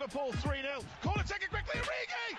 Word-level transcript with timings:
Liverpool 0.00 0.32
3-0. 0.32 0.84
Corner 1.02 1.24
taken 1.24 1.48
quickly, 1.48 1.80
Origi! 1.80 2.36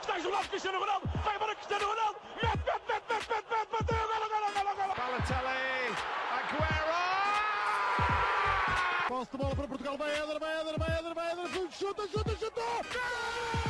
Está 0.00 0.18
isolado 0.18 0.48
Cristiano 0.48 0.78
Ronaldo. 0.78 1.08
Vai 1.24 1.34
embora 1.34 1.54
Cristiano 1.56 1.86
Ronaldo. 1.86 2.20
Mete, 2.36 2.58
mete, 2.66 2.82
mete, 2.88 3.04
mete, 3.10 3.30
mete, 3.30 3.50
mete, 3.50 3.72
mete. 3.72 3.94
Golo, 3.94 4.26
golo, 4.28 4.48
golo, 4.54 4.72
golo. 4.76 4.94
Balotelli. 4.94 5.94
Aguero. 6.38 7.00
Posse 9.08 9.30
de 9.32 9.36
bola 9.38 9.56
para 9.56 9.66
Portugal, 9.66 9.96
vai 9.98 10.10
Éder, 10.12 10.38
vai 10.38 10.60
Éder, 10.60 10.78
vai 10.78 10.98
Éder, 10.98 11.14
vai 11.14 11.32
Éder, 11.32 11.48
chuta, 11.72 12.06
chuta, 12.06 12.36
chuta! 12.36 13.69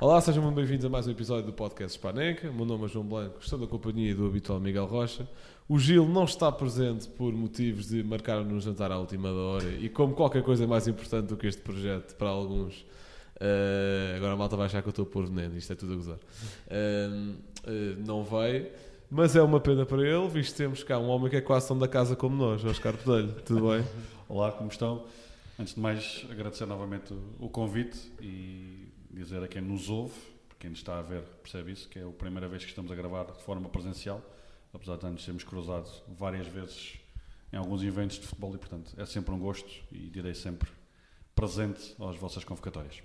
Olá, 0.00 0.20
sejam 0.20 0.44
muito 0.44 0.54
bem-vindos 0.54 0.84
a 0.84 0.88
mais 0.88 1.08
um 1.08 1.10
episódio 1.10 1.46
do 1.46 1.52
podcast 1.52 1.98
Spaneca. 1.98 2.48
O 2.48 2.54
meu 2.54 2.64
nome 2.64 2.84
é 2.84 2.88
João 2.88 3.04
Blanco, 3.04 3.38
estou 3.40 3.58
na 3.58 3.66
companhia 3.66 4.14
do 4.14 4.26
habitual 4.26 4.60
Miguel 4.60 4.86
Rocha. 4.86 5.28
O 5.68 5.76
Gil 5.76 6.06
não 6.06 6.22
está 6.22 6.52
presente 6.52 7.08
por 7.08 7.32
motivos 7.32 7.88
de 7.88 8.04
marcar-nos 8.04 8.52
um 8.52 8.60
jantar 8.60 8.92
à 8.92 8.98
última 8.98 9.32
hora 9.32 9.68
e 9.68 9.88
como 9.88 10.14
qualquer 10.14 10.44
coisa 10.44 10.62
é 10.62 10.66
mais 10.68 10.86
importante 10.86 11.26
do 11.26 11.36
que 11.36 11.48
este 11.48 11.60
projeto 11.62 12.14
para 12.14 12.28
alguns, 12.28 12.86
eh, 13.40 14.14
agora 14.16 14.34
a 14.34 14.36
malta 14.36 14.56
vai 14.56 14.66
achar 14.66 14.82
que 14.82 14.88
eu 14.88 14.90
estou 14.90 15.02
a 15.02 15.06
pôr 15.06 15.26
veneno, 15.26 15.58
isto 15.58 15.72
é 15.72 15.74
tudo 15.74 15.94
a 15.94 15.96
gozar. 15.96 16.18
Eh, 16.70 17.08
eh, 17.66 17.96
não 17.98 18.22
veio, 18.22 18.68
mas 19.10 19.34
é 19.34 19.42
uma 19.42 19.58
pena 19.58 19.84
para 19.84 20.08
ele, 20.08 20.28
visto 20.28 20.52
que 20.52 20.58
temos 20.58 20.84
cá 20.84 20.96
um 21.00 21.08
homem 21.08 21.28
que 21.28 21.36
é 21.36 21.40
quase 21.40 21.66
tão 21.66 21.76
da 21.76 21.88
casa 21.88 22.14
como 22.14 22.36
nós, 22.36 22.64
Oscar 22.64 22.96
Pedelho. 22.96 23.34
Tudo 23.44 23.68
bem? 23.68 23.84
Olá, 24.28 24.52
como 24.52 24.70
estão? 24.70 25.06
Antes 25.58 25.74
de 25.74 25.80
mais, 25.80 26.24
agradecer 26.30 26.66
novamente 26.66 27.12
o 27.40 27.48
convite 27.48 27.98
e 28.22 28.87
dizer 29.10 29.42
a 29.42 29.48
quem 29.48 29.62
nos 29.62 29.88
ouve, 29.88 30.14
quem 30.58 30.70
nos 30.70 30.80
está 30.80 30.98
a 30.98 31.02
ver 31.02 31.22
percebe 31.42 31.72
isso, 31.72 31.88
que 31.88 31.98
é 31.98 32.02
a 32.02 32.08
primeira 32.08 32.48
vez 32.48 32.64
que 32.64 32.70
estamos 32.70 32.90
a 32.90 32.94
gravar 32.94 33.24
de 33.24 33.42
forma 33.42 33.68
presencial, 33.68 34.22
apesar 34.72 34.96
de 34.96 35.06
antes 35.06 35.24
termos 35.24 35.44
cruzado 35.44 35.88
várias 36.08 36.46
vezes 36.46 36.98
em 37.52 37.56
alguns 37.56 37.82
eventos 37.82 38.18
de 38.18 38.26
futebol 38.26 38.54
e, 38.54 38.58
portanto, 38.58 38.92
é 38.96 39.06
sempre 39.06 39.32
um 39.32 39.38
gosto 39.38 39.70
e 39.90 40.10
direi 40.10 40.34
sempre 40.34 40.68
presente 41.34 41.94
às 42.00 42.16
vossas 42.16 42.44
convocatórias. 42.44 43.02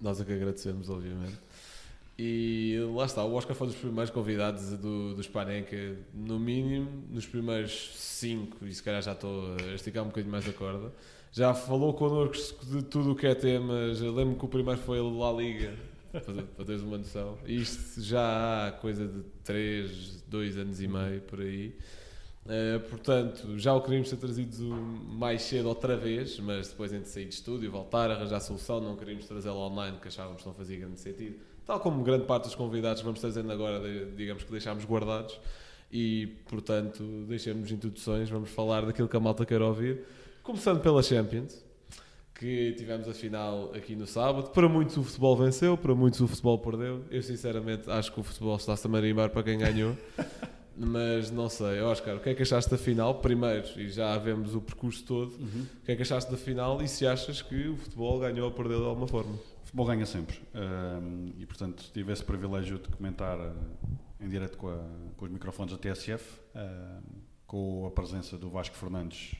Nós 0.00 0.20
é 0.20 0.24
que 0.24 0.32
agradecemos, 0.32 0.90
obviamente. 0.90 1.38
E 2.18 2.76
lá 2.94 3.04
está, 3.04 3.24
o 3.24 3.32
Oscar 3.34 3.54
foi 3.54 3.68
um 3.68 3.70
dos 3.70 3.78
primeiros 3.78 4.10
convidados 4.10 4.70
do, 4.78 5.14
do 5.14 5.22
no 6.12 6.38
mínimo, 6.38 7.04
nos 7.08 7.26
primeiros 7.26 7.92
cinco, 7.94 8.66
e 8.66 8.74
se 8.74 8.82
calhar 8.82 9.00
já 9.00 9.12
estou 9.12 9.54
a 9.54 9.74
esticar 9.74 10.02
um 10.02 10.08
bocadinho 10.08 10.32
mais 10.32 10.48
a 10.48 10.52
corda. 10.52 10.92
Já 11.32 11.54
falou 11.54 11.92
connosco 11.94 12.64
de 12.64 12.82
tudo 12.82 13.12
o 13.12 13.14
que 13.16 13.26
é 13.26 13.34
temas. 13.34 14.00
Eu 14.00 14.14
lembro 14.14 14.36
que 14.36 14.44
o 14.44 14.48
primeiro 14.48 14.80
foi 14.80 15.00
La 15.00 15.32
Liga, 15.32 15.74
para, 16.12 16.64
teres 16.64 16.82
uma 16.82 16.98
noção. 16.98 17.38
Isto 17.46 18.02
já 18.02 18.68
há 18.68 18.72
coisa 18.72 19.06
de 19.06 19.22
3, 19.44 20.22
2 20.26 20.58
anos 20.58 20.80
e 20.80 20.88
meio 20.88 21.20
por 21.22 21.40
aí. 21.40 21.74
Uh, 22.46 22.80
portanto, 22.88 23.58
já 23.58 23.74
o 23.74 23.82
queríamos 23.82 24.08
ter 24.08 24.16
trazido 24.16 24.64
mais 24.64 25.42
cedo 25.42 25.68
outra 25.68 25.98
vez, 25.98 26.40
mas 26.40 26.68
depois 26.68 26.92
entre 26.94 27.10
sair 27.10 27.26
de 27.26 27.34
estúdio, 27.34 27.70
voltar, 27.70 28.10
arranjar 28.10 28.40
solução, 28.40 28.80
não 28.80 28.96
queríamos 28.96 29.26
trazê-lo 29.26 29.58
online, 29.58 29.98
que 30.00 30.08
achávamos 30.08 30.40
que 30.40 30.48
não 30.48 30.54
fazia 30.54 30.78
grande 30.78 30.98
sentido. 30.98 31.36
Tal 31.66 31.78
como 31.78 32.02
grande 32.02 32.24
parte 32.24 32.44
dos 32.44 32.54
convidados 32.54 33.02
vamos 33.02 33.20
trazendo 33.20 33.52
agora, 33.52 33.82
digamos 34.16 34.44
que 34.44 34.50
deixámos 34.50 34.86
guardados. 34.86 35.38
E, 35.92 36.38
portanto, 36.48 37.02
deixemos 37.28 37.70
introduções, 37.70 38.30
vamos 38.30 38.50
falar 38.50 38.86
daquilo 38.86 39.08
que 39.08 39.16
a 39.16 39.20
malta 39.20 39.44
quer 39.44 39.60
ouvir. 39.60 40.04
Começando 40.48 40.80
pela 40.80 41.02
Champions, 41.02 41.62
que 42.34 42.72
tivemos 42.72 43.06
a 43.06 43.12
final 43.12 43.70
aqui 43.74 43.94
no 43.94 44.06
sábado. 44.06 44.48
Para 44.48 44.66
muitos 44.66 44.96
o 44.96 45.02
futebol 45.02 45.36
venceu, 45.36 45.76
para 45.76 45.94
muitos 45.94 46.22
o 46.22 46.26
futebol 46.26 46.58
perdeu. 46.58 47.04
Eu 47.10 47.22
sinceramente 47.22 47.90
acho 47.90 48.10
que 48.10 48.18
o 48.18 48.22
futebol 48.22 48.56
está-se 48.56 48.86
a 48.86 48.88
marimbar 48.88 49.28
para 49.28 49.42
quem 49.42 49.58
ganhou. 49.58 49.94
Mas 50.74 51.30
não 51.30 51.50
sei, 51.50 51.82
Oscar, 51.82 52.16
o 52.16 52.20
que 52.20 52.30
é 52.30 52.34
que 52.34 52.40
achaste 52.40 52.70
da 52.70 52.78
final? 52.78 53.16
Primeiro, 53.16 53.68
e 53.78 53.90
já 53.90 54.16
vemos 54.16 54.54
o 54.54 54.60
percurso 54.62 55.04
todo, 55.04 55.32
Uhum. 55.32 55.66
o 55.82 55.84
que 55.84 55.92
é 55.92 55.96
que 55.96 56.00
achaste 56.00 56.30
da 56.30 56.38
final 56.38 56.80
e 56.80 56.88
se 56.88 57.06
achas 57.06 57.42
que 57.42 57.68
o 57.68 57.76
futebol 57.76 58.18
ganhou 58.18 58.46
ou 58.46 58.50
perdeu 58.50 58.78
de 58.80 58.86
alguma 58.86 59.06
forma? 59.06 59.34
O 59.34 59.64
futebol 59.66 59.84
ganha 59.84 60.06
sempre 60.06 60.40
Ahm, 60.54 61.26
e, 61.36 61.44
portanto, 61.44 61.84
tive 61.92 62.10
esse 62.10 62.24
privilégio 62.24 62.78
de 62.78 62.88
comentar 62.88 63.38
ah, 63.38 63.52
em 64.18 64.26
direto 64.30 64.56
com, 64.56 64.72
com 65.14 65.26
os 65.26 65.30
microfones 65.30 65.76
da 65.76 65.78
TSF, 65.78 66.24
ahm, 66.54 67.02
com 67.46 67.84
a 67.86 67.90
presença 67.90 68.38
do 68.38 68.48
Vasco 68.48 68.76
Fernandes, 68.76 69.34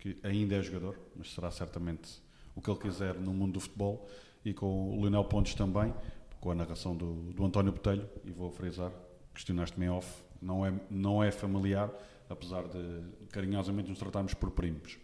que 0.00 0.18
ainda 0.22 0.56
é 0.56 0.62
jogador, 0.62 0.98
mas 1.14 1.32
será 1.32 1.50
certamente 1.50 2.22
o 2.54 2.60
que 2.60 2.70
ele 2.70 2.78
quiser 2.78 3.14
no 3.14 3.32
mundo 3.32 3.52
do 3.52 3.60
futebol, 3.60 4.08
e 4.44 4.52
com 4.52 4.96
o 4.96 5.00
Leonel 5.02 5.24
Pontes 5.24 5.54
também, 5.54 5.94
com 6.40 6.50
a 6.50 6.54
narração 6.54 6.96
do, 6.96 7.32
do 7.32 7.44
António 7.44 7.70
Botelho, 7.70 8.08
e 8.24 8.30
vou 8.30 8.50
frisar, 8.50 8.90
questionaste-me 9.34 9.86
em 9.86 9.90
off, 9.90 10.08
não 10.40 10.64
é, 10.66 10.72
não 10.90 11.22
é 11.22 11.30
familiar, 11.30 11.90
apesar 12.28 12.62
de 12.62 13.02
carinhosamente 13.30 13.90
nos 13.90 13.98
tratarmos 13.98 14.34
por 14.34 14.50
primos. 14.50 14.98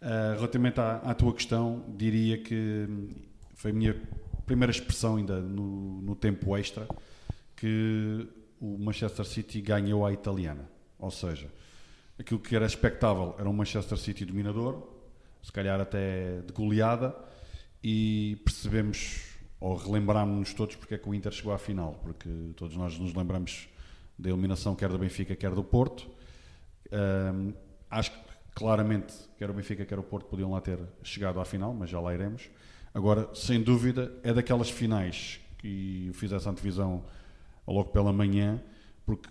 Ah, 0.00 0.34
relativamente 0.36 0.80
à, 0.80 0.96
à 0.98 1.14
tua 1.14 1.32
questão, 1.34 1.84
diria 1.96 2.38
que 2.38 2.86
foi 3.54 3.70
a 3.70 3.74
minha 3.74 4.00
primeira 4.44 4.70
expressão 4.70 5.16
ainda 5.16 5.40
no, 5.40 6.00
no 6.02 6.14
tempo 6.14 6.56
extra 6.56 6.86
que 7.56 8.28
o 8.60 8.78
Manchester 8.78 9.24
City 9.24 9.60
ganhou 9.60 10.06
à 10.06 10.12
italiana. 10.12 10.68
Ou 10.98 11.10
seja, 11.10 11.50
aquilo 12.18 12.40
que 12.40 12.54
era 12.54 12.66
expectável 12.66 13.34
era 13.38 13.48
um 13.48 13.52
Manchester 13.52 13.98
City 13.98 14.24
dominador, 14.24 14.88
se 15.42 15.52
calhar 15.52 15.80
até 15.80 16.40
de 16.40 16.52
goleada, 16.52 17.14
e 17.82 18.40
percebemos, 18.44 19.22
ou 19.60 19.76
relembrámos-nos 19.76 20.52
todos 20.54 20.76
porque 20.76 20.94
é 20.94 20.98
que 20.98 21.08
o 21.08 21.14
Inter 21.14 21.32
chegou 21.32 21.52
à 21.52 21.58
final, 21.58 22.00
porque 22.02 22.28
todos 22.56 22.76
nós 22.76 22.98
nos 22.98 23.14
lembramos 23.14 23.68
da 24.18 24.30
eliminação 24.30 24.74
quer 24.74 24.88
do 24.88 24.98
Benfica, 24.98 25.36
quer 25.36 25.50
do 25.50 25.62
Porto. 25.62 26.08
Ahm, 26.90 27.52
acho 27.90 28.10
que 28.10 28.18
claramente 28.54 29.14
quer 29.38 29.50
o 29.50 29.54
Benfica, 29.54 29.84
quer 29.84 29.98
o 29.98 30.02
Porto 30.02 30.26
podiam 30.26 30.50
lá 30.50 30.60
ter 30.60 30.78
chegado 31.02 31.38
à 31.38 31.44
final, 31.44 31.74
mas 31.74 31.90
já 31.90 32.00
lá 32.00 32.14
iremos. 32.14 32.48
Agora, 32.94 33.28
sem 33.34 33.62
dúvida, 33.62 34.18
é 34.22 34.32
daquelas 34.32 34.70
finais 34.70 35.38
que 35.58 36.06
eu 36.08 36.14
fiz 36.14 36.32
essa 36.32 36.48
antevisão 36.48 37.04
logo 37.66 37.90
pela 37.90 38.12
manhã, 38.12 38.62
porque 39.04 39.28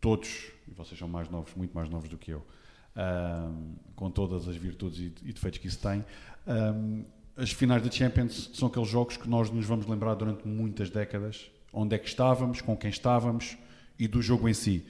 todos, 0.00 0.50
e 0.66 0.72
vocês 0.74 0.98
são 0.98 1.08
mais 1.08 1.28
novos, 1.28 1.54
muito 1.54 1.74
mais 1.74 1.88
novos 1.88 2.08
do 2.08 2.16
que 2.16 2.30
eu, 2.30 2.44
ahm, 2.96 3.74
com 3.94 4.10
todas 4.10 4.48
as 4.48 4.56
virtudes 4.56 4.98
e, 4.98 5.32
defeitos 5.32 5.58
que 5.58 5.66
isso 5.66 5.78
tem, 5.78 6.04
ahm, 6.46 7.04
as 7.36 7.50
finais 7.52 7.82
da 7.82 7.90
Champions 7.90 8.50
são 8.54 8.68
aqueles 8.68 8.88
jogos 8.88 9.16
que 9.16 9.28
nós 9.28 9.50
nos 9.50 9.66
vamos 9.66 9.86
lembrar 9.86 10.14
durante 10.14 10.46
muitas 10.46 10.90
décadas, 10.90 11.50
onde 11.72 11.94
é 11.94 11.98
que 11.98 12.08
estávamos, 12.08 12.60
com 12.60 12.76
quem 12.76 12.90
estávamos 12.90 13.56
e 13.98 14.08
do 14.08 14.20
jogo 14.20 14.48
em 14.48 14.54
si. 14.54 14.84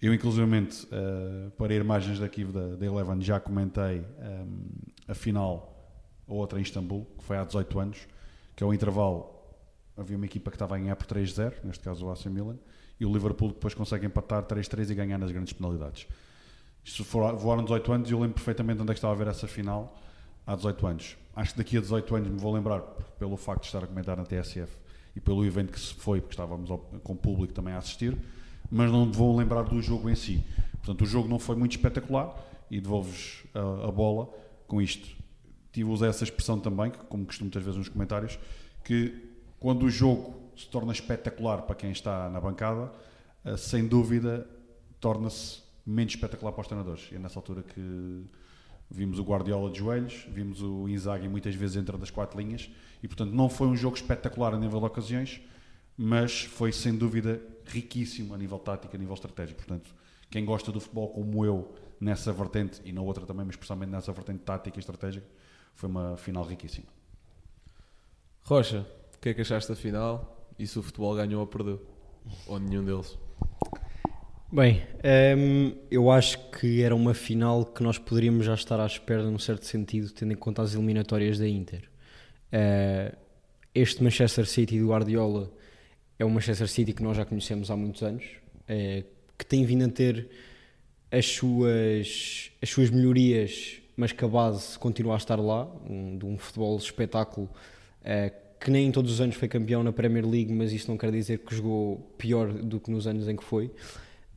Eu, 0.00 0.12
inclusivamente, 0.12 0.86
eh, 0.90 1.50
para 1.56 1.74
imagens 1.74 2.18
daqui 2.18 2.44
da, 2.44 2.76
da 2.76 2.84
Eleven, 2.84 3.20
já 3.20 3.38
comentei 3.38 4.04
ehm, 4.18 4.66
a 5.06 5.14
final, 5.14 5.72
a 6.28 6.32
outra 6.32 6.58
em 6.58 6.62
Istambul, 6.62 7.06
que 7.18 7.24
foi 7.24 7.36
há 7.36 7.44
18 7.44 7.78
anos, 7.78 8.08
que 8.56 8.64
ao 8.64 8.74
intervalo 8.74 9.34
havia 9.96 10.16
uma 10.16 10.26
equipa 10.26 10.50
que 10.50 10.56
estava 10.56 10.74
a 10.74 10.78
ganhar 10.78 10.96
por 10.96 11.06
3-0, 11.06 11.64
neste 11.64 11.84
caso 11.84 12.06
o 12.06 12.10
AC 12.10 12.26
Milan, 12.26 12.58
e 12.98 13.04
o 13.06 13.12
Liverpool 13.12 13.48
depois 13.48 13.74
consegue 13.74 14.06
empatar 14.06 14.42
3-3 14.44 14.90
e 14.90 14.94
ganhar 14.94 15.18
nas 15.18 15.30
grandes 15.30 15.52
penalidades. 15.52 16.06
Isto 16.84 17.04
for- 17.04 17.34
voaram 17.36 17.62
18 17.64 17.92
anos 17.92 18.10
e 18.10 18.12
eu 18.12 18.18
lembro 18.20 18.34
perfeitamente 18.34 18.80
onde 18.82 18.90
é 18.90 18.94
que 18.94 18.98
estava 18.98 19.14
a 19.14 19.16
ver 19.16 19.26
essa 19.28 19.46
final 19.48 19.98
há 20.46 20.54
18 20.54 20.86
anos. 20.86 21.16
Acho 21.34 21.52
que 21.52 21.58
daqui 21.58 21.76
a 21.78 21.80
18 21.80 22.14
anos 22.16 22.28
me 22.30 22.38
vou 22.38 22.52
lembrar, 22.54 22.80
pelo 23.18 23.36
facto 23.36 23.62
de 23.62 23.66
estar 23.68 23.82
a 23.82 23.86
comentar 23.86 24.16
na 24.16 24.24
TSF 24.24 24.76
e 25.16 25.20
pelo 25.20 25.44
evento 25.44 25.72
que 25.72 25.80
se 25.80 25.94
foi, 25.94 26.20
porque 26.20 26.34
estávamos 26.34 26.70
ao- 26.70 26.78
com 26.78 27.12
o 27.14 27.16
público 27.16 27.52
também 27.52 27.72
a 27.74 27.78
assistir, 27.78 28.16
mas 28.70 28.90
não 28.90 29.10
vou 29.10 29.36
lembrar 29.36 29.62
do 29.62 29.80
jogo 29.80 30.08
em 30.10 30.14
si. 30.14 30.44
Portanto, 30.74 31.02
o 31.02 31.06
jogo 31.06 31.28
não 31.28 31.38
foi 31.38 31.56
muito 31.56 31.72
espetacular 31.72 32.34
e 32.70 32.80
devolvo-vos 32.80 33.44
a, 33.54 33.88
a 33.88 33.90
bola 33.90 34.28
com 34.66 34.80
isto. 34.80 35.08
Tive 35.72 35.88
usar 35.90 36.06
essa 36.08 36.22
expressão 36.24 36.60
também, 36.60 36.92
como 37.08 37.24
costumo 37.26 37.46
muitas 37.46 37.62
vezes 37.62 37.78
nos 37.78 37.88
comentários, 37.88 38.38
que 38.84 39.14
quando 39.58 39.84
o 39.84 39.90
jogo 39.90 40.43
se 40.56 40.68
torna 40.68 40.92
espetacular 40.92 41.62
para 41.62 41.74
quem 41.74 41.90
está 41.90 42.28
na 42.30 42.40
bancada, 42.40 42.92
eh, 43.44 43.56
sem 43.56 43.86
dúvida 43.86 44.46
torna-se 45.00 45.62
menos 45.86 46.14
espetacular 46.14 46.52
para 46.52 46.62
os 46.62 46.66
treinadores. 46.66 47.08
E 47.12 47.16
é 47.16 47.18
nessa 47.18 47.38
altura 47.38 47.62
que 47.62 48.24
vimos 48.90 49.18
o 49.18 49.22
Guardiola 49.22 49.70
de 49.70 49.78
joelhos, 49.78 50.26
vimos 50.28 50.62
o 50.62 50.88
Inzaghi 50.88 51.28
muitas 51.28 51.54
vezes 51.54 51.76
entre 51.76 51.96
das 51.96 52.10
quatro 52.10 52.38
linhas 52.38 52.70
e, 53.02 53.08
portanto, 53.08 53.32
não 53.32 53.48
foi 53.48 53.66
um 53.66 53.76
jogo 53.76 53.96
espetacular 53.96 54.54
a 54.54 54.58
nível 54.58 54.80
de 54.80 54.86
ocasiões, 54.86 55.40
mas 55.96 56.42
foi 56.42 56.72
sem 56.72 56.96
dúvida 56.96 57.40
riquíssimo 57.66 58.34
a 58.34 58.38
nível 58.38 58.58
tático, 58.58 58.94
a 58.94 58.98
nível 58.98 59.14
estratégico. 59.14 59.58
Portanto, 59.58 59.94
quem 60.30 60.44
gosta 60.44 60.72
do 60.72 60.80
futebol 60.80 61.08
como 61.10 61.44
eu, 61.44 61.74
nessa 62.00 62.32
vertente 62.32 62.80
e 62.84 62.92
na 62.92 63.00
outra 63.00 63.24
também, 63.26 63.44
mas 63.44 63.54
especialmente 63.54 63.90
nessa 63.90 64.12
vertente 64.12 64.40
tática 64.40 64.78
e 64.78 64.80
estratégica, 64.80 65.26
foi 65.74 65.88
uma 65.88 66.16
final 66.16 66.44
riquíssima. 66.44 66.86
Rocha, 68.42 68.86
o 69.14 69.18
que 69.18 69.30
é 69.30 69.34
que 69.34 69.40
achaste 69.40 69.70
da 69.70 69.76
final 69.76 70.43
e 70.58 70.66
se 70.66 70.78
o 70.78 70.82
futebol 70.82 71.14
ganhou 71.14 71.40
ou 71.40 71.46
perdeu? 71.46 71.80
Ou 72.46 72.58
nenhum 72.58 72.84
deles? 72.84 73.18
Bem, 74.52 74.82
hum, 75.36 75.74
eu 75.90 76.10
acho 76.10 76.38
que 76.50 76.82
era 76.82 76.94
uma 76.94 77.12
final 77.12 77.64
que 77.64 77.82
nós 77.82 77.98
poderíamos 77.98 78.46
já 78.46 78.54
estar 78.54 78.78
à 78.78 78.86
espera, 78.86 79.22
num 79.22 79.38
certo 79.38 79.66
sentido, 79.66 80.10
tendo 80.10 80.32
em 80.32 80.36
conta 80.36 80.62
as 80.62 80.74
eliminatórias 80.74 81.38
da 81.38 81.48
Inter. 81.48 81.90
Eh, 82.52 83.12
este 83.74 84.02
Manchester 84.04 84.46
City 84.46 84.78
do 84.78 84.88
Guardiola 84.88 85.50
é 86.18 86.24
o 86.24 86.30
Manchester 86.30 86.68
City 86.68 86.92
que 86.92 87.02
nós 87.02 87.16
já 87.16 87.24
conhecemos 87.24 87.70
há 87.70 87.76
muitos 87.76 88.02
anos, 88.02 88.24
é, 88.68 89.02
que 89.36 89.44
tem 89.44 89.64
vindo 89.64 89.84
a 89.84 89.88
ter 89.88 90.28
as 91.10 91.26
suas, 91.26 92.52
as 92.62 92.70
suas 92.70 92.90
melhorias, 92.90 93.80
mas 93.96 94.12
que 94.12 94.24
a 94.24 94.28
base 94.28 94.78
continua 94.78 95.14
a 95.14 95.16
estar 95.16 95.40
lá, 95.40 95.66
um, 95.88 96.16
de 96.16 96.24
um 96.24 96.38
futebol 96.38 96.76
espetáculo 96.76 97.50
é, 98.04 98.32
que 98.64 98.70
nem 98.70 98.90
todos 98.90 99.12
os 99.12 99.20
anos 99.20 99.36
foi 99.36 99.46
campeão 99.46 99.82
na 99.82 99.92
Premier 99.92 100.26
League, 100.26 100.50
mas 100.50 100.72
isso 100.72 100.90
não 100.90 100.96
quer 100.96 101.12
dizer 101.12 101.40
que 101.40 101.54
jogou 101.54 101.98
pior 102.16 102.50
do 102.50 102.80
que 102.80 102.90
nos 102.90 103.06
anos 103.06 103.28
em 103.28 103.36
que 103.36 103.44
foi. 103.44 103.70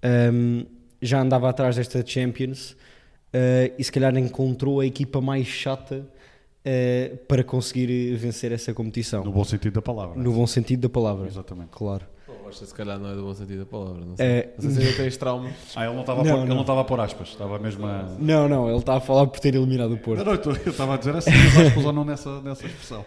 Um, 0.03 0.65
já 1.01 1.21
andava 1.21 1.49
atrás 1.49 1.77
desta 1.77 2.05
Champions 2.05 2.71
uh, 2.71 3.73
e 3.79 3.81
se 3.81 3.89
calhar 3.89 4.15
encontrou 4.17 4.81
a 4.81 4.85
equipa 4.85 5.21
mais 5.21 5.47
chata 5.47 6.05
uh, 6.05 7.17
para 7.25 7.41
conseguir 7.41 8.13
vencer 8.17 8.51
essa 8.51 8.73
competição. 8.73 9.23
No 9.23 9.31
bom 9.31 9.45
sentido 9.45 9.75
da 9.75 9.81
palavra. 9.81 10.21
No 10.21 10.33
bom 10.33 10.45
sentido 10.45 10.81
da 10.81 10.89
palavra. 10.89 11.25
Exatamente. 11.25 11.69
Claro. 11.71 12.05
Se 12.55 12.73
calhar 12.73 12.97
não 12.99 13.11
é 13.11 13.15
do 13.15 13.23
bom 13.23 13.33
sentido 13.33 13.59
da 13.59 13.65
palavra. 13.65 14.05
Não 14.05 14.15
sei, 14.17 14.25
É. 14.25 14.53
não 14.55 14.61
sei 14.61 14.71
se 14.71 14.87
ainda 14.87 14.97
tens 15.03 15.17
traumas. 15.17 15.53
Ah, 15.75 15.85
ele 15.85 15.93
não 15.93 16.01
estava 16.01 16.21
a 16.21 16.23
Não, 16.23 16.31
pôr- 16.31 16.39
ele 16.39 16.47
não. 16.49 16.55
não 16.55 16.61
estava 16.61 16.81
a 16.81 16.83
pôr 16.83 16.99
aspas, 16.99 17.27
estava 17.29 17.59
mesmo 17.59 17.85
a. 17.85 18.03
Não, 18.19 18.47
não, 18.49 18.69
ele 18.69 18.77
está 18.79 18.95
a 18.95 18.99
falar 18.99 19.27
por 19.27 19.39
ter 19.39 19.55
eliminado 19.55 19.93
o 19.93 19.97
Porto. 19.97 20.19
Não, 20.19 20.25
não, 20.25 20.31
eu 20.33 20.41
tô- 20.41 20.51
eu 20.51 20.71
estava 20.71 20.93
a 20.95 20.97
dizer 20.97 21.15
assim, 21.15 21.31
mas 21.55 21.73
que 21.73 21.79
usou 21.79 21.93
não 21.93 22.05
nessa, 22.05 22.41
nessa 22.41 22.65
expressão. 22.65 23.05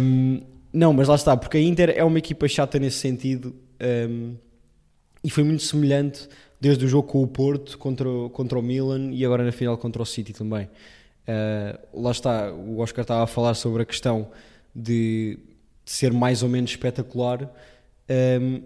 Um, 0.00 0.40
não, 0.72 0.92
mas 0.92 1.08
lá 1.08 1.14
está, 1.14 1.36
porque 1.36 1.56
a 1.56 1.60
Inter 1.60 1.92
é 1.96 2.04
uma 2.04 2.18
equipa 2.18 2.46
chata 2.48 2.78
nesse 2.78 2.98
sentido 2.98 3.54
um, 4.08 4.34
e 5.22 5.30
foi 5.30 5.42
muito 5.44 5.62
semelhante 5.62 6.28
desde 6.60 6.84
o 6.84 6.88
jogo 6.88 7.08
com 7.08 7.22
o 7.22 7.26
Porto 7.26 7.76
contra, 7.78 8.08
o- 8.08 8.30
contra 8.30 8.58
o 8.58 8.62
Milan 8.62 9.10
e 9.12 9.24
agora 9.24 9.44
na 9.44 9.52
final 9.52 9.76
contra 9.78 10.00
o 10.02 10.06
City 10.06 10.32
também. 10.32 10.68
Uh, 11.28 12.02
lá 12.02 12.10
está, 12.10 12.52
o 12.52 12.78
Oscar 12.80 13.02
estava 13.02 13.22
a 13.22 13.26
falar 13.26 13.54
sobre 13.54 13.82
a 13.82 13.84
questão 13.86 14.28
de, 14.74 15.38
de 15.84 15.90
ser 15.92 16.12
mais 16.12 16.42
ou 16.42 16.48
menos 16.48 16.70
espetacular. 16.70 17.50
Um, 18.10 18.62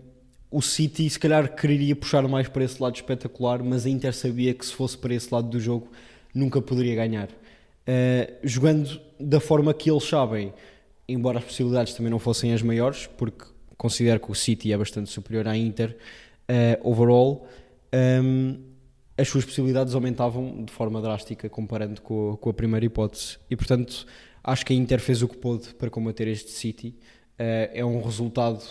o 0.51 0.63
City 0.63 1.11
se 1.11 1.19
calhar 1.19 1.55
quereria 1.55 1.95
puxar 1.95 2.27
mais 2.29 2.49
para 2.49 2.65
esse 2.65 2.81
lado 2.81 2.95
espetacular, 2.95 3.63
mas 3.63 3.85
a 3.85 3.91
Inter 3.91 4.15
sabia 4.15 4.55
que 4.55 4.65
se 4.65 4.73
fosse 4.73 4.97
para 4.97 5.13
esse 5.13 5.33
lado 5.35 5.49
do 5.49 5.61
jogo 5.61 5.89
nunca 6.35 6.63
poderia 6.63 6.95
ganhar. 6.95 7.29
Uh, 7.29 8.33
jogando 8.43 9.01
da 9.19 9.41
forma 9.41 9.75
que 9.75 9.91
eles 9.91 10.05
sabem, 10.05 10.55
embora 11.09 11.39
as 11.39 11.45
possibilidades 11.45 11.93
também 11.93 12.11
não 12.11 12.19
fossem 12.19 12.53
as 12.53 12.63
maiores, 12.63 13.07
porque 13.07 13.45
considero 13.77 14.21
que 14.21 14.31
o 14.31 14.35
City 14.35 14.73
é 14.73 14.79
bastante 14.79 15.11
superior 15.11 15.47
à 15.47 15.57
Inter 15.57 15.97
uh, 16.49 16.89
overall, 16.89 17.47
um, 18.23 18.59
as 19.19 19.29
suas 19.29 19.45
possibilidades 19.45 19.95
aumentavam 19.95 20.65
de 20.65 20.73
forma 20.73 21.01
drástica 21.01 21.49
comparando 21.49 22.01
com, 22.01 22.37
com 22.41 22.51
a 22.51 22.55
primeira 22.55 22.87
hipótese. 22.87 23.39
E 23.51 23.57
portanto, 23.57 24.07
acho 24.43 24.65
que 24.65 24.73
a 24.73 24.77
Inter 24.77 25.01
fez 25.01 25.21
o 25.21 25.29
que 25.29 25.37
pôde 25.37 25.75
para 25.75 25.91
combater 25.91 26.27
este 26.27 26.51
City. 26.51 26.95
Uh, 27.39 27.71
é 27.73 27.85
um 27.85 28.01
resultado 28.01 28.63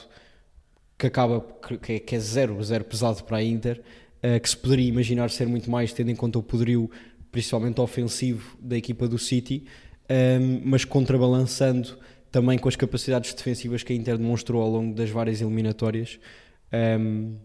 que 0.98 1.08
acaba 1.08 1.46
que 1.82 1.94
é, 1.94 2.00
que 2.00 2.16
é 2.16 2.20
zero, 2.20 2.62
zero 2.64 2.84
pesado 2.84 3.24
para 3.24 3.38
a 3.38 3.44
Inter, 3.44 3.82
uh, 4.24 4.40
que 4.40 4.50
se 4.50 4.58
poderia 4.58 4.88
imaginar 4.88 5.30
ser 5.30 5.48
muito 5.48 5.70
mais, 5.70 5.94
tendo 5.94 6.12
em 6.12 6.16
conta 6.16 6.40
o 6.40 6.44
poderio, 6.44 6.90
principalmente 7.32 7.80
ofensivo, 7.82 8.58
da 8.60 8.78
equipa 8.78 9.08
do 9.08 9.18
City, 9.18 9.66
um, 10.10 10.62
mas 10.66 10.86
contrabalançando 10.86 11.98
também 12.32 12.58
com 12.58 12.68
as 12.68 12.76
capacidades 12.76 13.34
defensivas 13.34 13.84
que 13.84 13.94
a 13.94 13.96
Inter 13.96 14.18
demonstrou 14.18 14.62
ao 14.62 14.70
longo 14.70 14.96
das 14.96 15.10
várias 15.10 15.40
eliminatórias. 15.42 16.20
Um, 17.00 17.36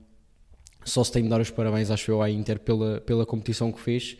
só 0.85 1.05
se 1.05 1.13
tem 1.13 1.23
de 1.23 1.29
dar 1.29 1.41
os 1.41 1.51
parabéns, 1.51 1.91
acho 1.91 2.11
eu, 2.11 2.23
à 2.23 2.31
Inter 2.31 2.59
pela, 2.59 3.01
pela 3.03 3.27
competição 3.27 3.71
que 3.71 3.81
fez. 3.81 4.17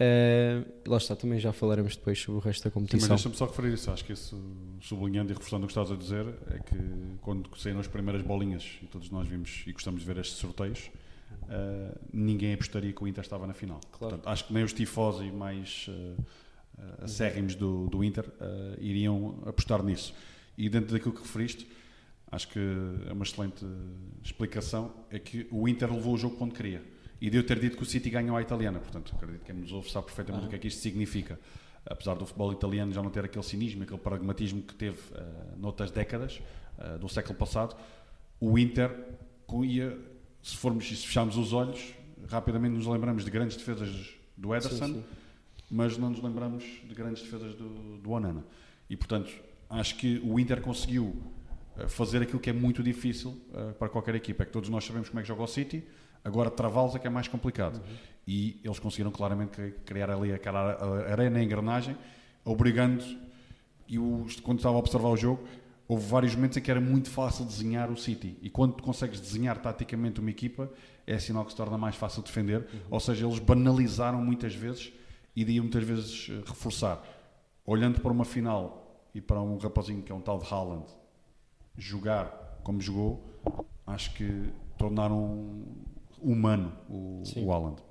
Uh, 0.00 0.88
lá 0.88 0.96
está, 0.96 1.16
também 1.16 1.40
já 1.40 1.52
falaremos 1.52 1.96
depois 1.96 2.20
sobre 2.20 2.40
o 2.40 2.40
resto 2.40 2.62
da 2.62 2.70
Sim, 2.70 2.80
mas 2.80 2.90
competição. 2.90 3.16
deixa-me 3.16 3.34
só 3.34 3.46
referir 3.46 3.74
isso. 3.74 3.90
Acho 3.90 4.04
que 4.04 4.12
isso, 4.12 4.40
sublinhando 4.80 5.32
e 5.32 5.34
reforçando 5.34 5.64
o 5.64 5.66
que 5.66 5.72
estás 5.72 5.90
a 5.90 5.96
dizer, 5.96 6.26
é 6.50 6.58
que 6.60 6.76
quando 7.20 7.50
saíram 7.56 7.80
as 7.80 7.88
primeiras 7.88 8.22
bolinhas, 8.22 8.78
e 8.82 8.86
todos 8.86 9.10
nós 9.10 9.26
vimos 9.26 9.64
e 9.66 9.72
gostamos 9.72 10.00
de 10.02 10.06
ver 10.06 10.18
estes 10.18 10.38
sorteios, 10.38 10.88
eh, 11.50 11.98
ninguém 12.12 12.54
apostaria 12.54 12.92
que 12.92 13.02
o 13.02 13.08
Inter 13.08 13.24
estava 13.24 13.46
na 13.46 13.54
final. 13.54 13.80
Claro. 13.90 14.14
Portanto, 14.14 14.32
acho 14.32 14.46
que 14.46 14.52
nem 14.52 14.62
os 14.62 14.72
tifosi 14.72 15.32
mais 15.32 15.86
eh, 15.88 16.14
eh, 16.78 17.04
acérrimos 17.04 17.54
do, 17.54 17.88
do 17.88 18.04
Inter 18.04 18.24
eh, 18.40 18.76
iriam 18.80 19.42
apostar 19.46 19.82
nisso. 19.82 20.14
E 20.56 20.68
dentro 20.68 20.92
daquilo 20.92 21.12
que 21.14 21.22
referiste, 21.22 21.66
acho 22.30 22.48
que 22.48 22.58
é 23.08 23.12
uma 23.12 23.24
excelente 23.24 23.64
explicação, 24.22 24.92
é 25.10 25.18
que 25.18 25.46
o 25.50 25.68
Inter 25.68 25.92
levou 25.92 26.14
o 26.14 26.18
jogo 26.18 26.36
onde 26.40 26.54
queria. 26.54 26.82
E 27.20 27.28
de 27.28 27.36
eu 27.36 27.44
ter 27.44 27.58
dito 27.58 27.76
que 27.76 27.82
o 27.82 27.86
City 27.86 28.10
ganhou 28.10 28.36
à 28.36 28.42
italiana, 28.42 28.78
portanto, 28.78 29.12
acredito 29.14 29.40
que 29.40 29.52
quem 29.52 29.60
nos 29.60 29.72
ouve 29.72 29.90
sabe 29.90 30.06
perfeitamente 30.06 30.46
o 30.46 30.48
que 30.48 30.56
é 30.56 30.58
que 30.58 30.68
isto 30.68 30.80
significa. 30.80 31.38
Apesar 31.84 32.14
do 32.14 32.26
futebol 32.26 32.52
italiano 32.52 32.92
já 32.92 33.02
não 33.02 33.10
ter 33.10 33.24
aquele 33.24 33.44
cinismo, 33.44 33.82
aquele 33.82 33.98
pragmatismo 33.98 34.62
que 34.62 34.74
teve 34.74 34.98
uh, 35.12 35.58
noutras 35.58 35.90
décadas 35.90 36.40
uh, 36.78 36.98
do 36.98 37.08
século 37.08 37.34
passado, 37.34 37.76
o 38.40 38.58
Inter 38.58 38.90
ia, 39.64 39.98
se 40.42 40.56
formos 40.56 40.86
se 40.86 41.06
fecharmos 41.06 41.36
os 41.36 41.52
olhos, 41.52 41.94
rapidamente 42.28 42.74
nos 42.74 42.86
lembramos 42.86 43.24
de 43.24 43.30
grandes 43.30 43.56
defesas 43.56 44.14
do 44.36 44.54
Ederson, 44.54 44.86
sim. 44.86 45.04
mas 45.70 45.96
não 45.96 46.10
nos 46.10 46.22
lembramos 46.22 46.64
de 46.84 46.94
grandes 46.94 47.22
defesas 47.22 47.54
do, 47.54 47.98
do 47.98 48.10
Onana. 48.10 48.44
E 48.88 48.96
portanto, 48.96 49.32
acho 49.68 49.96
que 49.96 50.20
o 50.24 50.38
Inter 50.38 50.60
conseguiu 50.60 51.16
eh, 51.76 51.88
fazer 51.88 52.22
aquilo 52.22 52.40
que 52.40 52.50
é 52.50 52.52
muito 52.52 52.82
difícil 52.82 53.40
eh, 53.52 53.72
para 53.72 53.88
qualquer 53.88 54.14
equipa, 54.14 54.42
é 54.42 54.46
que 54.46 54.52
todos 54.52 54.68
nós 54.68 54.84
sabemos 54.84 55.08
como 55.08 55.20
é 55.20 55.22
que 55.22 55.28
joga 55.28 55.42
o 55.42 55.46
City, 55.46 55.84
agora 56.28 56.50
travá-los 56.50 56.94
é 56.94 56.98
que 56.98 57.06
é 57.06 57.10
mais 57.10 57.26
complicado. 57.28 57.80
E 58.26 58.60
eles 58.62 58.78
conseguiram 58.78 59.10
claramente 59.10 59.50
cri- 59.52 59.74
criar 59.84 60.10
ali 60.10 60.32
aquela 60.32 60.72
a- 60.72 61.10
arena, 61.12 61.38
a 61.38 61.42
engrenagem, 61.42 61.96
obrigando, 62.44 63.02
e 63.88 63.96
quando 64.42 64.58
estava 64.58 64.76
a 64.76 64.78
observar 64.78 65.08
o 65.08 65.16
jogo, 65.16 65.42
houve 65.88 66.06
vários 66.06 66.34
momentos 66.34 66.58
em 66.58 66.60
que 66.60 66.70
era 66.70 66.80
muito 66.80 67.10
fácil 67.10 67.44
desenhar 67.46 67.90
o 67.90 67.96
City. 67.96 68.36
E 68.42 68.50
quando 68.50 68.74
tu 68.74 68.82
consegues 68.82 69.18
desenhar 69.18 69.56
taticamente 69.58 70.20
uma 70.20 70.30
equipa, 70.30 70.70
é 71.06 71.18
sinal 71.18 71.44
que 71.46 71.52
se 71.52 71.56
torna 71.56 71.78
mais 71.78 71.96
fácil 71.96 72.22
defender. 72.22 72.66
Ou 72.90 73.00
seja, 73.00 73.26
eles 73.26 73.38
banalizaram 73.38 74.20
muitas 74.22 74.54
vezes 74.54 74.92
e 75.34 75.42
daí 75.42 75.58
muitas 75.58 75.82
vezes 75.82 76.28
eh, 76.30 76.42
reforçar. 76.46 77.02
Olhando 77.64 77.98
para 78.02 78.12
uma 78.12 78.26
final 78.26 79.00
e 79.14 79.20
para 79.22 79.40
um 79.40 79.56
rapazinho 79.56 80.02
que 80.02 80.12
é 80.12 80.14
um 80.14 80.20
tal 80.20 80.38
de 80.38 80.52
Haaland 80.52 80.84
jogar 81.78 82.58
como 82.62 82.80
jogou, 82.80 83.24
acho 83.86 84.12
que 84.14 84.50
tornaram 84.76 85.64
humano 86.22 86.72
o, 86.88 87.22
Sim. 87.24 87.44
o 87.44 87.52
Haaland. 87.52 87.82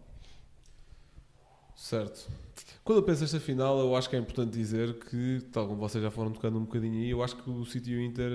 Certo. 1.75 2.27
Quando 2.83 2.99
eu 2.99 3.03
penso 3.03 3.21
nesta 3.21 3.39
final, 3.39 3.79
eu 3.79 3.95
acho 3.95 4.09
que 4.09 4.15
é 4.15 4.19
importante 4.19 4.51
dizer 4.51 4.97
que, 4.99 5.41
tal 5.51 5.67
como 5.67 5.79
vocês 5.79 6.03
já 6.03 6.09
foram 6.09 6.31
tocando 6.31 6.57
um 6.57 6.63
bocadinho 6.63 6.95
aí, 6.95 7.09
eu 7.09 7.21
acho 7.21 7.35
que 7.35 7.49
o 7.49 7.65
City 7.65 7.91
e 7.91 7.97
o 7.97 8.01
Inter 8.01 8.31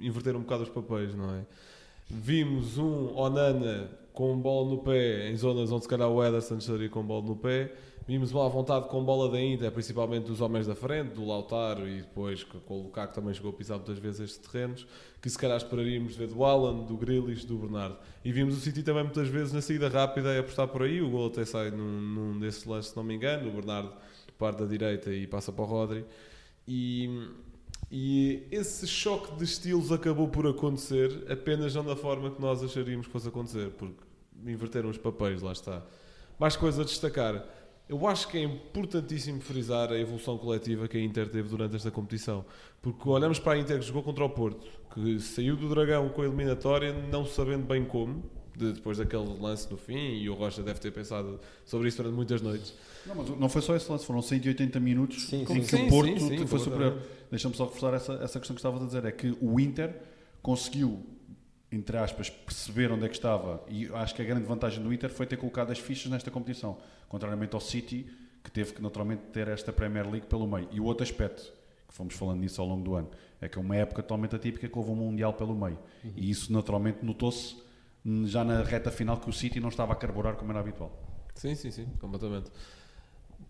inverteram 0.00 0.40
um 0.40 0.42
bocado 0.42 0.64
os 0.64 0.68
papéis, 0.68 1.14
não 1.14 1.34
é? 1.34 1.46
Vimos 2.10 2.76
um 2.76 3.16
Onana 3.16 3.88
com 4.12 4.38
bola 4.38 4.70
no 4.70 4.78
pé, 4.78 5.30
em 5.30 5.36
zonas 5.36 5.70
onde 5.72 5.84
se 5.84 5.88
calhar 5.88 6.08
o 6.08 6.22
Ederson 6.22 6.58
estaria 6.58 6.88
com 6.88 7.02
bola 7.02 7.24
no 7.24 7.36
pé. 7.36 7.72
Vimos 8.06 8.32
uma 8.32 8.48
vontade 8.48 8.88
com 8.88 9.04
bola 9.04 9.30
da 9.30 9.40
Inter, 9.40 9.70
principalmente 9.70 10.24
dos 10.26 10.40
homens 10.40 10.66
da 10.66 10.74
frente, 10.74 11.14
do 11.14 11.24
Lautaro 11.24 11.88
e 11.88 11.98
depois 12.00 12.42
com 12.42 12.80
o 12.80 12.82
Lukaku 12.84 13.14
também 13.14 13.32
chegou 13.32 13.50
a 13.50 13.54
pisar 13.54 13.76
muitas 13.76 13.98
vezes 13.98 14.20
estes 14.20 14.48
terrenos, 14.48 14.86
que 15.20 15.30
se 15.30 15.38
calhar 15.38 15.56
esperaríamos 15.56 16.16
ver 16.16 16.26
do 16.26 16.44
Alan, 16.44 16.84
do 16.84 16.96
Grealish, 16.96 17.46
do 17.46 17.56
Bernardo. 17.56 17.96
E 18.24 18.32
vimos 18.32 18.58
o 18.58 18.60
City 18.60 18.82
também 18.82 19.04
muitas 19.04 19.28
vezes 19.28 19.52
na 19.52 19.62
saída 19.62 19.88
rápida 19.88 20.36
a 20.36 20.40
apostar 20.40 20.66
por 20.66 20.82
aí, 20.82 21.00
o 21.00 21.10
gol 21.10 21.28
até 21.28 21.44
sai 21.44 21.70
num, 21.70 22.00
num 22.00 22.38
desses 22.40 22.64
lances, 22.64 22.90
se 22.90 22.96
não 22.96 23.04
me 23.04 23.14
engano, 23.14 23.48
o 23.48 23.52
Bernardo 23.52 23.92
parte 24.42 24.58
da 24.58 24.66
direita 24.66 25.12
e 25.12 25.26
passa 25.28 25.52
para 25.52 25.62
o 25.62 25.66
Rodri. 25.66 26.04
E, 26.66 27.08
e 27.94 28.48
esse 28.50 28.86
choque 28.86 29.36
de 29.36 29.44
estilos 29.44 29.92
acabou 29.92 30.26
por 30.26 30.46
acontecer, 30.46 31.30
apenas 31.30 31.74
não 31.74 31.84
da 31.84 31.94
forma 31.94 32.30
que 32.30 32.40
nós 32.40 32.64
acharíamos 32.64 33.06
que 33.06 33.12
fosse 33.12 33.28
acontecer, 33.28 33.68
porque 33.72 34.02
inverteram 34.46 34.88
os 34.88 34.96
papéis, 34.96 35.42
lá 35.42 35.52
está. 35.52 35.82
Mais 36.38 36.56
coisa 36.56 36.80
a 36.80 36.84
destacar. 36.86 37.44
Eu 37.86 38.06
acho 38.06 38.28
que 38.28 38.38
é 38.38 38.44
importantíssimo 38.44 39.42
frisar 39.42 39.92
a 39.92 39.98
evolução 39.98 40.38
coletiva 40.38 40.88
que 40.88 40.96
a 40.96 41.02
Inter 41.02 41.28
teve 41.28 41.50
durante 41.50 41.76
esta 41.76 41.90
competição. 41.90 42.46
Porque 42.80 43.06
olhamos 43.06 43.38
para 43.38 43.52
a 43.52 43.58
Inter 43.58 43.78
que 43.78 43.84
jogou 43.84 44.02
contra 44.02 44.24
o 44.24 44.30
Porto, 44.30 44.66
que 44.94 45.20
saiu 45.20 45.54
do 45.54 45.68
Dragão 45.68 46.08
com 46.08 46.22
a 46.22 46.24
eliminatória, 46.24 46.94
não 47.12 47.26
sabendo 47.26 47.66
bem 47.66 47.84
como, 47.84 48.24
de- 48.56 48.72
depois 48.72 48.98
daquele 48.98 49.24
lance 49.40 49.70
no 49.70 49.76
fim, 49.76 49.94
e 50.18 50.28
o 50.28 50.34
Rocha 50.34 50.62
deve 50.62 50.78
ter 50.80 50.90
pensado 50.90 51.40
sobre 51.64 51.88
isso 51.88 51.96
durante 51.98 52.14
muitas 52.14 52.40
noites. 52.42 52.74
Não, 53.06 53.14
mas 53.14 53.28
não 53.38 53.48
foi 53.48 53.62
só 53.62 53.74
esse 53.74 53.90
lance, 53.90 54.04
foram 54.06 54.22
180 54.22 54.78
minutos 54.80 55.22
Sim, 55.26 55.42
em 55.42 55.44
que 55.44 55.64
sim. 55.64 55.86
o 55.86 55.88
Porto 55.88 56.18
Sim, 56.20 56.46
foi 56.46 56.58
superior. 56.58 56.98
Deixa-me 57.30 57.54
só 57.54 57.64
reforçar 57.64 57.94
essa, 57.94 58.12
essa 58.22 58.38
questão 58.38 58.54
que 58.54 58.60
estavas 58.60 58.82
a 58.82 58.86
dizer, 58.86 59.04
é 59.04 59.12
que 59.12 59.36
o 59.40 59.58
Inter 59.58 59.94
conseguiu, 60.42 61.04
entre 61.70 61.96
aspas, 61.96 62.28
perceber 62.30 62.92
onde 62.92 63.04
é 63.04 63.08
que 63.08 63.14
estava 63.14 63.62
e 63.68 63.86
acho 63.94 64.14
que 64.14 64.22
a 64.22 64.24
grande 64.24 64.44
vantagem 64.44 64.82
do 64.82 64.92
Inter 64.92 65.10
foi 65.10 65.26
ter 65.26 65.36
colocado 65.36 65.70
as 65.70 65.78
fichas 65.78 66.10
nesta 66.10 66.30
competição, 66.30 66.78
contrariamente 67.08 67.54
ao 67.54 67.60
City, 67.60 68.06
que 68.44 68.50
teve 68.50 68.72
que 68.74 68.82
naturalmente 68.82 69.22
ter 69.32 69.48
esta 69.48 69.72
Premier 69.72 70.04
League 70.10 70.26
pelo 70.26 70.46
meio. 70.46 70.68
E 70.72 70.80
o 70.80 70.84
outro 70.84 71.02
aspecto, 71.04 71.52
que 71.88 71.94
fomos 71.94 72.14
falando 72.14 72.40
nisso 72.40 72.60
ao 72.60 72.66
longo 72.66 72.82
do 72.84 72.94
ano, 72.94 73.08
é 73.40 73.48
que 73.48 73.56
é 73.56 73.60
uma 73.60 73.76
época 73.76 74.02
totalmente 74.02 74.34
atípica 74.36 74.68
que 74.68 74.78
houve 74.78 74.90
um 74.90 74.96
Mundial 74.96 75.32
pelo 75.32 75.54
meio. 75.54 75.78
E 76.16 76.28
isso 76.30 76.52
naturalmente 76.52 76.98
notou-se 77.04 77.56
já 78.24 78.44
na 78.44 78.62
reta 78.62 78.90
final 78.90 79.18
que 79.18 79.28
o 79.28 79.32
City 79.32 79.60
não 79.60 79.68
estava 79.68 79.92
a 79.92 79.96
carburar 79.96 80.34
como 80.36 80.50
era 80.52 80.60
habitual. 80.60 80.92
Sim, 81.34 81.54
sim, 81.54 81.70
sim, 81.70 81.86
completamente. 82.00 82.50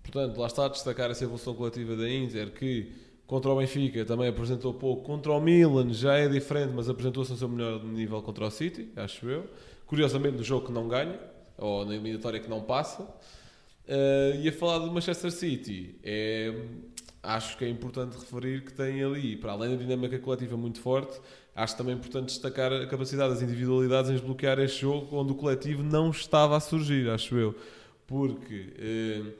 Portanto, 0.02 0.38
lá 0.38 0.46
está 0.46 0.66
a 0.66 0.68
destacar 0.68 1.10
essa 1.10 1.24
evolução 1.24 1.54
coletiva 1.54 1.96
da 1.96 2.08
Inter, 2.10 2.52
que 2.52 2.92
Contra 3.32 3.50
o 3.50 3.56
Benfica 3.56 4.04
também 4.04 4.28
apresentou 4.28 4.74
pouco. 4.74 5.04
Contra 5.04 5.32
o 5.32 5.40
Milan 5.40 5.90
já 5.94 6.18
é 6.18 6.28
diferente, 6.28 6.72
mas 6.74 6.86
apresentou-se 6.86 7.30
no 7.30 7.38
seu 7.38 7.48
melhor 7.48 7.82
nível 7.82 8.20
contra 8.20 8.44
o 8.44 8.50
City, 8.50 8.90
acho 8.94 9.26
eu. 9.26 9.48
Curiosamente, 9.86 10.36
no 10.36 10.44
jogo 10.44 10.66
que 10.66 10.72
não 10.72 10.86
ganha, 10.86 11.18
ou 11.56 11.82
na 11.86 11.94
eliminatória 11.94 12.38
que 12.38 12.50
não 12.50 12.60
passa. 12.60 13.02
Uh, 13.02 14.36
e 14.38 14.48
a 14.50 14.52
falar 14.52 14.80
do 14.80 14.92
Manchester 14.92 15.30
City, 15.30 15.98
é, 16.02 16.54
acho 17.22 17.56
que 17.56 17.64
é 17.64 17.70
importante 17.70 18.18
referir 18.18 18.64
que 18.66 18.74
tem 18.74 19.02
ali, 19.02 19.34
para 19.34 19.52
além 19.52 19.70
da 19.70 19.76
dinâmica 19.76 20.18
coletiva 20.18 20.56
muito 20.58 20.80
forte, 20.80 21.18
acho 21.54 21.76
também 21.76 21.94
importante 21.94 22.26
destacar 22.26 22.72
a 22.72 22.86
capacidade 22.86 23.34
das 23.34 23.42
individualidades 23.42 24.10
em 24.10 24.14
desbloquear 24.14 24.58
este 24.58 24.80
jogo 24.82 25.16
onde 25.16 25.32
o 25.32 25.34
coletivo 25.34 25.82
não 25.82 26.10
estava 26.10 26.56
a 26.56 26.60
surgir, 26.60 27.08
acho 27.10 27.36
eu. 27.36 27.54
Porque 28.06 28.74
uh, 28.78 29.32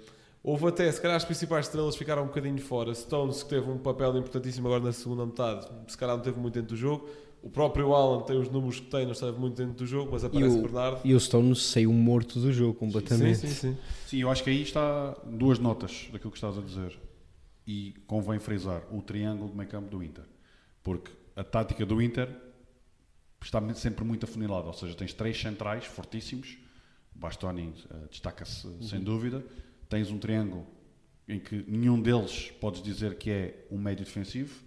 houve 0.42 0.66
até, 0.68 0.90
se 0.90 1.00
calhar 1.00 1.16
as 1.16 1.24
principais 1.24 1.66
estrelas 1.66 1.96
ficaram 1.96 2.24
um 2.24 2.26
bocadinho 2.26 2.60
fora. 2.60 2.94
Stones, 2.94 3.42
que 3.42 3.48
teve 3.48 3.70
um 3.70 3.78
papel 3.78 4.16
importantíssimo 4.16 4.68
agora 4.68 4.84
na 4.84 4.92
segunda 4.92 5.24
metade, 5.24 5.66
se 5.88 5.96
calhar 5.96 6.16
não 6.16 6.22
teve 6.22 6.38
muito 6.38 6.54
dentro 6.54 6.70
do 6.70 6.76
jogo. 6.76 7.08
O 7.42 7.50
próprio 7.50 7.92
Alan 7.92 8.20
tem 8.20 8.38
os 8.38 8.48
números 8.48 8.78
que 8.78 8.86
tem, 8.86 9.04
não 9.04 9.12
esteve 9.12 9.36
muito 9.36 9.56
dentro 9.56 9.74
do 9.74 9.84
jogo, 9.84 10.12
mas 10.12 10.24
aparece 10.24 10.54
e 10.54 10.58
o 10.58 10.62
Bernardo. 10.62 11.00
E 11.04 11.12
o 11.12 11.18
Stones 11.18 11.60
saiu 11.62 11.92
morto 11.92 12.38
do 12.38 12.52
jogo 12.52 12.74
completamente. 12.74 13.38
Sim, 13.38 13.48
sim, 13.48 13.54
sim. 13.54 13.78
Sim, 14.06 14.18
eu 14.18 14.30
acho 14.30 14.44
que 14.44 14.50
aí 14.50 14.62
está 14.62 15.16
duas 15.26 15.58
notas 15.58 16.08
daquilo 16.12 16.30
que 16.30 16.36
estás 16.36 16.56
a 16.56 16.60
dizer. 16.60 16.96
E 17.66 17.94
convém 18.06 18.38
frisar 18.38 18.82
o 18.92 19.02
triângulo 19.02 19.50
de 19.50 19.56
meio 19.56 19.68
campo 19.68 19.90
do 19.90 20.04
Inter. 20.04 20.24
Porque 20.84 21.10
a 21.36 21.44
tática 21.44 21.84
do 21.84 22.00
Inter 22.00 22.28
está 23.42 23.60
sempre 23.74 24.04
muito 24.04 24.24
afunilada. 24.24 24.66
Ou 24.66 24.72
seja, 24.72 24.94
tens 24.94 25.12
três 25.12 25.40
centrais 25.40 25.84
fortíssimos. 25.84 26.58
Bastoni 27.14 27.68
uh, 27.68 28.08
destaca-se 28.08 28.66
uhum. 28.66 28.82
sem 28.82 29.00
dúvida. 29.00 29.44
Tens 29.88 30.10
um 30.10 30.18
triângulo 30.18 30.66
em 31.28 31.38
que 31.38 31.64
nenhum 31.68 32.00
deles 32.00 32.50
podes 32.60 32.82
dizer 32.82 33.16
que 33.16 33.30
é 33.30 33.66
um 33.70 33.78
médio 33.78 34.04
defensivo, 34.04 34.62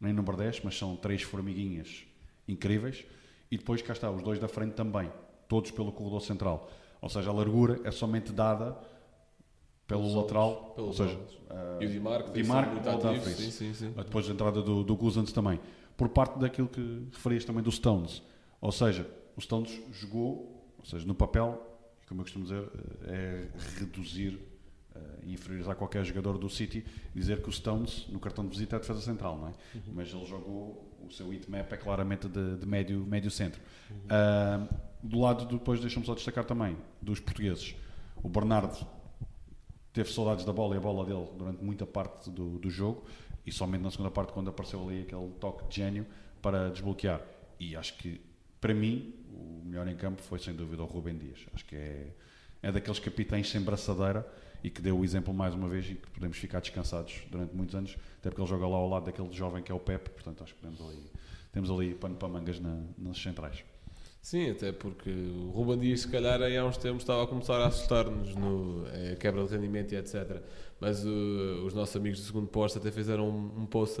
nem 0.00 0.12
número 0.12 0.36
10, 0.36 0.62
mas 0.64 0.76
são 0.76 0.96
três 0.96 1.22
formiguinhas 1.22 2.04
incríveis. 2.48 3.04
E 3.50 3.56
depois 3.58 3.82
cá 3.82 3.92
está, 3.92 4.10
os 4.10 4.22
dois 4.22 4.38
da 4.38 4.48
frente 4.48 4.72
também, 4.74 5.10
todos 5.48 5.70
pelo 5.70 5.92
corredor 5.92 6.22
central. 6.22 6.70
Ou 7.00 7.08
seja, 7.08 7.30
a 7.30 7.32
largura 7.32 7.80
é 7.84 7.90
somente 7.90 8.32
dada 8.32 8.76
pelo 9.86 10.02
pelos 10.02 10.14
lateral, 10.14 10.72
pelos 10.76 11.00
ou 11.00 11.06
seja, 11.06 11.18
uh, 11.18 11.82
e 11.82 11.86
o 11.86 11.90
Di 11.90 11.98
Marco, 11.98 12.30
Di 12.30 12.44
Marco 12.44 12.74
muito 12.74 12.88
ativo, 12.88 13.24
sim, 13.24 13.50
sim, 13.50 13.74
sim. 13.74 13.92
depois 13.96 14.24
da 14.24 14.32
entrada 14.32 14.62
do, 14.62 14.84
do 14.84 14.96
Guzans 14.96 15.32
também, 15.32 15.58
por 16.00 16.08
parte 16.08 16.38
daquilo 16.38 16.66
que 16.66 17.08
referias 17.12 17.44
também 17.44 17.62
do 17.62 17.70
Stones. 17.70 18.22
Ou 18.58 18.72
seja, 18.72 19.06
o 19.36 19.40
Stones 19.42 19.78
jogou, 19.92 20.74
ou 20.78 20.84
seja, 20.86 21.06
no 21.06 21.14
papel, 21.14 21.62
como 22.08 22.22
eu 22.22 22.24
costumo 22.24 22.46
dizer, 22.46 22.66
é 23.02 23.48
reduzir 23.78 24.40
uh, 24.96 24.98
inferiorizar 25.26 25.76
qualquer 25.76 26.02
jogador 26.02 26.38
do 26.38 26.48
City, 26.48 26.86
dizer 27.14 27.42
que 27.42 27.50
o 27.50 27.52
Stones 27.52 28.06
no 28.08 28.18
cartão 28.18 28.44
de 28.44 28.50
visita 28.50 28.76
é 28.76 28.78
a 28.78 28.80
defesa 28.80 29.02
central, 29.02 29.36
não 29.36 29.48
é? 29.48 29.50
Uhum. 29.74 29.82
Mas 29.92 30.08
ele 30.08 30.24
jogou 30.24 30.90
o 31.06 31.12
seu 31.12 31.26
map 31.26 31.70
é 31.70 31.76
claramente 31.76 32.28
de, 32.28 32.56
de 32.56 32.66
médio, 32.66 33.04
médio 33.04 33.30
centro. 33.30 33.60
Uhum. 33.90 33.96
Uh, 33.96 34.68
do 35.02 35.20
lado 35.20 35.44
depois, 35.44 35.80
deixa-me 35.80 36.06
só 36.06 36.14
destacar 36.14 36.46
também, 36.46 36.78
dos 37.02 37.20
portugueses. 37.20 37.74
O 38.22 38.28
Bernardo 38.30 38.86
teve 39.92 40.10
saudades 40.10 40.46
da 40.46 40.52
bola 40.54 40.76
e 40.76 40.78
a 40.78 40.80
bola 40.80 41.04
dele 41.04 41.28
durante 41.36 41.62
muita 41.62 41.84
parte 41.84 42.30
do, 42.30 42.58
do 42.58 42.70
jogo 42.70 43.04
e 43.46 43.52
somente 43.52 43.82
na 43.82 43.90
segunda 43.90 44.10
parte 44.10 44.32
quando 44.32 44.50
apareceu 44.50 44.82
ali 44.86 45.02
aquele 45.02 45.30
toque 45.40 45.68
de 45.68 45.76
gênio 45.76 46.06
para 46.42 46.70
desbloquear. 46.70 47.20
E 47.58 47.76
acho 47.76 47.96
que, 47.96 48.20
para 48.60 48.74
mim, 48.74 49.14
o 49.32 49.62
melhor 49.64 49.86
em 49.88 49.96
campo 49.96 50.22
foi 50.22 50.38
sem 50.38 50.54
dúvida 50.54 50.82
o 50.82 50.86
Rubem 50.86 51.16
Dias. 51.16 51.38
Acho 51.52 51.64
que 51.64 51.76
é, 51.76 52.08
é 52.62 52.72
daqueles 52.72 52.98
capitães 52.98 53.48
sem 53.48 53.60
braçadeira 53.60 54.26
e 54.62 54.70
que 54.70 54.80
deu 54.82 54.98
o 54.98 55.04
exemplo 55.04 55.32
mais 55.32 55.54
uma 55.54 55.68
vez 55.68 55.86
e 55.90 55.94
que 55.94 56.10
podemos 56.10 56.36
ficar 56.36 56.60
descansados 56.60 57.22
durante 57.30 57.54
muitos 57.54 57.74
anos, 57.74 57.96
até 58.18 58.28
porque 58.28 58.42
ele 58.42 58.48
joga 58.48 58.66
lá 58.66 58.76
ao 58.76 58.88
lado 58.88 59.06
daquele 59.06 59.32
jovem 59.32 59.62
que 59.62 59.72
é 59.72 59.74
o 59.74 59.80
Pep, 59.80 60.10
portanto 60.10 60.44
acho 60.44 60.54
que 60.54 60.60
temos 60.60 60.80
ali, 60.80 61.02
temos 61.52 61.70
ali 61.70 61.94
pano 61.94 62.16
para 62.16 62.28
mangas 62.28 62.60
na, 62.60 62.82
nas 62.98 63.18
centrais. 63.18 63.64
Sim, 64.22 64.50
até 64.50 64.70
porque 64.70 65.10
o 65.10 65.50
Ruben 65.50 65.78
Dias, 65.78 66.00
se 66.00 66.08
calhar, 66.08 66.42
aí 66.42 66.56
há 66.56 66.64
uns 66.64 66.76
tempos 66.76 67.02
estava 67.02 67.24
a 67.24 67.26
começar 67.26 67.56
a 67.56 67.68
assustar-nos 67.68 68.34
no 68.34 68.86
é, 68.92 69.16
quebra 69.16 69.42
de 69.44 69.54
rendimento 69.54 69.92
e 69.92 69.96
etc. 69.96 70.42
Mas 70.80 71.04
uh, 71.04 71.64
os 71.66 71.74
nossos 71.74 71.94
amigos 71.94 72.20
do 72.20 72.26
segundo 72.26 72.46
posto 72.48 72.78
até 72.78 72.90
fizeram 72.90 73.28
um, 73.28 73.62
um 73.62 73.66
post 73.66 74.00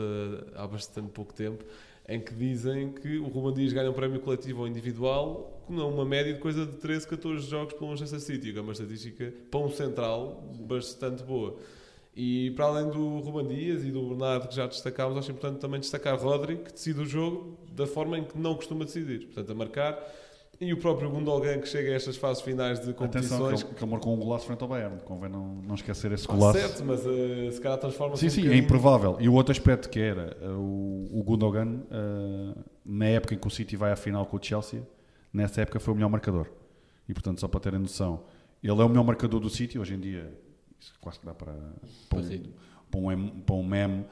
há 0.54 0.66
bastante 0.66 1.10
pouco 1.10 1.34
tempo 1.34 1.64
em 2.08 2.18
que 2.18 2.34
dizem 2.34 2.90
que 2.92 3.18
o 3.18 3.28
Ruben 3.28 3.54
Dias 3.54 3.72
ganha 3.72 3.88
um 3.88 3.92
prémio 3.92 4.18
coletivo 4.20 4.62
ou 4.62 4.66
individual 4.66 5.62
com 5.64 5.74
uma 5.74 6.04
média 6.04 6.34
de 6.34 6.40
coisa 6.40 6.66
de 6.66 6.72
13, 6.78 7.06
14 7.06 7.48
jogos 7.48 7.74
pelo 7.74 7.88
Manchester 7.88 8.18
City, 8.18 8.52
que 8.52 8.58
é 8.58 8.60
uma 8.60 8.72
estatística 8.72 9.32
para 9.48 9.60
um 9.60 9.70
central 9.70 10.42
bastante 10.58 11.22
boa. 11.22 11.56
E 12.16 12.50
para 12.56 12.64
além 12.64 12.90
do 12.90 13.20
Ruben 13.20 13.46
Dias 13.46 13.84
e 13.84 13.92
do 13.92 14.02
Bernardo 14.08 14.48
que 14.48 14.56
já 14.56 14.66
destacámos, 14.66 15.16
acho 15.16 15.30
importante 15.30 15.60
também 15.60 15.78
destacar 15.78 16.18
Rodri, 16.18 16.56
que 16.56 16.72
decide 16.72 17.00
o 17.00 17.06
jogo 17.06 17.56
da 17.70 17.86
forma 17.86 18.18
em 18.18 18.24
que 18.24 18.36
não 18.36 18.56
costuma 18.56 18.84
decidir, 18.84 19.26
portanto 19.26 19.52
a 19.52 19.54
marcar 19.54 19.96
e 20.60 20.74
o 20.74 20.76
próprio 20.76 21.08
Gundogan 21.08 21.58
que 21.58 21.66
chega 21.66 21.90
a 21.90 21.94
estas 21.94 22.18
fases 22.18 22.42
finais 22.42 22.78
de 22.78 22.92
competições. 22.92 23.32
Atenção, 23.32 23.56
que 23.56 23.64
ele, 23.64 23.74
que 23.76 23.84
ele 23.84 23.90
marcou 23.90 24.14
um 24.14 24.18
golaço 24.18 24.44
frente 24.44 24.60
ao 24.60 24.68
Bayern, 24.68 25.00
convém 25.06 25.30
não, 25.30 25.54
não 25.54 25.74
esquecer 25.74 26.12
esse 26.12 26.26
golaço. 26.26 26.58
Ah, 26.58 26.60
certo, 26.60 26.84
mas 26.84 27.00
uh, 27.06 27.50
se 27.50 27.58
calhar 27.58 27.78
transforma-se 27.78 28.20
Sim, 28.20 28.26
um 28.26 28.30
sim, 28.30 28.40
bocadinho... 28.42 28.62
é 28.62 28.64
improvável. 28.64 29.16
E 29.20 29.28
o 29.28 29.32
outro 29.32 29.52
aspecto 29.52 29.88
que 29.88 29.98
era 29.98 30.36
uh, 30.42 30.50
o, 30.50 31.18
o 31.18 31.22
Gundogan, 31.22 31.66
uh, 31.66 32.64
na 32.84 33.06
época 33.06 33.34
em 33.34 33.38
que 33.38 33.46
o 33.46 33.50
City 33.50 33.74
vai 33.74 33.90
à 33.90 33.96
final 33.96 34.26
com 34.26 34.36
o 34.36 34.42
Chelsea, 34.42 34.86
nessa 35.32 35.62
época 35.62 35.80
foi 35.80 35.94
o 35.94 35.96
melhor 35.96 36.10
marcador. 36.10 36.46
E 37.08 37.14
portanto, 37.14 37.40
só 37.40 37.48
para 37.48 37.60
terem 37.60 37.80
noção, 37.80 38.24
ele 38.62 38.82
é 38.82 38.84
o 38.84 38.88
melhor 38.88 39.04
marcador 39.04 39.40
do 39.40 39.48
City, 39.48 39.78
hoje 39.78 39.94
em 39.94 39.98
dia, 39.98 40.30
isso 40.78 40.92
quase 41.00 41.18
que 41.18 41.24
dá 41.24 41.32
para, 41.32 41.54
para, 42.10 42.18
um, 42.18 42.52
para, 42.90 43.00
um, 43.00 43.28
para 43.40 43.54
um 43.54 43.64
meme. 43.64 44.04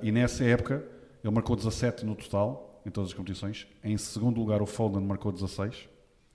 e 0.00 0.12
nessa 0.12 0.44
época, 0.44 0.84
ele 1.24 1.34
marcou 1.34 1.56
17 1.56 2.06
no 2.06 2.14
total 2.14 2.65
em 2.86 2.90
todas 2.90 3.10
as 3.10 3.14
competições. 3.14 3.66
Em 3.82 3.98
segundo 3.98 4.38
lugar, 4.38 4.62
o 4.62 4.66
Foden 4.66 5.02
marcou 5.02 5.32
16. 5.32 5.88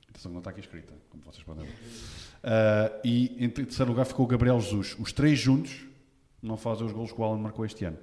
Atenção, 0.09 0.31
não 0.31 0.39
está 0.39 0.49
aqui 0.49 0.59
escrita, 0.59 0.93
como 1.09 1.23
vocês 1.23 1.41
podem 1.43 1.65
ver. 1.65 1.71
Uh, 1.71 2.99
e 3.05 3.45
em 3.45 3.49
terceiro 3.49 3.89
lugar 3.89 4.05
ficou 4.05 4.25
o 4.25 4.27
Gabriel 4.27 4.59
Jesus. 4.59 4.97
Os 4.99 5.13
três 5.13 5.39
juntos 5.39 5.87
não 6.41 6.57
fazem 6.57 6.85
os 6.85 6.91
gols 6.91 7.13
que 7.13 7.21
o 7.21 7.23
Alan 7.23 7.37
marcou 7.37 7.65
este 7.65 7.85
ano. 7.85 7.97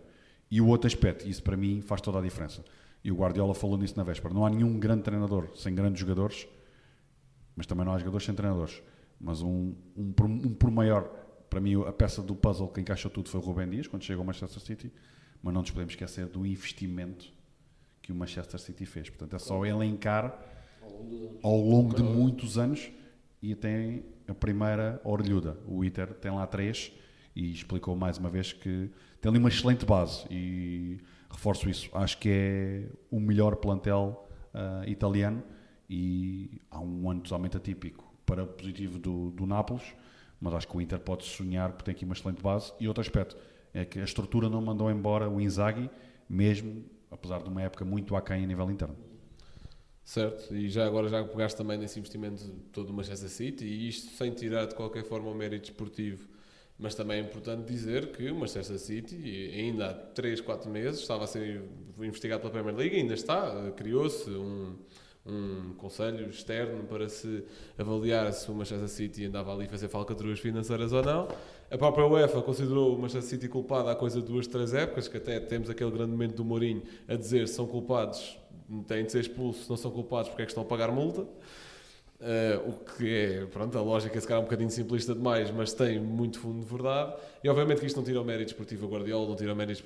E 0.51 0.63
o 0.63 0.67
outro 0.67 0.87
aspecto, 0.87 1.29
isso 1.29 1.43
para 1.43 1.59
mim 1.59 1.83
faz 1.83 2.01
toda 2.01 2.19
a 2.19 2.23
diferença. 2.23 2.65
E 3.05 3.13
o 3.13 3.17
Guardiola 3.17 3.53
falou 3.55 3.77
nisso 3.77 3.95
na 3.99 4.03
véspera. 4.03 4.33
Não 4.33 4.47
há 4.47 4.51
nenhum 4.51 4.79
grande 4.79 5.03
treinador 5.03 5.51
sem 5.55 5.75
grandes 5.75 6.01
jogadores, 6.01 6.49
mas 7.55 7.67
também 7.67 7.85
não 7.85 7.93
há 7.93 7.99
jogadores 7.99 8.25
sem 8.25 8.35
treinadores. 8.35 8.83
Mas 9.21 9.43
um, 9.43 9.75
um, 9.95 10.15
um 10.27 10.55
por 10.55 10.71
maior, 10.71 11.03
para 11.51 11.61
mim, 11.61 11.75
a 11.83 11.93
peça 11.93 12.23
do 12.23 12.35
puzzle 12.35 12.69
que 12.69 12.81
encaixou 12.81 13.11
tudo 13.11 13.29
foi 13.29 13.41
o 13.41 13.43
Rubem 13.43 13.69
Dias, 13.69 13.87
quando 13.87 14.05
chegou 14.05 14.23
ao 14.23 14.27
Manchester 14.27 14.63
City. 14.63 14.91
Mas 15.43 15.53
não 15.53 15.61
nos 15.61 15.71
podemos 15.71 15.93
esquecer 15.93 16.27
do 16.27 16.47
investimento 16.47 17.31
que 18.09 18.13
o 18.13 18.15
Manchester 18.15 18.59
City 18.59 18.87
fez. 18.87 19.11
Portanto, 19.11 19.37
é 19.37 19.39
só 19.39 19.67
elencar 19.67 20.35
ao 21.43 21.61
longo 21.61 21.95
de 21.95 22.03
muitos 22.03 22.57
anos 22.57 22.91
e 23.43 23.55
tem 23.55 24.03
a 24.27 24.33
primeira 24.33 24.99
orelhuda. 25.05 25.59
O 25.67 25.85
Inter 25.85 26.15
tem 26.15 26.31
lá 26.31 26.47
três 26.47 26.91
e 27.37 27.53
explicou 27.53 27.95
mais 27.95 28.17
uma 28.17 28.31
vez 28.31 28.51
que 28.51 28.91
tem 29.21 29.29
ali 29.29 29.39
uma 29.39 29.51
excelente 29.51 29.85
base 29.85 30.25
e 30.31 30.99
reforço 31.31 31.69
isso. 31.69 31.91
Acho 31.93 32.17
que 32.17 32.31
é 32.31 32.89
o 33.11 33.21
melhor 33.21 33.57
plantel 33.57 34.27
uh, 34.55 34.89
italiano 34.89 35.43
e 35.91 36.63
há 36.71 36.81
um 36.81 37.11
ano 37.11 37.21
totalmente 37.21 37.59
atípico 37.59 38.11
para 38.25 38.47
positivo 38.47 38.99
do, 38.99 39.33
do 39.33 39.45
Nápoles, 39.45 39.85
mas 40.41 40.55
acho 40.55 40.67
que 40.67 40.75
o 40.75 40.81
Inter 40.81 40.99
pode 40.99 41.27
sonhar 41.27 41.73
porque 41.73 41.85
tem 41.85 41.93
aqui 41.93 42.07
uma 42.07 42.15
excelente 42.15 42.41
base. 42.43 42.73
E 42.81 42.89
outro 42.89 43.03
aspecto 43.03 43.37
é 43.75 43.85
que 43.85 44.01
a 44.01 44.05
estrutura 44.05 44.49
não 44.49 44.63
mandou 44.63 44.91
embora 44.91 45.29
o 45.29 45.39
Inzaghi, 45.39 45.91
mesmo 46.27 46.97
apesar 47.11 47.43
de 47.43 47.49
uma 47.49 47.63
época 47.63 47.85
muito 47.85 48.15
aquém 48.17 48.45
a 48.45 48.47
nível 48.47 48.71
interno. 48.71 48.97
Certo, 50.05 50.55
e 50.55 50.71
já 50.71 50.87
agora 50.87 51.09
já 51.09 51.23
pegaste 51.23 51.57
também 51.59 51.77
nesse 51.77 51.99
investimento 51.99 52.43
todo 52.73 52.87
do 52.87 52.93
Manchester 52.95 53.29
City, 53.29 53.67
e 53.67 53.89
isto 53.89 54.11
sem 54.17 54.31
tirar 54.33 54.67
de 54.67 54.75
qualquer 54.75 55.05
forma 55.05 55.31
o 55.31 55.35
mérito 55.35 55.71
esportivo, 55.71 56.27
mas 56.79 56.95
também 56.95 57.19
é 57.19 57.21
importante 57.21 57.67
dizer 57.71 58.13
que 58.13 58.31
o 58.31 58.35
Manchester 58.35 58.79
City, 58.79 59.51
ainda 59.55 59.91
há 59.91 59.95
3, 59.95 60.41
4 60.41 60.71
meses, 60.71 61.01
estava 61.01 61.25
a 61.25 61.27
ser 61.27 61.63
investigado 61.99 62.41
pela 62.41 62.53
Premier 62.53 62.75
League, 62.75 62.97
ainda 62.97 63.13
está, 63.13 63.71
criou-se 63.73 64.31
um, 64.31 64.79
um 65.29 65.75
conselho 65.75 66.29
externo 66.31 66.85
para 66.85 67.09
se 67.09 67.45
avaliar 67.77 68.33
se 68.33 68.51
o 68.51 68.55
Manchester 68.55 68.89
City 68.89 69.27
andava 69.27 69.53
ali 69.53 69.67
a 69.67 69.69
fazer 69.69 69.89
falcatruas 69.89 70.41
financeiras 70.41 70.93
ou 70.93 71.03
não. 71.03 71.29
A 71.71 71.77
própria 71.77 72.07
UEFA 72.07 72.41
considerou 72.41 72.97
o 72.97 72.99
Manchester 72.99 73.31
City 73.31 73.49
culpado 73.49 73.91
há 73.91 73.95
coisa 73.95 74.21
de 74.21 74.27
duas, 74.27 74.47
três 74.47 74.73
épocas, 74.73 75.07
que 75.07 75.19
até 75.19 75.39
temos 75.39 75.69
aquele 75.69 75.91
grande 75.91 76.13
momento 76.13 76.37
do 76.37 76.45
Mourinho 76.45 76.83
a 77.07 77.15
dizer 77.15 77.47
se 77.47 77.55
são 77.55 77.67
culpados, 77.67 78.39
têm 78.87 79.05
de 79.05 79.13
ser 79.13 79.21
expulsos, 79.21 79.65
se 79.65 79.71
não 79.71 79.77
são 79.77 79.91
culpados, 79.91 80.29
porque 80.31 80.43
é 80.43 80.45
que 80.47 80.51
estão 80.51 80.65
a 80.65 80.67
pagar 80.67 80.91
multa. 80.91 81.27
Uh, 82.21 82.71
o 82.71 82.73
que 82.73 83.15
é, 83.15 83.47
pronto, 83.47 83.79
a 83.79 83.81
lógica 83.81 84.21
se 84.21 84.27
calhar 84.27 84.41
é 84.41 84.43
um 84.43 84.45
bocadinho 84.45 84.71
simplista 84.71 85.15
demais, 85.15 85.53
mas 85.53 85.73
tem 85.73 86.01
muito 86.01 86.41
fundo 86.41 86.65
de 86.65 86.67
verdade. 86.67 87.15
E 87.45 87.49
obviamente 87.49 87.79
que 87.79 87.87
isto 87.87 87.97
não 87.97 88.03
tira 88.03 88.21
o 88.21 88.25
mérito 88.25 88.49
desportivo 88.49 88.87
ao 88.87 88.93
Guardiola, 88.93 89.29
não 89.29 89.37
tira 89.37 89.53
o 89.53 89.57
mérito 89.57 89.85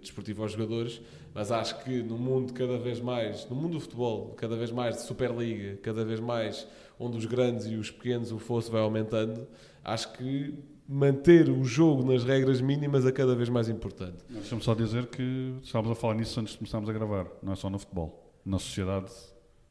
desportivo 0.00 0.42
aos 0.42 0.52
jogadores, 0.52 1.02
mas 1.34 1.52
acho 1.52 1.84
que 1.84 2.02
no 2.02 2.16
mundo 2.16 2.54
cada 2.54 2.78
vez 2.78 3.00
mais, 3.00 3.46
no 3.50 3.54
mundo 3.54 3.72
do 3.72 3.80
futebol, 3.80 4.34
cada 4.34 4.56
vez 4.56 4.70
mais 4.70 4.96
de 4.96 5.02
Superliga, 5.02 5.76
cada 5.82 6.06
vez 6.06 6.20
mais 6.20 6.66
onde 6.98 7.18
os 7.18 7.26
grandes 7.26 7.66
e 7.66 7.74
os 7.74 7.90
pequenos 7.90 8.32
o 8.32 8.38
fosso 8.38 8.72
vai 8.72 8.80
aumentando, 8.80 9.46
acho 9.84 10.10
que 10.14 10.54
manter 10.88 11.50
o 11.50 11.64
jogo 11.64 12.02
nas 12.10 12.24
regras 12.24 12.62
mínimas 12.62 13.04
é 13.04 13.12
cada 13.12 13.34
vez 13.34 13.50
mais 13.50 13.68
importante. 13.68 14.24
Deixa-me 14.30 14.62
só 14.62 14.74
dizer 14.74 15.06
que 15.08 15.54
estávamos 15.62 15.98
a 15.98 16.00
falar 16.00 16.14
nisso 16.14 16.40
antes 16.40 16.52
de 16.52 16.58
começarmos 16.58 16.88
a 16.88 16.92
gravar, 16.94 17.26
não 17.42 17.52
é 17.52 17.56
só 17.56 17.68
no 17.68 17.78
futebol. 17.78 18.32
Na 18.42 18.58
sociedade 18.58 19.10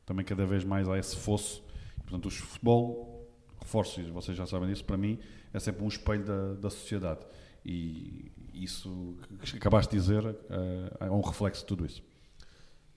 também 0.06 0.24
cada 0.24 0.46
vez 0.46 0.64
mais 0.64 0.88
há 0.88 1.00
esse 1.00 1.16
fosso 1.16 1.64
Portanto, 2.14 2.28
o 2.28 2.32
futebol, 2.32 3.28
reforço, 3.60 4.00
vocês 4.14 4.38
já 4.38 4.46
sabem 4.46 4.70
disso, 4.70 4.86
para 4.86 4.96
mim 4.96 5.18
é 5.52 5.60
sempre 5.60 5.84
um 5.84 5.88
espelho 5.88 6.24
da, 6.24 6.54
da 6.54 6.70
sociedade. 6.70 7.22
E 7.66 8.32
isso 8.54 9.18
que 9.42 9.58
acabaste 9.58 9.96
de 9.96 10.00
dizer 10.00 10.24
é, 11.00 11.08
é 11.08 11.10
um 11.10 11.22
reflexo 11.22 11.62
de 11.62 11.66
tudo 11.66 11.84
isso. 11.84 12.04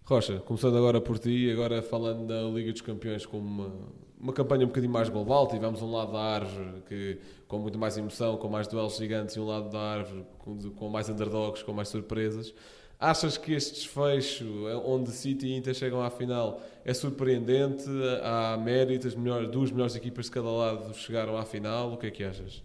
Rocha, 0.05 0.39
começando 0.41 0.77
agora 0.77 1.01
por 1.01 1.19
ti, 1.19 1.51
agora 1.51 1.81
falando 1.81 2.27
da 2.27 2.43
Liga 2.43 2.71
dos 2.71 2.83
Campeões 2.83 3.25
como 3.25 3.47
uma, 3.47 3.73
uma 4.21 4.33
campanha 4.35 4.65
um 4.65 4.69
bocadinho 4.69 4.93
mais 4.93 5.09
global, 5.09 5.49
tivemos 5.49 5.81
um 5.81 5.91
lado 5.91 6.13
da 6.13 6.21
árvore 6.21 6.83
que, 6.87 7.19
com 7.49 7.59
muito 7.59 7.79
mais 7.79 7.97
emoção, 7.97 8.37
com 8.37 8.51
mais 8.51 8.69
duelos 8.69 8.99
gigantes, 8.99 9.35
e 9.35 9.41
um 9.41 9.47
lado 9.47 9.71
da 9.71 9.81
árvore 9.81 10.27
com, 10.39 10.59
com 10.73 10.91
mais 10.91 11.09
underdogs, 11.09 11.65
com 11.65 11.73
mais 11.73 11.89
surpresas. 11.89 12.53
Achas 12.99 13.37
que 13.37 13.53
este 13.53 13.75
desfecho, 13.75 14.67
onde 14.85 15.11
City 15.11 15.49
e 15.49 15.57
Inter 15.57 15.75
chegam 15.75 16.01
à 16.01 16.11
final, 16.11 16.63
é 16.83 16.95
surpreendente? 16.95 17.85
Há 18.23 18.57
mérito, 18.57 19.07
as 19.07 19.15
melhores, 19.15 19.51
duas 19.51 19.71
melhores 19.71 19.95
equipas 19.95 20.27
de 20.27 20.31
cada 20.31 20.49
lado 20.49 20.95
chegaram 20.95 21.37
à 21.37 21.45
final? 21.45 21.93
O 21.93 21.97
que 21.99 22.07
é 22.07 22.11
que 22.11 22.25
achas? 22.25 22.63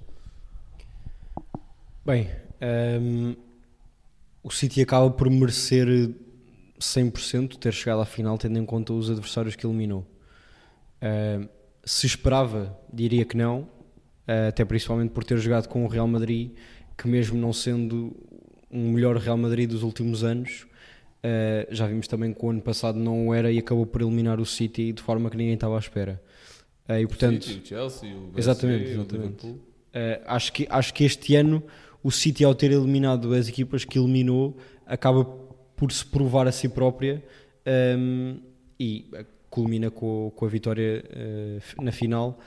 Bem, 2.05 2.29
um, 3.01 3.35
o 4.41 4.49
City 4.49 4.81
acaba 4.81 5.11
por 5.11 5.29
merecer 5.29 5.87
100% 6.79 7.57
ter 7.57 7.73
chegado 7.73 8.01
à 8.01 8.05
final, 8.05 8.37
tendo 8.37 8.57
em 8.57 8.65
conta 8.65 8.93
os 8.93 9.09
adversários 9.09 9.55
que 9.55 9.67
eliminou. 9.67 10.07
Uh, 11.01 11.47
se 11.83 12.07
esperava, 12.07 12.79
diria 12.91 13.25
que 13.25 13.35
não, 13.35 13.61
uh, 13.61 14.47
até 14.47 14.63
principalmente 14.63 15.11
por 15.11 15.25
ter 15.25 15.37
jogado 15.37 15.67
com 15.67 15.83
o 15.83 15.87
Real 15.87 16.07
Madrid, 16.07 16.51
que 16.97 17.07
mesmo 17.07 17.37
não 17.37 17.51
sendo 17.51 18.15
um 18.71 18.91
melhor 18.91 19.17
Real 19.17 19.37
Madrid 19.37 19.69
dos 19.69 19.83
últimos 19.83 20.23
anos. 20.23 20.65
Uh, 21.23 21.67
já 21.69 21.85
vimos 21.85 22.07
também 22.07 22.33
que 22.33 22.43
o 22.43 22.49
ano 22.49 22.61
passado 22.61 22.97
não 22.97 23.27
o 23.27 23.33
era 23.33 23.51
e 23.51 23.59
acabou 23.59 23.85
por 23.85 24.01
eliminar 24.01 24.39
o 24.39 24.45
City 24.45 24.91
de 24.91 25.03
forma 25.03 25.29
que 25.29 25.37
ninguém 25.37 25.53
estava 25.53 25.75
à 25.75 25.79
espera. 25.79 26.21
Uh, 26.89 26.93
e, 26.93 27.07
portanto, 27.07 27.41
o 27.41 27.43
City, 27.43 27.61
o 27.61 27.67
Chelsea, 27.67 28.15
o 28.15 28.31
exatamente, 28.35 28.89
exatamente. 28.89 29.47
Uh, 29.47 29.59
acho, 30.25 30.51
que, 30.51 30.67
acho 30.69 30.93
que 30.93 31.03
este 31.03 31.35
ano 31.35 31.63
o 32.03 32.09
City, 32.09 32.43
ao 32.43 32.55
ter 32.55 32.71
eliminado 32.71 33.33
as 33.33 33.47
equipas 33.47 33.85
que 33.85 33.99
eliminou, 33.99 34.57
acaba 34.85 35.23
por 35.75 35.91
se 35.91 36.03
provar 36.03 36.47
a 36.47 36.51
si 36.51 36.67
própria 36.67 37.23
um, 37.97 38.39
e 38.79 39.05
culmina 39.49 39.91
com, 39.91 40.31
com 40.35 40.45
a 40.45 40.49
vitória 40.49 41.03
na 41.79 41.91
final, 41.91 42.39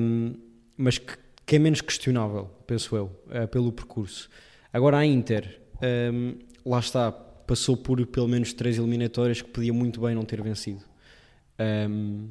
um, 0.00 0.34
mas 0.76 0.98
que, 0.98 1.14
que, 1.46 1.56
é 1.56 1.58
menos 1.60 1.80
questionável, 1.80 2.50
penso 2.66 2.96
eu, 2.96 3.10
pelo 3.52 3.70
percurso. 3.70 4.28
Agora 4.74 4.98
a 4.98 5.06
Inter, 5.06 5.60
um, 6.12 6.34
lá 6.66 6.80
está, 6.80 7.12
passou 7.12 7.76
por 7.76 8.04
pelo 8.08 8.26
menos 8.26 8.52
três 8.52 8.76
eliminatórias 8.76 9.40
que 9.40 9.48
podia 9.48 9.72
muito 9.72 10.00
bem 10.00 10.16
não 10.16 10.24
ter 10.24 10.42
vencido. 10.42 10.82
Um, 11.88 12.30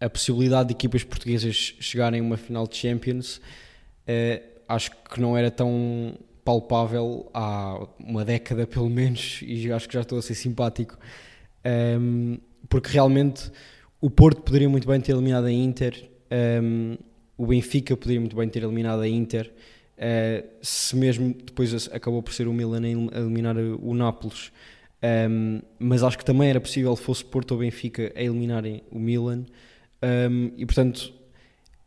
a 0.00 0.08
possibilidade 0.08 0.68
de 0.68 0.74
equipas 0.74 1.02
portuguesas 1.02 1.74
chegarem 1.80 2.20
a 2.20 2.22
uma 2.22 2.36
final 2.36 2.68
de 2.68 2.76
Champions 2.76 3.38
uh, 3.38 4.48
acho 4.68 4.92
que 4.92 5.20
não 5.20 5.36
era 5.36 5.50
tão 5.50 6.16
palpável 6.44 7.28
há 7.34 7.84
uma 7.98 8.24
década 8.24 8.64
pelo 8.68 8.88
menos 8.88 9.40
e 9.42 9.72
acho 9.72 9.88
que 9.88 9.94
já 9.94 10.02
estou 10.02 10.20
a 10.20 10.22
ser 10.22 10.36
simpático 10.36 10.96
um, 12.00 12.38
porque 12.68 12.90
realmente 12.90 13.50
o 14.00 14.08
Porto 14.08 14.42
poderia 14.42 14.68
muito 14.68 14.86
bem 14.86 15.00
ter 15.00 15.10
eliminado 15.10 15.46
a 15.46 15.52
Inter 15.52 16.08
um, 16.62 16.96
o 17.36 17.44
Benfica 17.48 17.96
poderia 17.96 18.20
muito 18.20 18.36
bem 18.36 18.48
ter 18.48 18.62
eliminado 18.62 19.00
a 19.00 19.08
Inter 19.08 19.52
Uh, 19.98 20.46
se 20.62 20.94
mesmo 20.94 21.34
depois 21.34 21.88
acabou 21.92 22.22
por 22.22 22.32
ser 22.32 22.46
o 22.46 22.52
Milan 22.52 22.82
a 23.12 23.18
eliminar 23.18 23.56
o 23.56 23.92
Nápoles, 23.94 24.52
um, 25.02 25.06
ehm, 25.06 25.62
mas 25.78 26.04
acho 26.04 26.16
que 26.16 26.24
também 26.24 26.48
era 26.48 26.60
possível, 26.60 26.94
fosse 26.94 27.24
Porto 27.24 27.50
ou 27.50 27.58
Benfica, 27.58 28.12
a 28.14 28.22
eliminarem 28.22 28.82
o 28.92 28.98
Milan, 28.98 29.38
um, 29.40 29.44
ehm, 30.02 30.52
e 30.56 30.64
portanto, 30.64 31.12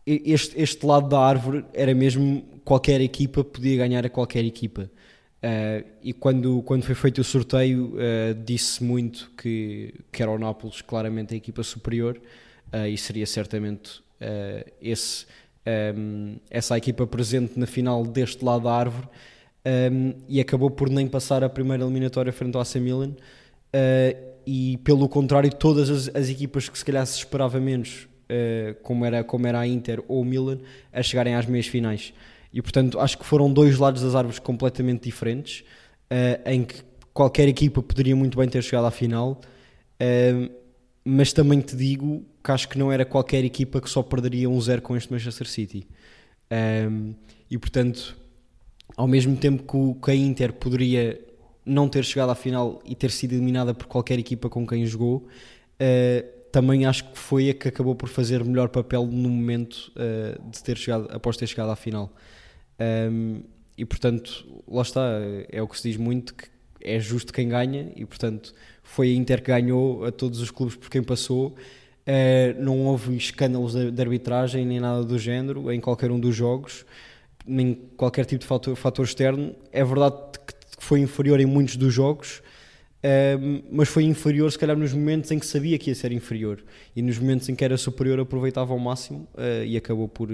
este, 0.05 0.59
este 0.61 0.85
lado 0.85 1.07
da 1.07 1.19
árvore 1.19 1.63
era 1.73 1.93
mesmo 1.93 2.43
qualquer 2.65 2.99
equipa 2.99 3.43
podia 3.43 3.77
ganhar 3.77 4.05
a 4.05 4.09
qualquer 4.09 4.43
equipa. 4.43 4.89
Uh, 5.41 5.83
e 6.03 6.13
quando, 6.13 6.61
quando 6.63 6.83
foi 6.83 6.93
feito 6.93 7.19
o 7.19 7.23
sorteio, 7.23 7.95
uh, 7.95 8.33
disse 8.45 8.83
muito 8.83 9.31
que, 9.35 9.93
que 10.11 10.21
era 10.21 10.29
o 10.29 10.37
Nápoles 10.37 10.81
claramente 10.81 11.33
a 11.33 11.37
equipa 11.37 11.63
superior, 11.63 12.21
uh, 12.73 12.85
e 12.85 12.97
seria 12.97 13.25
certamente 13.25 14.01
esse 14.79 15.25
um, 15.95 16.35
essa 16.49 16.77
equipa 16.77 17.05
presente 17.05 17.57
na 17.59 17.65
final 17.65 18.03
deste 18.03 18.43
lado 18.43 18.63
da 18.63 18.73
árvore 18.73 19.07
um, 19.91 20.13
e 20.27 20.39
acabou 20.39 20.71
por 20.71 20.89
nem 20.89 21.07
passar 21.07 21.43
a 21.43 21.49
primeira 21.49 21.83
eliminatória 21.83 22.33
frente 22.33 22.55
ao 22.55 22.61
AC 22.61 22.75
Milan. 22.75 23.11
Uh, 23.73 24.31
e 24.45 24.77
pelo 24.77 25.07
contrário 25.07 25.53
todas 25.53 25.89
as, 25.89 26.15
as, 26.15 26.27
equipas 26.27 26.67
que 26.67 26.77
se 26.77 26.83
calhar 26.83 27.05
se 27.05 27.19
esperava 27.19 27.59
menos 27.59 28.07
uh, 28.25 28.73
como, 28.81 29.05
era, 29.05 29.23
como 29.23 29.45
era 29.45 29.59
a 29.59 29.67
Inter 29.67 30.03
ou 30.07 30.21
o 30.21 30.25
Milan 30.25 30.57
a 30.91 31.01
chegarem 31.03 31.35
às 31.35 31.45
meias 31.45 31.67
finais. 31.67 32.11
E 32.51 32.61
portanto 32.61 32.99
acho 32.99 33.17
que 33.17 33.25
foram 33.25 33.53
dois 33.53 33.77
lados 33.77 34.01
das 34.01 34.15
árvores 34.15 34.39
completamente 34.39 35.03
diferentes 35.03 35.63
uh, 36.11 36.49
em 36.49 36.63
que 36.63 36.81
qualquer 37.13 37.47
equipa 37.47 37.81
poderia 37.83 38.15
muito 38.15 38.37
bem 38.37 38.49
ter 38.49 38.63
chegado 38.63 38.85
à 38.85 38.91
final. 38.91 39.39
Mas 41.05 41.31
também 41.31 41.61
te 41.61 41.75
digo 41.75 42.25
que 42.43 42.51
acho 42.51 42.67
que 42.67 42.77
não 42.77 42.91
era 42.91 43.05
qualquer 43.05 43.43
equipa 43.43 43.79
que 43.79 43.89
só 43.89 44.01
perderia 44.01 44.49
um 44.49 44.59
zero 44.59 44.81
com 44.81 44.95
este 44.95 45.11
Manchester 45.11 45.47
City. 45.47 45.87
Um, 46.89 47.13
e 47.49 47.57
portanto, 47.57 48.17
ao 48.95 49.07
mesmo 49.07 49.35
tempo 49.37 49.63
que, 49.63 49.77
o, 49.77 49.95
que 49.95 50.11
a 50.11 50.15
Inter 50.15 50.53
poderia 50.53 51.19
não 51.65 51.87
ter 51.87 52.03
chegado 52.03 52.31
à 52.31 52.35
final 52.35 52.81
e 52.83 52.95
ter 52.95 53.11
sido 53.11 53.33
eliminada 53.33 53.73
por 53.73 53.85
qualquer 53.85 54.19
equipa 54.19 54.49
com 54.49 54.65
quem 54.65 54.85
jogou, 54.85 55.17
uh, 55.17 56.41
também 56.51 56.85
acho 56.85 57.09
que 57.11 57.17
foi 57.17 57.49
a 57.49 57.53
que 57.53 57.67
acabou 57.67 57.95
por 57.95 58.09
fazer 58.09 58.43
melhor 58.43 58.69
papel 58.69 59.05
no 59.05 59.29
momento 59.29 59.91
uh, 59.95 60.49
de 60.49 60.63
ter 60.63 60.77
chegado, 60.77 61.07
após 61.11 61.37
ter 61.37 61.47
chegado 61.47 61.69
à 61.69 61.75
final. 61.75 62.11
Um, 62.79 63.43
e 63.77 63.85
portanto, 63.85 64.45
lá 64.67 64.81
está, 64.81 65.01
é 65.49 65.61
o 65.61 65.67
que 65.67 65.77
se 65.77 65.89
diz 65.89 65.97
muito 65.97 66.33
que 66.35 66.49
é 66.83 66.99
justo 66.99 67.31
quem 67.31 67.47
ganha 67.47 67.91
e 67.95 68.05
portanto 68.05 68.53
foi 68.83 69.11
a 69.11 69.13
Inter 69.13 69.41
que 69.41 69.51
ganhou 69.51 70.03
a 70.03 70.11
todos 70.11 70.41
os 70.41 70.49
clubes 70.49 70.75
por 70.75 70.89
quem 70.89 71.03
passou 71.03 71.55
Uh, 72.11 72.61
não 72.61 72.87
houve 72.87 73.15
escândalos 73.15 73.71
de, 73.71 73.89
de, 73.89 74.01
arbitragem 74.01 74.65
nem 74.65 74.81
nada 74.81 75.01
do 75.01 75.17
género 75.17 75.71
em 75.71 75.79
qualquer 75.79 76.11
um 76.11 76.19
dos 76.19 76.35
jogos, 76.35 76.85
nem 77.47 77.73
qualquer 77.95 78.25
tipo 78.25 78.41
de 78.41 78.47
fator, 78.47 78.75
fator 78.75 79.05
externo. 79.05 79.55
É 79.71 79.81
verdade 79.81 80.17
que, 80.45 80.53
foi 80.77 80.99
inferior 80.99 81.39
em 81.39 81.45
muitos 81.45 81.77
dos 81.77 81.93
jogos, 81.93 82.39
uh, 82.97 83.63
mas 83.71 83.87
foi 83.87 84.03
inferior, 84.03 84.51
se 84.51 84.59
calhar, 84.59 84.75
nos 84.75 84.91
momentos 84.93 85.31
em 85.31 85.39
que 85.39 85.45
sabia 85.45 85.77
que 85.77 85.89
ia 85.89 85.95
ser 85.95 86.11
inferior 86.11 86.61
e 86.93 87.01
nos 87.01 87.17
momentos 87.17 87.47
em 87.47 87.55
que 87.55 87.63
era 87.63 87.77
superior, 87.77 88.19
aproveitava 88.19 88.73
ao 88.73 88.79
máximo 88.79 89.25
uh, 89.35 89.63
e 89.63 89.77
acabou 89.77 90.09
por 90.09 90.29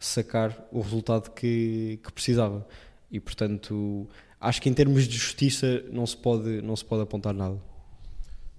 sacar 0.00 0.66
o 0.72 0.80
resultado 0.80 1.30
que, 1.30 2.00
que 2.02 2.12
precisava. 2.12 2.66
E 3.08 3.20
portanto, 3.20 4.08
acho 4.40 4.60
que 4.60 4.68
em 4.68 4.74
termos 4.74 5.06
de 5.06 5.16
justiça 5.16 5.84
não 5.92 6.04
se 6.06 6.16
pode, 6.16 6.60
não 6.60 6.74
se 6.74 6.84
pode 6.84 7.02
apontar 7.02 7.32
nada. 7.32 7.73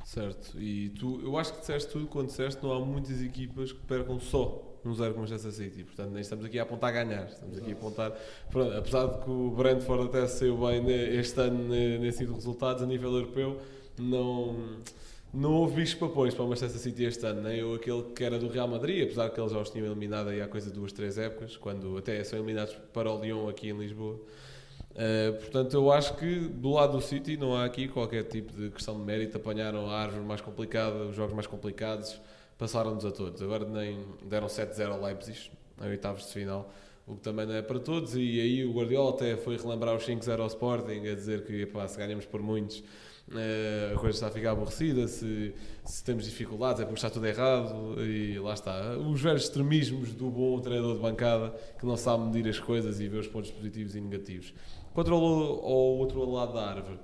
Certo, 0.06 0.62
e 0.62 0.89
tu, 0.89 1.20
eu 1.24 1.36
acho 1.36 1.52
que 1.52 1.62
disseste 1.62 1.91
tudo 1.91 2.06
quando 2.06 2.28
disseste 2.28 2.62
não 2.62 2.72
há 2.72 2.80
muitas 2.80 3.20
equipas 3.24 3.72
que 3.72 3.80
percam 3.88 4.20
só 4.20 4.63
um 4.86 4.94
zero 4.94 5.15
com 5.15 5.22
Manchester 5.22 5.52
City, 5.52 5.84
portanto 5.84 6.12
nem 6.12 6.22
estamos 6.22 6.46
aqui 6.46 6.60
a 6.60 6.62
apontar 6.62 6.91
a 6.91 7.04
ganhar, 7.04 7.26
estamos 7.26 7.58
aqui 7.58 7.72
a 7.72 7.74
apontar, 7.74 8.12
pronto, 8.52 8.72
apesar 8.78 9.08
de 9.08 9.24
que 9.24 9.32
o 9.32 9.50
Brentford 9.50 10.04
até 10.06 10.28
saiu 10.28 10.58
bem 10.58 10.88
este 10.88 11.39
ano 11.41 11.70
nesse 12.00 12.20
tipo 12.20 12.34
de 12.34 12.38
resultados 12.38 12.84
a 12.84 12.86
nível 12.86 13.12
europeu, 13.13 13.60
não, 13.98 14.78
não 15.34 15.54
houve 15.54 15.78
bichos 15.78 15.96
papões 15.96 16.36
para 16.36 16.46
o 16.46 16.50
Manchester 16.50 16.80
City 16.80 17.06
este 17.06 17.26
ano, 17.26 17.41
nem 17.41 17.58
eu 17.58 17.74
aquele 17.74 18.04
que 18.04 18.24
era 18.24 18.38
do 18.38 18.48
Real 18.48 18.68
Madrid, 18.68 19.06
apesar 19.06 19.32
que 19.32 19.39
eles 19.39 19.52
já 19.52 19.60
os 19.60 19.72
tinham 19.72 19.88
eliminado 19.88 20.30
aí 20.30 20.39
há 20.39 20.48
coisa 20.48 20.70
de 20.70 20.76
duas, 20.76 20.94
três 20.94 21.18
épocas, 21.18 21.58
quando 21.58 21.98
até 21.98 22.24
são 22.24 22.38
eliminados 22.38 22.76
para 22.94 23.12
o 23.12 23.20
Lyon 23.20 23.50
aqui 23.50 23.70
em 23.70 23.78
Lisboa. 23.80 24.20
Uh, 24.95 25.34
portanto, 25.39 25.73
eu 25.73 25.91
acho 25.91 26.15
que 26.15 26.39
do 26.39 26.71
lado 26.71 26.93
do 26.93 27.01
City 27.01 27.36
não 27.36 27.53
há 27.53 27.65
aqui 27.65 27.88
qualquer 27.88 28.23
tipo 28.23 28.53
de 28.53 28.69
questão 28.69 28.97
de 28.97 29.03
mérito. 29.03 29.38
Apanharam 29.38 29.89
a 29.89 29.99
árvore 29.99 30.23
mais 30.23 30.39
complicada, 30.39 30.95
os 31.05 31.15
jogos 31.15 31.34
mais 31.34 31.47
complicados, 31.47 32.19
passaram-nos 32.58 33.05
a 33.05 33.12
todos. 33.12 33.41
Agora 33.41 33.65
nem 33.65 33.99
deram 34.23 34.47
7-0 34.47 34.91
ao 34.91 35.01
Leipzig, 35.01 35.51
em 35.81 35.88
oitavos 35.89 36.27
de 36.27 36.34
final, 36.34 36.71
o 37.05 37.15
que 37.15 37.21
também 37.21 37.45
não 37.45 37.55
é 37.55 37.62
para 37.62 37.79
todos. 37.79 38.15
E 38.15 38.39
aí 38.39 38.65
o 38.65 38.71
Guardiola 38.71 39.12
até 39.12 39.36
foi 39.36 39.58
relembrar 39.58 39.95
os 39.95 40.05
5-0 40.05 40.39
ao 40.39 40.47
Sporting, 40.47 41.08
a 41.08 41.13
dizer 41.13 41.43
que 41.43 41.63
epá, 41.63 41.86
se 41.88 41.97
ganhamos 41.97 42.25
por 42.25 42.41
muitos 42.41 42.81
eh, 43.34 43.91
a 43.95 43.97
coisa 43.97 44.15
está 44.15 44.27
a 44.27 44.31
ficar 44.31 44.51
aborrecida, 44.51 45.08
se, 45.08 45.53
se 45.84 46.03
temos 46.03 46.25
dificuldades 46.25 46.79
é 46.81 46.86
porque 46.86 46.97
está 46.97 47.10
tudo 47.10 47.25
errado 47.25 47.99
e 48.03 48.38
lá 48.38 48.53
está. 48.53 48.97
Os 48.97 49.19
velhos 49.19 49.43
extremismos 49.43 50.13
do 50.13 50.29
bom 50.29 50.60
treinador 50.60 50.95
de 50.95 51.01
bancada 51.01 51.55
que 51.79 51.86
não 51.86 51.97
sabe 51.97 52.25
medir 52.25 52.47
as 52.47 52.60
coisas 52.60 52.99
e 52.99 53.08
ver 53.08 53.19
os 53.19 53.27
pontos 53.27 53.49
positivos 53.49 53.95
e 53.95 54.01
negativos. 54.01 54.53
Quanto 54.95 55.13
ao, 55.13 55.21
outro 55.21 56.27
lado 56.31 56.53
da 56.53 56.69
árvore, 56.69 56.97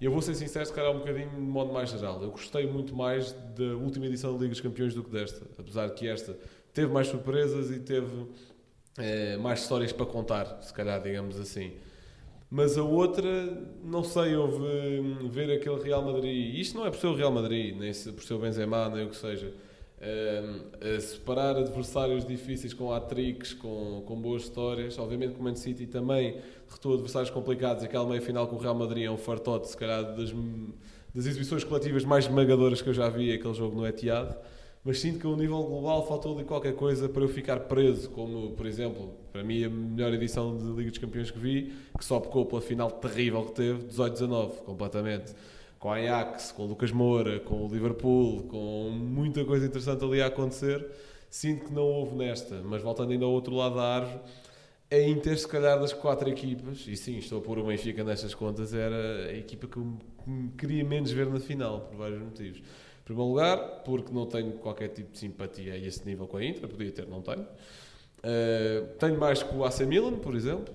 eu 0.00 0.10
vou 0.10 0.20
ser 0.20 0.34
sincero, 0.34 0.66
se 0.66 0.72
calhar 0.72 0.90
um 0.90 0.98
bocadinho 0.98 1.30
de 1.30 1.36
modo 1.36 1.72
mais 1.72 1.90
geral. 1.90 2.20
Eu 2.20 2.32
gostei 2.32 2.66
muito 2.66 2.92
mais 2.92 3.32
da 3.56 3.76
última 3.76 4.06
edição 4.06 4.32
da 4.32 4.38
Liga 4.38 4.50
dos 4.50 4.60
Campeões 4.60 4.94
do 4.94 5.04
que 5.04 5.10
desta, 5.10 5.46
apesar 5.56 5.88
que 5.90 6.08
esta 6.08 6.36
teve 6.74 6.92
mais 6.92 7.06
surpresas 7.06 7.70
e 7.70 7.78
teve 7.78 8.26
eh, 8.98 9.36
mais 9.36 9.60
histórias 9.60 9.92
para 9.92 10.06
contar, 10.06 10.60
se 10.60 10.74
calhar, 10.74 11.00
digamos 11.00 11.38
assim. 11.38 11.74
Mas 12.50 12.76
a 12.76 12.82
outra, 12.82 13.30
não 13.84 14.02
sei, 14.02 14.34
houve 14.34 14.64
hum, 14.64 15.28
ver 15.30 15.48
aquele 15.52 15.80
Real 15.80 16.02
Madrid. 16.02 16.58
Isto 16.58 16.76
não 16.78 16.84
é 16.84 16.90
por 16.90 16.98
ser 16.98 17.06
o 17.06 17.14
Real 17.14 17.30
Madrid, 17.30 17.76
nem 17.76 17.92
por 17.92 18.24
ser 18.24 18.34
o 18.34 18.38
Benzema, 18.40 18.88
nem 18.88 19.06
o 19.06 19.10
que 19.10 19.16
seja. 19.16 19.54
Hum, 20.06 20.60
a 20.96 21.00
separar 21.00 21.56
adversários 21.56 22.24
difíceis 22.24 22.72
com 22.72 22.92
hat-tricks, 22.92 23.52
com, 23.54 24.02
com 24.06 24.16
boas 24.20 24.42
histórias. 24.42 24.98
Obviamente 24.98 25.34
que 25.34 25.40
o 25.40 25.42
Man 25.42 25.54
City 25.54 25.86
também 25.86 26.40
retou 26.68 26.94
adversários 26.94 27.30
complicados. 27.30 27.82
Aquela 27.84 28.06
meia 28.06 28.20
final 28.20 28.46
com 28.46 28.56
o 28.56 28.58
Real 28.58 28.74
Madrid 28.74 29.04
é 29.04 29.10
um 29.10 29.16
fartote, 29.16 29.68
se 29.68 29.76
calhar, 29.76 30.02
das, 30.16 30.32
das 31.14 31.26
exibições 31.26 31.64
coletivas 31.64 32.04
mais 32.04 32.26
esmagadoras 32.26 32.80
que 32.80 32.88
eu 32.88 32.94
já 32.94 33.08
vi, 33.08 33.32
aquele 33.32 33.54
jogo 33.54 33.76
no 33.76 33.86
Etihad 33.86 34.36
mas 34.86 35.00
sinto 35.00 35.18
que 35.18 35.26
a 35.26 35.30
um 35.30 35.34
nível 35.34 35.60
global 35.64 36.06
faltou 36.06 36.36
ali 36.36 36.44
qualquer 36.44 36.72
coisa 36.76 37.08
para 37.08 37.20
eu 37.20 37.28
ficar 37.28 37.58
preso, 37.58 38.08
como, 38.10 38.52
por 38.52 38.64
exemplo, 38.66 39.10
para 39.32 39.42
mim 39.42 39.64
a 39.64 39.68
melhor 39.68 40.14
edição 40.14 40.56
de 40.56 40.62
Liga 40.62 40.90
dos 40.90 40.98
Campeões 41.00 41.28
que 41.28 41.38
vi, 41.40 41.72
que 41.98 42.04
só 42.04 42.20
pecou 42.20 42.46
pela 42.46 42.62
final 42.62 42.88
terrível 42.88 43.44
que 43.46 43.52
teve, 43.52 43.82
18-19, 43.88 44.50
completamente. 44.64 45.34
Com 45.78 45.90
a 45.90 45.96
Ajax, 45.96 46.52
com 46.52 46.64
o 46.64 46.66
Lucas 46.66 46.90
Moura, 46.90 47.40
com 47.40 47.66
o 47.66 47.68
Liverpool, 47.68 48.44
com 48.44 48.90
muita 48.90 49.44
coisa 49.44 49.66
interessante 49.66 50.04
ali 50.04 50.22
a 50.22 50.26
acontecer. 50.26 50.86
Sinto 51.28 51.66
que 51.66 51.72
não 51.72 51.82
houve 51.82 52.14
nesta, 52.16 52.62
mas 52.62 52.82
voltando 52.82 53.12
ainda 53.12 53.24
ao 53.24 53.30
outro 53.30 53.54
lado 53.54 53.76
da 53.76 53.82
árvore, 53.82 54.20
a 54.90 54.98
Inter, 54.98 55.36
se 55.36 55.48
calhar, 55.48 55.78
das 55.80 55.92
quatro 55.92 56.28
equipas, 56.28 56.86
e 56.86 56.96
sim, 56.96 57.18
estou 57.18 57.38
a 57.38 57.42
pôr 57.42 57.58
o 57.58 57.64
Benfica 57.64 58.04
nestas 58.04 58.34
contas, 58.34 58.72
era 58.72 59.26
a 59.28 59.36
equipa 59.36 59.66
que 59.66 59.80
queria 60.56 60.84
menos 60.84 61.10
ver 61.10 61.26
na 61.26 61.40
final, 61.40 61.80
por 61.80 61.96
vários 61.96 62.22
motivos. 62.22 62.58
Em 62.58 63.04
primeiro 63.04 63.30
lugar, 63.30 63.82
porque 63.84 64.12
não 64.12 64.26
tenho 64.26 64.52
qualquer 64.52 64.88
tipo 64.88 65.12
de 65.12 65.18
simpatia 65.18 65.72
a 65.74 65.76
esse 65.76 66.06
nível 66.06 66.26
com 66.26 66.36
a 66.36 66.44
Inter, 66.44 66.68
podia 66.68 66.92
ter, 66.92 67.06
não 67.08 67.20
tenho. 67.20 67.42
Uh, 67.42 68.86
tenho 68.98 69.18
mais 69.18 69.42
com 69.42 69.58
o 69.58 69.64
AC 69.64 69.80
Milan, 69.80 70.18
por 70.18 70.34
exemplo. 70.34 70.72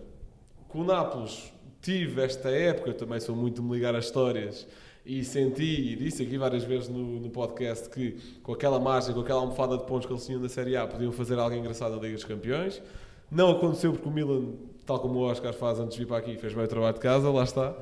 Com 0.67 0.79
o 0.79 0.83
Nápoles, 0.83 1.51
tive 1.81 2.21
esta 2.21 2.49
época, 2.49 2.93
também 2.93 3.19
sou 3.19 3.35
muito 3.35 3.61
de 3.61 3.67
me 3.67 3.73
ligar 3.75 3.95
a 3.95 3.99
histórias, 3.99 4.67
e 5.05 5.23
senti, 5.23 5.63
e 5.63 5.95
disse 5.95 6.23
aqui 6.23 6.37
várias 6.37 6.63
vezes 6.63 6.87
no, 6.87 7.19
no 7.19 7.29
podcast, 7.29 7.89
que 7.89 8.17
com 8.43 8.53
aquela 8.53 8.79
margem, 8.79 9.13
com 9.13 9.21
aquela 9.21 9.41
almofada 9.41 9.77
de 9.77 9.83
pontos 9.85 10.05
que 10.05 10.13
eles 10.13 10.25
tinham 10.25 10.39
na 10.39 10.49
Série 10.49 10.75
A, 10.75 10.85
podiam 10.85 11.11
fazer 11.11 11.39
algo 11.39 11.55
engraçado 11.55 11.95
na 11.95 12.01
Liga 12.01 12.15
dos 12.15 12.23
Campeões. 12.23 12.81
Não 13.29 13.51
aconteceu 13.51 13.93
porque 13.93 14.07
o 14.07 14.11
Milan, 14.11 14.49
tal 14.85 14.99
como 14.99 15.19
o 15.19 15.23
Oscar 15.23 15.53
faz 15.53 15.79
antes 15.79 15.95
de 15.95 16.03
vir 16.03 16.07
para 16.07 16.17
aqui, 16.17 16.37
fez 16.37 16.53
bem 16.53 16.63
o 16.63 16.67
trabalho 16.67 16.93
de 16.93 16.99
casa, 16.99 17.29
lá 17.31 17.43
está. 17.43 17.73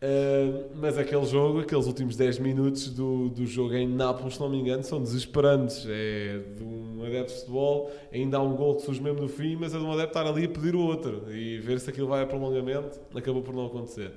Uh, 0.00 0.70
mas 0.76 0.96
aquele 0.96 1.24
jogo, 1.24 1.60
aqueles 1.60 1.86
últimos 1.86 2.14
10 2.14 2.38
minutos 2.38 2.88
do, 2.90 3.30
do 3.30 3.44
jogo 3.46 3.74
em 3.74 3.88
Nápoles, 3.88 4.34
se 4.34 4.40
não 4.40 4.48
me 4.48 4.58
engano, 4.58 4.82
são 4.84 5.02
desesperantes. 5.02 5.86
É 5.88 6.40
de 6.56 6.62
um 6.62 7.04
adepto 7.04 7.32
de 7.32 7.40
futebol, 7.40 7.90
ainda 8.12 8.36
há 8.36 8.42
um 8.42 8.54
gol 8.54 8.76
que 8.76 8.82
surge 8.82 9.02
mesmo 9.02 9.22
no 9.22 9.28
fim, 9.28 9.56
mas 9.56 9.74
é 9.74 9.78
de 9.78 9.84
um 9.84 9.90
adepto 9.90 10.18
estar 10.18 10.26
ali 10.26 10.44
a 10.44 10.48
pedir 10.48 10.74
o 10.76 10.80
outro 10.80 11.24
e 11.32 11.58
ver 11.58 11.80
se 11.80 11.88
aquilo 11.90 12.06
vai 12.06 12.22
a 12.22 12.26
prolongamento. 12.26 13.00
Acabou 13.14 13.42
por 13.42 13.54
não 13.54 13.66
acontecer. 13.66 14.12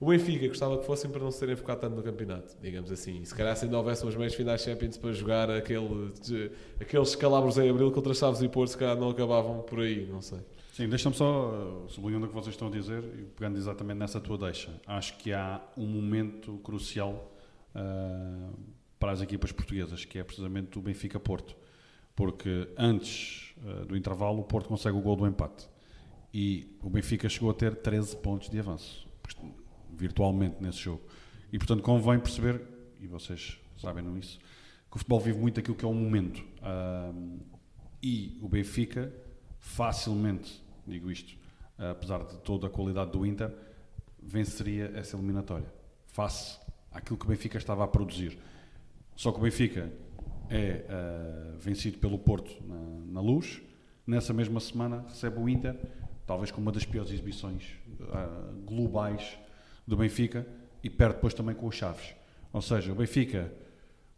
O 0.00 0.06
Benfica 0.06 0.48
gostava 0.48 0.78
que 0.78 0.84
fossem 0.84 1.10
para 1.10 1.22
não 1.22 1.30
se 1.30 1.38
terem 1.38 1.56
focado 1.56 1.82
tanto 1.82 1.96
no 1.96 2.02
campeonato, 2.02 2.56
digamos 2.60 2.90
assim. 2.90 3.22
E 3.22 3.26
se 3.26 3.34
calhar 3.34 3.56
se 3.56 3.64
ainda 3.64 3.78
houvesse 3.78 4.02
umas 4.02 4.16
meias 4.16 4.34
finais 4.34 4.60
Champions 4.62 4.96
para 4.96 5.12
jogar 5.12 5.50
aquele, 5.50 6.12
aqueles 6.80 7.08
escalabros 7.10 7.56
em 7.58 7.70
abril 7.70 7.90
contra 7.92 8.12
Chaves 8.12 8.42
e 8.42 8.48
Porto, 8.48 8.70
se 8.70 8.76
calhar 8.76 8.96
não 8.96 9.10
acabavam 9.10 9.62
por 9.62 9.80
aí, 9.80 10.06
não 10.06 10.20
sei. 10.20 10.40
Sim, 10.72 10.88
deixa-me 10.88 11.14
só, 11.14 11.84
uh, 11.84 11.88
sublinhando 11.88 12.26
o 12.26 12.28
que 12.28 12.34
vocês 12.34 12.54
estão 12.54 12.66
a 12.66 12.70
dizer 12.70 13.04
e 13.16 13.22
pegando 13.22 13.56
exatamente 13.56 13.96
nessa 13.96 14.20
tua 14.20 14.36
deixa. 14.36 14.80
Acho 14.86 15.16
que 15.16 15.32
há 15.32 15.62
um 15.76 15.86
momento 15.86 16.58
crucial 16.64 17.32
uh, 17.76 18.52
para 18.98 19.12
as 19.12 19.20
equipas 19.22 19.52
portuguesas, 19.52 20.04
que 20.04 20.18
é 20.18 20.24
precisamente 20.24 20.76
o 20.76 20.82
Benfica-Porto. 20.82 21.56
Porque 22.16 22.68
antes 22.76 23.54
uh, 23.58 23.86
do 23.86 23.96
intervalo, 23.96 24.40
o 24.40 24.44
Porto 24.44 24.66
consegue 24.66 24.98
o 24.98 25.00
gol 25.00 25.14
do 25.14 25.26
empate. 25.28 25.68
E 26.32 26.76
o 26.82 26.90
Benfica 26.90 27.28
chegou 27.28 27.50
a 27.50 27.54
ter 27.54 27.76
13 27.76 28.16
pontos 28.16 28.50
de 28.50 28.58
avanço, 28.58 29.06
virtualmente 29.96 30.56
nesse 30.60 30.78
jogo. 30.78 31.02
E 31.52 31.58
portanto 31.58 31.82
convém 31.82 32.18
perceber, 32.18 32.60
e 33.00 33.06
vocês 33.06 33.58
sabem 33.76 34.04
isso, 34.18 34.38
que 34.90 34.96
o 34.96 34.98
futebol 34.98 35.20
vive 35.20 35.38
muito 35.38 35.60
aquilo 35.60 35.76
que 35.76 35.84
é 35.84 35.88
o 35.88 35.94
momento. 35.94 36.44
Um, 36.62 37.38
e 38.02 38.38
o 38.42 38.48
Benfica 38.48 39.12
facilmente, 39.58 40.62
digo 40.86 41.10
isto, 41.10 41.36
apesar 41.78 42.24
de 42.24 42.36
toda 42.38 42.66
a 42.66 42.70
qualidade 42.70 43.10
do 43.10 43.24
Inter, 43.24 43.50
venceria 44.22 44.92
essa 44.94 45.16
eliminatória, 45.16 45.72
face 46.06 46.58
àquilo 46.92 47.18
que 47.18 47.24
o 47.24 47.28
Benfica 47.28 47.58
estava 47.58 47.84
a 47.84 47.88
produzir. 47.88 48.38
Só 49.16 49.32
que 49.32 49.38
o 49.38 49.42
Benfica 49.42 49.92
é 50.50 50.84
uh, 50.84 51.58
vencido 51.58 51.98
pelo 51.98 52.18
Porto 52.18 52.62
na, 52.66 53.14
na 53.14 53.20
luz, 53.20 53.62
nessa 54.06 54.32
mesma 54.32 54.60
semana 54.60 55.04
recebe 55.08 55.38
o 55.38 55.48
Inter, 55.48 55.76
talvez 56.26 56.50
com 56.50 56.60
uma 56.60 56.72
das 56.72 56.84
piores 56.84 57.10
exibições 57.10 57.64
uh, 58.00 58.60
globais 58.64 59.38
do 59.86 59.96
Benfica, 59.96 60.46
e 60.82 60.90
perde 60.90 61.14
depois 61.14 61.34
também 61.34 61.54
com 61.54 61.66
os 61.66 61.74
Chaves. 61.74 62.14
Ou 62.52 62.60
seja, 62.60 62.92
o 62.92 62.94
Benfica 62.94 63.52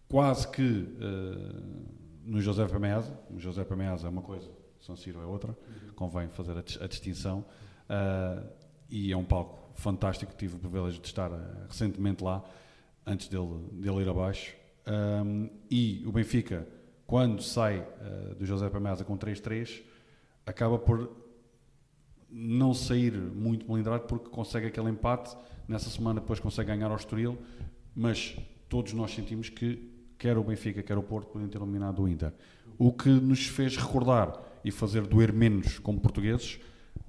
quase 0.09 0.48
que 0.48 0.62
uh, 0.62 1.96
no 2.24 2.40
José 2.40 2.66
Pameasa, 2.66 3.18
o 3.31 3.38
José 3.38 3.64
Pameasa 3.64 4.07
é 4.07 4.11
uma 4.11 4.22
coisa, 4.22 4.50
São 4.81 4.96
Ciro 4.96 5.20
é 5.20 5.24
outra, 5.24 5.57
convém 5.94 6.29
fazer 6.29 6.52
a, 6.52 6.85
a 6.85 6.87
distinção, 6.87 7.44
uh, 7.88 8.46
e 8.88 9.12
é 9.12 9.16
um 9.16 9.24
palco 9.24 9.70
fantástico, 9.74 10.33
tive 10.37 10.57
o 10.57 10.59
privilégio 10.59 11.00
de 11.00 11.07
estar 11.07 11.31
uh, 11.31 11.66
recentemente 11.68 12.22
lá, 12.22 12.44
antes 13.07 13.29
dele, 13.29 13.68
dele 13.72 14.02
ir 14.02 14.09
abaixo, 14.09 14.55
um, 15.24 15.48
e 15.70 16.05
o 16.07 16.12
Benfica, 16.12 16.66
quando 17.07 17.42
sai 17.42 17.87
do 18.37 18.44
José 18.44 18.68
Pameasa 18.68 19.05
com 19.05 19.16
3-3, 19.16 19.83
acaba 20.44 20.76
por 20.79 21.11
não 22.29 22.74
sair 22.74 23.12
muito 23.12 23.70
melindrado 23.70 24.05
porque 24.05 24.29
consegue 24.29 24.66
aquele 24.66 24.90
empate, 24.90 25.37
nessa 25.68 25.90
semana 25.90 26.20
depois 26.20 26.40
consegue 26.40 26.68
ganhar 26.68 26.90
ao 26.90 26.96
Estoril, 26.96 27.38
mas 27.94 28.37
todos 28.68 28.92
nós 28.92 29.12
sentimos 29.12 29.48
que 29.48 29.90
quer 30.18 30.37
o 30.38 30.44
Benfica, 30.44 30.83
quer 30.83 30.98
o 30.98 31.02
Porto 31.02 31.29
podem 31.29 31.48
ter 31.48 31.59
eliminado 31.59 32.02
o 32.02 32.09
Inter. 32.09 32.33
O 32.79 32.92
que 32.92 33.09
nos 33.09 33.46
fez 33.46 33.76
recordar 33.76 34.42
e 34.64 34.70
fazer 34.70 35.02
doer 35.07 35.33
menos 35.33 35.79
como 35.79 36.00
portugueses 36.00 36.59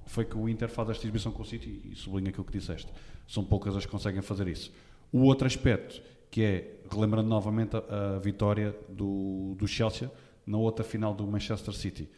foi 0.05 0.25
que 0.25 0.37
o 0.37 0.47
Inter 0.47 0.69
faz 0.69 0.89
esta 0.89 1.05
exibição 1.05 1.31
com 1.31 1.41
o 1.41 1.45
City 1.45 1.81
e 1.91 1.95
sublinha 1.95 2.29
aquilo 2.29 2.45
que 2.45 2.57
disseste. 2.57 2.91
São 3.27 3.43
poucas 3.43 3.75
as 3.75 3.85
que 3.85 3.91
conseguem 3.91 4.21
fazer 4.21 4.47
isso. 4.47 4.71
O 5.11 5.19
outro 5.23 5.47
aspecto, 5.47 6.01
que 6.29 6.41
é, 6.41 6.79
relembrando 6.89 7.27
novamente 7.27 7.75
a, 7.75 8.15
a 8.15 8.19
vitória 8.19 8.75
do, 8.89 9.55
do 9.57 9.67
Chelsea 9.67 10.09
na 10.45 10.57
outra 10.57 10.83
final 10.83 11.13
do 11.13 11.25
Manchester 11.27 11.73
City, 11.73 12.09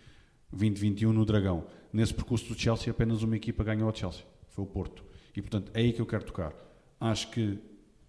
2021 0.52 1.12
no 1.12 1.26
Dragão. 1.26 1.66
Nesse 1.92 2.14
percurso 2.14 2.48
do 2.48 2.60
Chelsea, 2.60 2.92
apenas 2.92 3.24
uma 3.24 3.36
equipa 3.36 3.64
ganhou 3.64 3.88
ao 3.88 3.96
Chelsea, 3.96 4.24
foi 4.50 4.64
o 4.64 4.68
Porto. 4.68 5.04
E 5.40 5.42
portanto, 5.42 5.72
é 5.74 5.80
aí 5.80 5.94
que 5.94 6.02
eu 6.02 6.06
quero 6.06 6.26
tocar. 6.26 6.54
Acho 7.00 7.32
que 7.32 7.58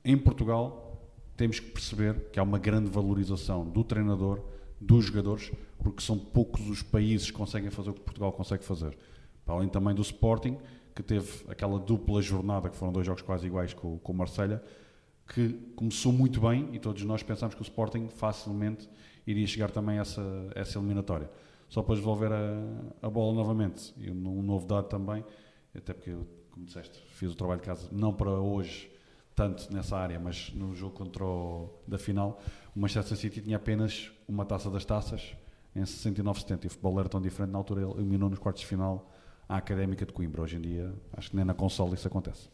em 0.05 0.19
Portugal 0.19 1.01
temos 1.37 1.61
que 1.61 1.71
perceber 1.71 2.29
que 2.33 2.41
há 2.41 2.43
uma 2.43 2.59
grande 2.59 2.91
valorização 2.91 3.65
do 3.65 3.85
treinador, 3.85 4.43
dos 4.81 5.05
jogadores, 5.05 5.53
porque 5.79 6.03
são 6.03 6.19
poucos 6.19 6.69
os 6.69 6.83
países 6.83 7.31
que 7.31 7.37
conseguem 7.37 7.71
fazer 7.71 7.91
o 7.91 7.95
que 7.95 8.01
Portugal 8.01 8.33
consegue 8.33 8.65
fazer. 8.65 8.99
Para 9.45 9.55
além 9.55 9.69
também 9.69 9.95
do 9.95 10.03
Sporting, 10.03 10.59
que 10.93 11.05
teve 11.05 11.45
aquela 11.49 11.79
dupla 11.79 12.21
jornada, 12.21 12.69
que 12.69 12.75
foram 12.75 12.93
dois 12.93 13.07
jogos 13.07 13.23
quase 13.23 13.47
iguais 13.47 13.73
com, 13.73 13.97
com 14.01 14.13
o 14.13 14.17
Marselha, 14.17 14.61
que 15.33 15.51
começou 15.77 16.13
muito 16.13 16.41
bem 16.41 16.69
e 16.73 16.81
todos 16.81 17.05
nós 17.05 17.23
pensámos 17.23 17.55
que 17.55 17.61
o 17.61 17.63
Sporting 17.63 18.09
facilmente 18.09 18.91
iria 19.25 19.47
chegar 19.47 19.71
também 19.71 19.99
a 19.99 20.03
essa, 20.03 20.21
a 20.57 20.59
essa 20.59 20.81
eliminatória. 20.81 21.31
Só 21.69 21.81
para 21.81 21.95
devolver 21.95 22.33
a, 22.33 23.07
a 23.07 23.09
bola 23.09 23.33
novamente, 23.37 23.95
e 23.99 24.11
um 24.11 24.43
novo 24.43 24.67
dado 24.67 24.89
também, 24.89 25.25
até 25.73 25.95
porque, 25.95 26.11
eu, 26.11 26.27
como 26.51 26.67
disseste, 26.67 27.01
fiz 27.15 27.33
o 27.33 27.35
trabalho 27.35 27.61
de 27.61 27.67
casa, 27.67 27.89
não 27.93 28.13
para 28.13 28.31
hoje, 28.31 28.91
tanto 29.35 29.73
nessa 29.73 29.97
área, 29.97 30.19
mas 30.19 30.53
no 30.53 30.75
jogo 30.75 30.95
contra 30.95 31.25
o, 31.25 31.71
da 31.87 31.99
final, 31.99 32.41
o 32.75 32.81
Manchester 32.81 33.17
City 33.17 33.41
tinha 33.41 33.57
apenas 33.57 34.11
uma 34.29 34.45
taça 34.45 34.71
das 34.71 34.85
taças 34.85 35.35
em 35.75 35.83
69-70 35.83 36.65
e 36.65 36.67
o 36.67 36.71
futebol 36.71 37.01
era 37.01 37.09
tão 37.09 37.21
diferente, 37.21 37.51
na 37.51 37.59
altura 37.59 37.83
ele 37.83 37.93
eliminou 37.93 38.29
nos 38.29 38.39
quartos 38.39 38.63
de 38.63 38.67
final 38.67 39.11
a 39.49 39.57
Académica 39.57 40.07
de 40.07 40.13
Coimbra. 40.13 40.43
Hoje 40.43 40.57
em 40.57 40.61
dia, 40.61 40.93
acho 41.13 41.31
que 41.31 41.37
nem 41.37 41.45
na 41.45 41.55
console 41.55 41.95
isso 41.95 42.07
acontece. 42.07 42.49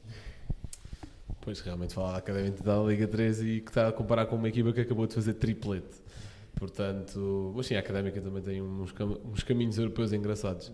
Pois, 1.41 1.61
realmente 1.61 1.95
falar 1.95 2.13
da 2.13 2.19
Académica 2.19 2.63
da 2.63 2.79
Liga 2.83 3.07
3 3.07 3.43
e 3.43 3.61
que 3.61 3.71
está 3.71 3.89
a 3.89 3.93
comparar 3.93 4.27
com 4.27 4.37
uma 4.37 4.49
equipa 4.49 4.73
que 4.73 4.81
acabou 4.81 5.07
de 5.07 5.15
fazer 5.15 5.35
triplete. 5.35 6.03
Portanto, 6.55 7.53
mas 7.55 7.67
sim, 7.67 7.75
a 7.75 7.81
Académica 7.81 8.21
também 8.21 8.43
tem 8.43 8.63
uns, 8.63 8.93
cam 8.93 9.19
uns 9.25 9.43
caminhos 9.43 9.77
europeus 9.77 10.13
engraçados. 10.13 10.73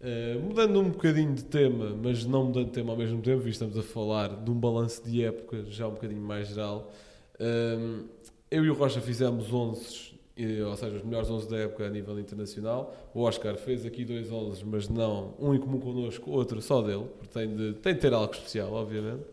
Uh, 0.00 0.38
mudando 0.40 0.78
um 0.78 0.90
bocadinho 0.90 1.34
de 1.34 1.44
tema, 1.44 1.90
mas 2.00 2.24
não 2.24 2.44
mudando 2.44 2.66
de 2.66 2.72
tema 2.72 2.92
ao 2.92 2.96
mesmo 2.96 3.20
tempo, 3.20 3.38
visto 3.38 3.64
estamos 3.64 3.76
a 3.76 3.82
falar 3.82 4.28
de 4.28 4.50
um 4.50 4.54
balanço 4.54 5.02
de 5.02 5.24
época 5.24 5.64
já 5.64 5.88
um 5.88 5.92
bocadinho 5.92 6.22
mais 6.22 6.48
geral. 6.48 6.92
Um, 7.40 8.04
eu 8.50 8.64
e 8.64 8.70
o 8.70 8.74
Rocha 8.74 9.00
fizemos 9.00 9.52
11, 9.52 10.12
eh, 10.36 10.64
ou 10.64 10.76
seja, 10.76 10.96
os 10.96 11.02
melhores 11.02 11.28
11 11.28 11.50
da 11.50 11.58
época 11.58 11.84
a 11.84 11.90
nível 11.90 12.18
internacional. 12.18 12.94
O 13.12 13.22
Oscar 13.22 13.56
fez 13.56 13.84
aqui 13.84 14.04
dois 14.04 14.30
11, 14.30 14.64
mas 14.64 14.88
não 14.88 15.34
um 15.38 15.52
em 15.52 15.58
comum 15.58 15.80
connosco, 15.80 16.30
outro 16.30 16.62
só 16.62 16.80
dele, 16.80 17.06
porque 17.18 17.36
tem 17.36 17.54
de, 17.54 17.72
tem 17.74 17.94
de 17.94 18.00
ter 18.00 18.12
algo 18.12 18.32
especial, 18.32 18.72
obviamente. 18.72 19.24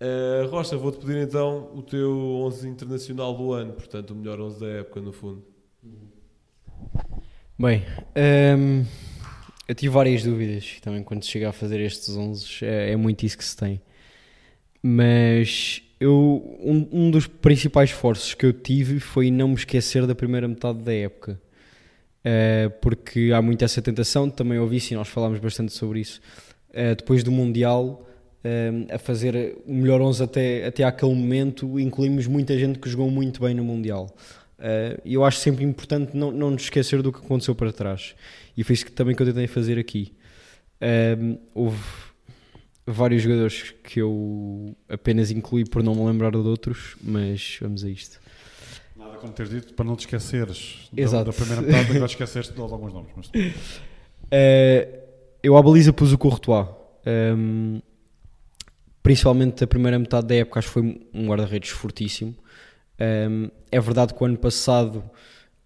Uh, 0.00 0.48
Rocha, 0.48 0.76
vou-te 0.76 0.98
pedir 0.98 1.16
então 1.16 1.72
o 1.74 1.82
teu 1.82 2.16
11 2.44 2.68
internacional 2.68 3.34
do 3.34 3.52
ano, 3.52 3.72
portanto, 3.72 4.12
o 4.12 4.14
melhor 4.14 4.40
11 4.40 4.60
da 4.60 4.68
época, 4.68 5.00
no 5.00 5.12
fundo. 5.12 5.42
Bem, 7.58 7.82
um, 8.56 8.84
eu 9.68 9.74
tive 9.74 9.92
várias 9.92 10.22
dúvidas 10.22 10.78
também 10.80 11.02
quando 11.02 11.22
se 11.22 11.30
chega 11.30 11.50
a 11.50 11.52
fazer 11.52 11.78
estes 11.80 12.16
11, 12.16 12.64
é, 12.64 12.92
é 12.92 12.96
muito 12.96 13.24
isso 13.26 13.36
que 13.36 13.44
se 13.44 13.54
tem. 13.54 13.80
Mas 14.82 15.82
eu, 16.00 16.58
um, 16.60 16.88
um, 16.90 17.10
dos 17.10 17.26
principais 17.26 17.90
esforços 17.90 18.32
que 18.32 18.46
eu 18.46 18.52
tive 18.52 18.98
foi 18.98 19.30
não 19.30 19.48
me 19.48 19.54
esquecer 19.54 20.06
da 20.06 20.14
primeira 20.14 20.48
metade 20.48 20.78
da 20.78 20.94
época. 20.94 21.38
Uh, 22.20 22.70
porque 22.80 23.30
há 23.34 23.42
muito 23.42 23.64
essa 23.64 23.82
tentação, 23.82 24.30
também 24.30 24.58
ouvi 24.58 24.80
sim, 24.80 24.94
nós 24.94 25.08
falámos 25.08 25.38
bastante 25.38 25.72
sobre 25.72 26.00
isso. 26.00 26.20
Uh, 26.70 26.94
depois 26.96 27.22
do 27.22 27.30
Mundial, 27.30 28.06
uh, 28.44 28.94
a 28.94 28.98
fazer 28.98 29.58
o 29.66 29.74
melhor 29.74 30.00
11 30.00 30.22
até, 30.22 30.66
até 30.66 30.84
aquele 30.84 31.14
momento, 31.14 31.78
incluímos 31.78 32.26
muita 32.26 32.56
gente 32.58 32.78
que 32.78 32.88
jogou 32.88 33.10
muito 33.10 33.42
bem 33.42 33.54
no 33.54 33.64
Mundial. 33.64 34.14
E 35.04 35.14
eu 35.14 35.24
acho 35.24 35.38
sempre 35.38 35.64
importante 35.64 36.16
não, 36.16 36.30
não 36.30 36.50
nos 36.50 36.62
esquecer 36.62 37.02
do 37.02 37.12
que 37.12 37.18
aconteceu 37.18 37.54
para 37.54 37.72
trás. 37.72 38.14
E 38.56 38.64
foi 38.64 38.74
isso 38.74 38.84
que, 38.84 38.92
também 38.92 39.14
que 39.14 39.22
eu 39.22 39.26
tentei 39.26 39.46
fazer 39.46 39.78
aqui. 39.78 40.12
houve 41.54 41.78
vários 42.90 43.22
jogadores 43.22 43.74
que 43.84 44.00
eu 44.00 44.74
apenas 44.88 45.30
incluí 45.30 45.64
por 45.64 45.82
não 45.82 45.94
me 45.94 46.04
lembrar 46.06 46.30
de 46.30 46.38
outros, 46.38 46.96
mas 47.02 47.58
vamos 47.60 47.84
a 47.84 47.88
isto. 47.88 48.18
Nada 48.96 49.16
como 49.18 49.32
ter 49.32 49.46
dito 49.46 49.74
para 49.74 49.84
não 49.84 49.94
te 49.94 50.00
esqueceres 50.00 50.88
Exato. 50.96 51.26
Da, 51.26 51.30
da 51.30 51.36
primeira 51.36 51.62
metade, 51.62 51.90
agora 51.90 52.06
esqueceste 52.10 52.52
de 52.52 52.60
alguns 52.60 52.92
nomes. 52.92 53.10
Mas... 53.14 53.28
Uh, 53.28 54.98
eu 55.42 55.56
à 55.56 55.62
baliza 55.62 55.92
pus 55.92 56.12
o 56.12 56.18
Courtois. 56.18 56.66
Um, 57.06 57.76
ehm, 57.76 57.82
principalmente 59.02 59.62
a 59.64 59.66
primeira 59.66 59.98
metade 59.98 60.26
da 60.26 60.34
época, 60.34 60.58
acho 60.58 60.68
que 60.68 60.74
foi 60.74 61.08
um 61.14 61.26
guarda-redes 61.28 61.70
fortíssimo. 61.70 62.34
Um, 63.00 63.50
é 63.70 63.80
verdade 63.80 64.14
que 64.14 64.22
o 64.22 64.26
ano 64.26 64.36
passado, 64.36 65.04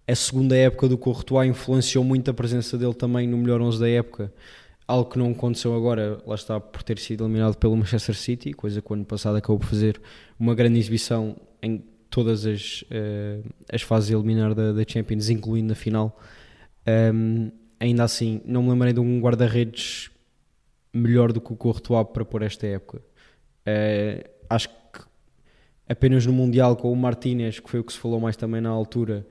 a 0.07 0.15
segunda 0.15 0.55
época 0.55 0.87
do 0.87 0.97
Courtois 0.97 1.49
influenciou 1.49 2.03
muito 2.03 2.29
a 2.29 2.33
presença 2.33 2.77
dele 2.77 2.93
também 2.93 3.27
no 3.27 3.37
melhor 3.37 3.61
11 3.61 3.79
da 3.79 3.89
época 3.89 4.31
algo 4.87 5.09
que 5.09 5.17
não 5.17 5.31
aconteceu 5.31 5.75
agora, 5.75 6.21
lá 6.25 6.35
está, 6.35 6.59
por 6.59 6.83
ter 6.83 6.99
sido 6.99 7.23
eliminado 7.23 7.57
pelo 7.57 7.75
Manchester 7.75 8.15
City, 8.15 8.53
coisa 8.53 8.81
que 8.81 8.91
o 8.91 8.93
ano 8.93 9.05
passado 9.05 9.35
acabou 9.37 9.59
por 9.59 9.67
fazer 9.67 10.01
uma 10.39 10.53
grande 10.53 10.79
exibição 10.79 11.35
em 11.61 11.83
todas 12.09 12.45
as, 12.45 12.83
uh, 12.83 13.49
as 13.71 13.81
fases 13.81 14.11
eliminar 14.11 14.53
da, 14.53 14.71
da 14.71 14.83
Champions, 14.87 15.29
incluindo 15.29 15.69
na 15.69 15.75
final. 15.75 16.19
Um, 17.13 17.51
ainda 17.79 18.03
assim, 18.03 18.41
não 18.45 18.63
me 18.63 18.69
lembrei 18.69 18.93
de 18.93 18.99
um 18.99 19.19
guarda-redes 19.19 20.11
melhor 20.93 21.31
do 21.31 21.41
que 21.41 21.51
o 21.51 21.55
Courtois 21.55 22.05
para 22.13 22.23
pôr 22.23 22.43
esta 22.43 22.67
época. 22.67 23.01
Uh, 23.67 24.29
acho 24.49 24.69
que 24.69 24.75
apenas 25.87 26.25
no 26.25 26.33
Mundial 26.33 26.75
com 26.75 26.91
o 26.91 26.95
Martínez, 26.95 27.59
que 27.59 27.69
foi 27.69 27.79
o 27.79 27.83
que 27.83 27.93
se 27.93 27.99
falou 27.99 28.19
mais 28.19 28.35
também 28.35 28.61
na 28.61 28.69
altura, 28.69 29.25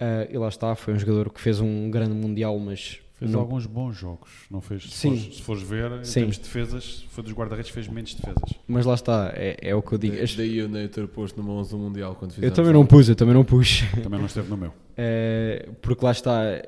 uh, 0.00 0.32
e 0.32 0.36
lá 0.38 0.48
está, 0.48 0.74
foi 0.74 0.94
um 0.94 0.98
jogador 0.98 1.30
que 1.30 1.40
fez 1.40 1.60
um 1.60 1.90
grande 1.90 2.14
Mundial, 2.14 2.58
mas 2.58 3.00
Fez 3.14 3.30
não. 3.30 3.40
alguns 3.40 3.64
bons 3.64 3.96
jogos, 3.96 4.30
não 4.50 4.60
fez? 4.60 4.82
Se, 4.82 4.90
Sim. 4.90 5.08
Fores, 5.10 5.36
se 5.36 5.42
fores 5.42 5.62
ver, 5.62 5.92
em 5.92 6.04
Sim. 6.04 6.14
termos 6.14 6.36
de 6.36 6.42
defesas, 6.42 7.06
foi 7.10 7.22
dos 7.22 7.32
guarda-redes 7.32 7.70
fez 7.70 7.86
menos 7.86 8.12
defesas. 8.12 8.54
Mas 8.66 8.84
lá 8.84 8.94
está, 8.94 9.32
é, 9.36 9.56
é 9.62 9.74
o 9.74 9.80
que 9.80 9.92
eu 9.92 9.98
digo. 9.98 10.16
Da, 10.16 10.24
daí 10.36 10.58
eu 10.58 10.68
nem 10.68 10.88
ter 10.88 11.06
posto 11.06 11.40
no 11.40 11.48
11 11.52 11.76
Mundial 11.76 12.16
quando 12.16 12.34
Eu 12.42 12.50
também 12.50 12.72
não 12.72 12.84
pus, 12.84 13.08
eu 13.08 13.14
também 13.14 13.32
não 13.32 13.44
pus. 13.44 13.82
Também 14.02 14.18
não 14.18 14.26
esteve 14.26 14.50
no 14.50 14.56
meu. 14.56 14.72
É, 14.96 15.68
porque 15.80 16.04
lá 16.04 16.10
está. 16.10 16.62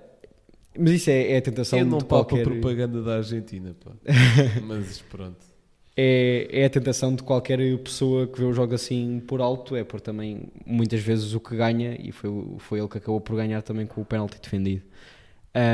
Mas 0.78 0.92
isso 0.92 1.10
é, 1.10 1.32
é 1.32 1.36
a 1.38 1.42
tentação 1.42 1.78
eu 1.78 1.86
não 1.86 1.98
de 1.98 2.04
qualquer... 2.04 2.44
propaganda 2.44 3.02
da 3.02 3.16
Argentina, 3.16 3.74
pá. 3.84 3.90
Mas 4.64 5.00
pronto. 5.02 5.38
É, 5.98 6.48
é 6.50 6.64
a 6.66 6.70
tentação 6.70 7.14
de 7.14 7.22
qualquer 7.22 7.58
pessoa 7.78 8.26
que 8.26 8.38
vê 8.38 8.44
o 8.44 8.52
jogo 8.52 8.74
assim 8.74 9.18
por 9.20 9.40
alto, 9.40 9.74
é 9.74 9.82
por 9.82 10.00
também 10.00 10.48
muitas 10.66 11.00
vezes 11.00 11.32
o 11.32 11.40
que 11.40 11.56
ganha, 11.56 11.96
e 11.98 12.12
foi, 12.12 12.30
foi 12.58 12.78
ele 12.80 12.88
que 12.88 12.98
acabou 12.98 13.20
por 13.20 13.34
ganhar 13.34 13.62
também 13.62 13.86
com 13.86 14.02
o 14.02 14.04
penalti 14.04 14.38
defendido. 14.38 14.82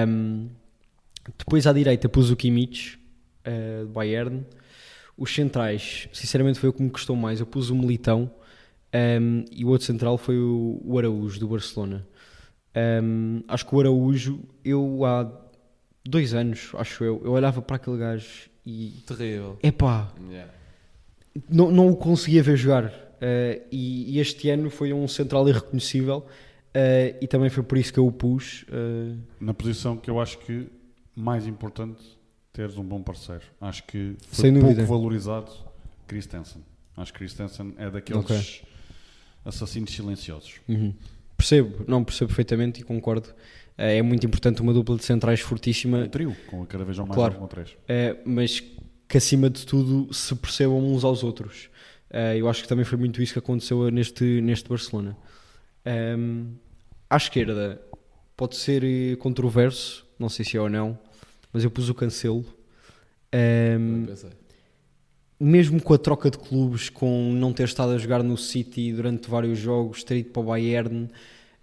Um, 0.07 0.49
depois 1.37 1.67
à 1.67 1.73
direita 1.73 2.09
pus 2.09 2.31
o 2.31 2.37
Kimmich, 2.37 2.99
uh, 3.47 3.87
de 3.87 3.93
Bayern. 3.93 4.47
Os 5.17 5.35
centrais, 5.35 6.09
sinceramente, 6.13 6.59
foi 6.59 6.69
o 6.69 6.73
que 6.73 6.83
me 6.83 6.91
custou 6.91 7.17
mais. 7.17 7.41
Eu 7.41 7.47
pus 7.47 7.71
o 7.71 7.75
Militão 7.75 8.31
um, 9.21 9.45
e 9.51 9.65
o 9.65 9.69
outro 9.69 9.87
central 9.87 10.17
foi 10.19 10.39
o, 10.39 10.81
o 10.85 10.99
Araújo, 10.99 11.41
do 11.41 11.49
Barcelona. 11.49 12.07
Um, 13.03 13.43
acho 13.49 13.67
que 13.67 13.75
o 13.75 13.81
Araújo, 13.81 14.41
eu 14.65 15.05
há 15.05 15.31
dois 16.05 16.33
anos, 16.35 16.71
acho 16.75 17.05
eu, 17.05 17.21
eu 17.25 17.33
olhava 17.33 17.61
para 17.61 17.77
aquele 17.77 17.99
gajo 17.99 18.52
e. 18.65 19.03
Terrível. 19.07 19.59
Epá! 19.63 20.13
Yeah. 20.29 20.53
Não, 21.49 21.71
não 21.71 21.89
o 21.91 21.97
conseguia 21.97 22.43
ver 22.43 22.57
jogar. 22.57 22.87
Uh, 22.87 23.63
e, 23.71 24.17
e, 24.17 24.21
este 24.21 24.51
ano 24.51 24.69
foi 24.69 24.93
um 24.93 25.07
central 25.07 25.49
irreconhecível. 25.49 26.27
Uh, 26.75 27.17
e 27.21 27.27
também 27.27 27.51
foi 27.51 27.63
por 27.63 27.79
isso 27.79 27.93
que 27.93 27.99
eu 27.99 28.07
o 28.07 28.13
pus. 28.13 28.65
Uh... 28.65 29.19
Na 29.41 29.55
posição 29.55 29.97
que 29.97 30.11
eu 30.11 30.21
acho 30.21 30.39
que 30.39 30.69
mais 31.15 31.47
importante 31.47 32.03
teres 32.53 32.77
um 32.77 32.85
bom 32.85 33.03
parceiro. 33.03 33.45
Acho 33.61 33.85
que 33.85 34.17
foi 34.29 34.51
Sem 34.51 34.53
pouco 34.55 34.69
dúvida. 34.69 34.87
valorizado 34.87 35.53
Christensen. 36.07 36.63
Acho 36.97 37.13
que 37.13 37.19
Christensen 37.21 37.75
é 37.79 37.91
daqueles 37.91 38.25
okay. 38.25 38.63
assassinos 39.45 39.91
silenciosos. 39.93 40.61
Uhum. 40.69 40.95
Percebo, 41.37 41.85
não 41.89 42.05
percebo 42.05 42.29
perfeitamente 42.29 42.81
e 42.81 42.85
concordo. 42.85 43.31
Eh, 43.77 43.99
é 43.99 44.03
muito 44.03 44.27
importante 44.27 44.61
uma 44.61 44.73
dupla 44.73 44.97
de 44.97 45.05
centrais 45.05 45.41
fortíssima. 45.41 45.99
Um 45.99 46.09
trio, 46.09 46.37
com 46.49 46.65
cada 46.67 46.85
vez 46.85 46.99
mais 46.99 47.11
claro, 47.11 47.43
um 47.43 47.47
três. 47.47 47.77
É, 47.89 48.17
mas 48.25 48.63
que 49.09 49.19
acima 49.19 49.51
de 49.51 49.67
tudo 49.67 50.13
se 50.13 50.35
percebam 50.35 50.79
uns 50.79 51.05
aos 51.05 51.23
outros. 51.23 51.69
Eh, 52.11 52.39
eu 52.39 52.49
acho 52.49 52.63
que 52.63 52.69
também 52.69 52.85
foi 52.85 52.99
muito 52.99 53.23
isso 53.23 53.33
que 53.33 53.39
aconteceu 53.39 53.91
neste, 53.91 54.41
neste 54.41 54.69
Barcelona. 54.69 55.17
Um, 55.85 56.55
à 57.11 57.17
esquerda 57.17 57.81
pode 58.37 58.57
ser 58.57 59.17
controverso, 59.19 60.07
não 60.19 60.29
sei 60.29 60.45
se 60.45 60.57
é 60.57 60.61
ou 60.61 60.69
não, 60.69 60.99
mas 61.53 61.65
eu 61.65 61.71
pus 61.71 61.89
o 61.89 61.95
cancelo. 61.95 62.45
Um, 63.35 64.07
mesmo 65.41 65.83
com 65.83 65.93
a 65.93 65.99
troca 65.99 66.31
de 66.31 66.39
clubes, 66.39 66.89
com 66.89 67.33
não 67.33 67.53
ter 67.53 67.65
estado 67.65 67.93
a 67.93 67.99
jogar 67.99 68.23
no 68.23 68.37
City 68.37 68.93
durante 68.93 69.29
vários 69.29 69.59
jogos, 69.59 70.05
ter 70.05 70.19
ido 70.19 70.31
para 70.31 70.41
o 70.41 70.45
Bayern, 70.45 71.11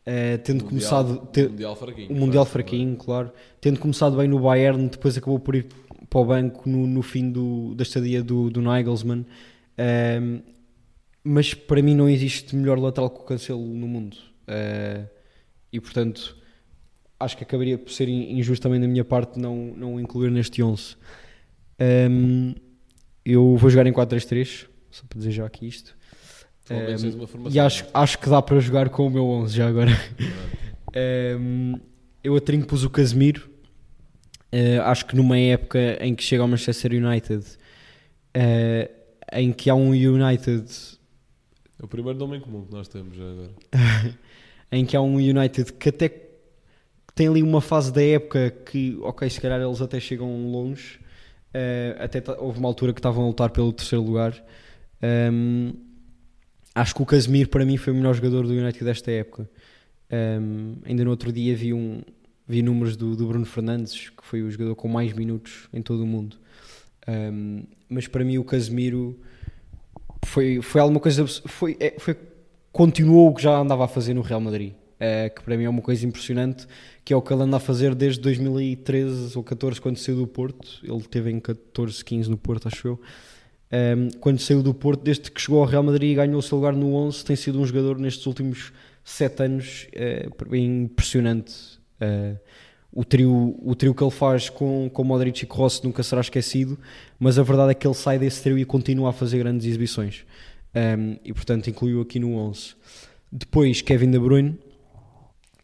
uh, 0.09 0.37
tendo 0.43 0.63
mundial, 0.63 0.69
começado. 0.69 1.27
Ter, 1.27 1.49
mundial 1.49 1.75
fraquinho. 1.75 2.09
O 2.09 2.13
Mundial 2.13 2.45
claro, 2.45 2.49
fraquinho, 2.49 2.95
claro. 2.97 3.31
Tendo 3.61 3.79
começado 3.79 4.17
bem 4.17 4.27
no 4.27 4.39
Bayern, 4.39 4.89
depois 4.89 5.17
acabou 5.17 5.39
por 5.39 5.55
ir 5.55 5.67
para 6.09 6.19
o 6.19 6.25
banco 6.25 6.67
no, 6.67 6.87
no 6.87 7.01
fim 7.01 7.31
do, 7.31 7.75
da 7.75 7.83
estadia 7.83 8.23
do, 8.23 8.49
do 8.49 8.61
Nagelsmann. 8.61 9.25
Um, 9.77 10.41
mas 11.23 11.53
para 11.53 11.81
mim 11.81 11.95
não 11.95 12.09
existe 12.09 12.55
melhor 12.55 12.79
lateral 12.79 13.09
que 13.09 13.19
o 13.19 13.23
Cancelo 13.23 13.61
no 13.61 13.87
mundo. 13.87 14.17
Uh, 14.47 15.07
e 15.71 15.79
portanto, 15.79 16.35
acho 17.19 17.37
que 17.37 17.43
acabaria 17.43 17.77
por 17.77 17.91
ser 17.91 18.07
injusto 18.07 18.63
também 18.63 18.79
da 18.79 18.87
minha 18.87 19.05
parte 19.05 19.39
não, 19.39 19.73
não 19.75 19.99
incluir 19.99 20.31
neste 20.31 20.63
11. 20.63 20.95
Um, 22.09 22.55
eu 23.23 23.55
vou 23.57 23.69
jogar 23.69 23.85
em 23.85 23.93
4-3-3, 23.93 24.67
só 24.89 25.03
para 25.07 25.19
dizer 25.19 25.31
já 25.31 25.45
aqui 25.45 25.67
isto. 25.67 25.95
Um, 26.69 27.49
e 27.49 27.59
acho, 27.59 27.85
acho 27.93 28.19
que 28.19 28.29
dá 28.29 28.41
para 28.41 28.59
jogar 28.59 28.89
com 28.89 29.07
o 29.07 29.09
meu 29.09 29.25
11 29.25 29.55
já 29.55 29.67
agora. 29.67 29.91
um, 31.39 31.79
eu 32.23 32.35
a 32.35 32.41
trinco 32.41 32.67
pus 32.67 32.83
o 32.83 32.89
Casemiro. 32.89 33.49
Uh, 34.53 34.81
acho 34.83 35.05
que 35.05 35.15
numa 35.15 35.37
época 35.37 35.97
em 36.03 36.15
que 36.15 36.23
chega 36.23 36.41
ao 36.41 36.47
Manchester 36.47 36.91
United, 36.91 37.45
uh, 38.35 38.89
em 39.33 39.51
que 39.51 39.69
há 39.69 39.75
um 39.75 39.89
United. 39.89 40.65
É 41.79 41.85
o 41.85 41.87
primeiro 41.87 42.17
nome 42.17 42.37
em 42.37 42.41
comum 42.41 42.65
que 42.65 42.71
nós 42.71 42.87
temos 42.87 43.15
já 43.15 43.23
agora. 43.23 43.51
em 44.71 44.85
que 44.85 44.95
há 44.95 45.01
um 45.01 45.15
United 45.15 45.73
que 45.73 45.89
até 45.89 46.09
tem 47.15 47.27
ali 47.27 47.43
uma 47.43 47.61
fase 47.61 47.91
da 47.91 48.03
época 48.03 48.49
que, 48.49 48.97
ok, 49.01 49.29
se 49.29 49.41
calhar 49.41 49.59
eles 49.59 49.81
até 49.81 49.99
chegam 49.99 50.51
longe. 50.51 50.99
Uh, 51.49 52.03
até 52.03 52.23
houve 52.37 52.59
uma 52.59 52.67
altura 52.67 52.93
que 52.93 52.99
estavam 52.99 53.23
a 53.23 53.27
lutar 53.27 53.49
pelo 53.49 53.73
terceiro 53.73 54.03
lugar. 54.03 54.33
Um, 55.01 55.73
acho 56.73 56.95
que 56.95 57.01
o 57.01 57.05
Casemiro 57.05 57.49
para 57.49 57.65
mim 57.65 57.77
foi 57.77 57.93
o 57.93 57.95
melhor 57.95 58.13
jogador 58.13 58.45
do 58.45 58.53
United 58.53 58.83
desta 58.83 59.11
época. 59.11 59.49
Um, 60.11 60.77
ainda 60.85 61.03
no 61.03 61.11
outro 61.11 61.31
dia 61.31 61.55
vi, 61.55 61.73
um, 61.73 62.01
vi 62.47 62.61
números 62.61 62.95
do, 62.95 63.15
do, 63.15 63.27
Bruno 63.27 63.45
Fernandes, 63.45 64.09
que 64.09 64.25
foi 64.25 64.41
o 64.41 64.49
jogador 64.49 64.75
com 64.75 64.87
mais 64.87 65.13
minutos 65.13 65.67
em 65.71 65.81
todo 65.81 66.03
o 66.03 66.07
mundo. 66.07 66.37
Um, 67.07 67.63
mas 67.87 68.07
para 68.07 68.23
mim 68.23 68.37
o 68.37 68.43
Casemiro 68.43 69.19
foi, 70.25 70.61
foi 70.61 70.81
alguma 70.81 70.99
coisa. 70.99 71.25
Foi, 71.27 71.77
é, 71.79 71.95
foi, 71.99 72.15
continuou 72.71 73.29
o 73.29 73.33
que 73.33 73.43
já 73.43 73.57
andava 73.57 73.85
a 73.85 73.87
fazer 73.87 74.13
no 74.13 74.21
Real 74.21 74.41
Madrid. 74.41 74.73
eh, 74.99 75.29
que 75.29 75.41
para 75.41 75.55
mim 75.55 75.63
é 75.63 75.69
uma 75.69 75.81
coisa 75.81 76.05
impressionante, 76.05 76.67
que 77.05 77.13
é 77.13 77.15
o 77.15 77.21
que 77.21 77.31
ele 77.33 77.43
anda 77.43 77.57
a 77.57 77.59
fazer 77.59 77.95
desde 77.95 78.19
2013 78.19 79.37
ou 79.37 79.43
14, 79.43 79.79
quando 79.79 79.97
saiu 79.97 80.17
do 80.17 80.27
Porto. 80.27 80.79
Ele 80.83 81.01
teve 81.03 81.31
em 81.31 81.39
14, 81.39 82.03
15 82.03 82.29
no 82.29 82.37
Porto, 82.37 82.67
acho 82.67 82.87
eu. 82.87 82.99
Um, 83.71 84.09
quando 84.19 84.39
saiu 84.39 84.63
do 84.63 84.73
Porto, 84.73 85.03
desde 85.03 85.29
que 85.29 85.39
chegou 85.39 85.61
ao 85.61 85.67
Real 85.67 85.83
Madrid 85.83 86.11
e 86.11 86.15
ganhou 86.15 86.39
o 86.39 86.41
seu 86.41 86.57
lugar 86.57 86.73
no 86.73 86.93
11, 86.95 87.23
tem 87.23 87.35
sido 87.35 87.59
um 87.59 87.65
jogador 87.65 87.99
nestes 87.99 88.25
últimos 88.25 88.73
7 89.03 89.43
anos 89.43 89.87
uh, 89.93 90.55
impressionante. 90.55 91.53
Uh, 92.01 92.37
o, 92.91 93.05
trio, 93.05 93.55
o 93.61 93.75
trio 93.75 93.93
que 93.93 94.03
ele 94.03 94.11
faz 94.11 94.49
com, 94.49 94.89
com 94.91 95.03
Modric 95.03 95.43
e 95.43 95.45
Kroos 95.45 95.81
nunca 95.83 96.01
será 96.01 96.21
esquecido, 96.21 96.79
mas 97.19 97.37
a 97.37 97.43
verdade 97.43 97.71
é 97.71 97.73
que 97.75 97.85
ele 97.85 97.93
sai 97.93 98.17
desse 98.17 98.41
trio 98.41 98.57
e 98.57 98.65
continua 98.65 99.09
a 99.09 99.13
fazer 99.13 99.37
grandes 99.37 99.67
exibições. 99.67 100.25
Um, 100.75 101.17
e 101.23 101.33
portanto 101.33 101.69
incluiu 101.69 102.01
aqui 102.01 102.19
no 102.19 102.35
11. 102.35 102.75
Depois 103.31 103.81
Kevin 103.81 104.09
De 104.09 104.19
Bruyne. 104.19 104.57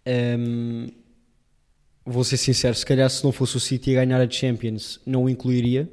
Um, 0.08 0.88
vou 2.06 2.24
ser 2.24 2.38
sincero, 2.38 2.76
se 2.76 2.86
calhar 2.86 3.10
se 3.10 3.24
não 3.24 3.32
fosse 3.32 3.58
o 3.58 3.60
City 3.60 3.98
a 3.98 4.06
ganhar 4.06 4.22
a 4.22 4.30
Champions, 4.30 5.00
não 5.06 5.24
o 5.24 5.30
incluiria. 5.30 5.90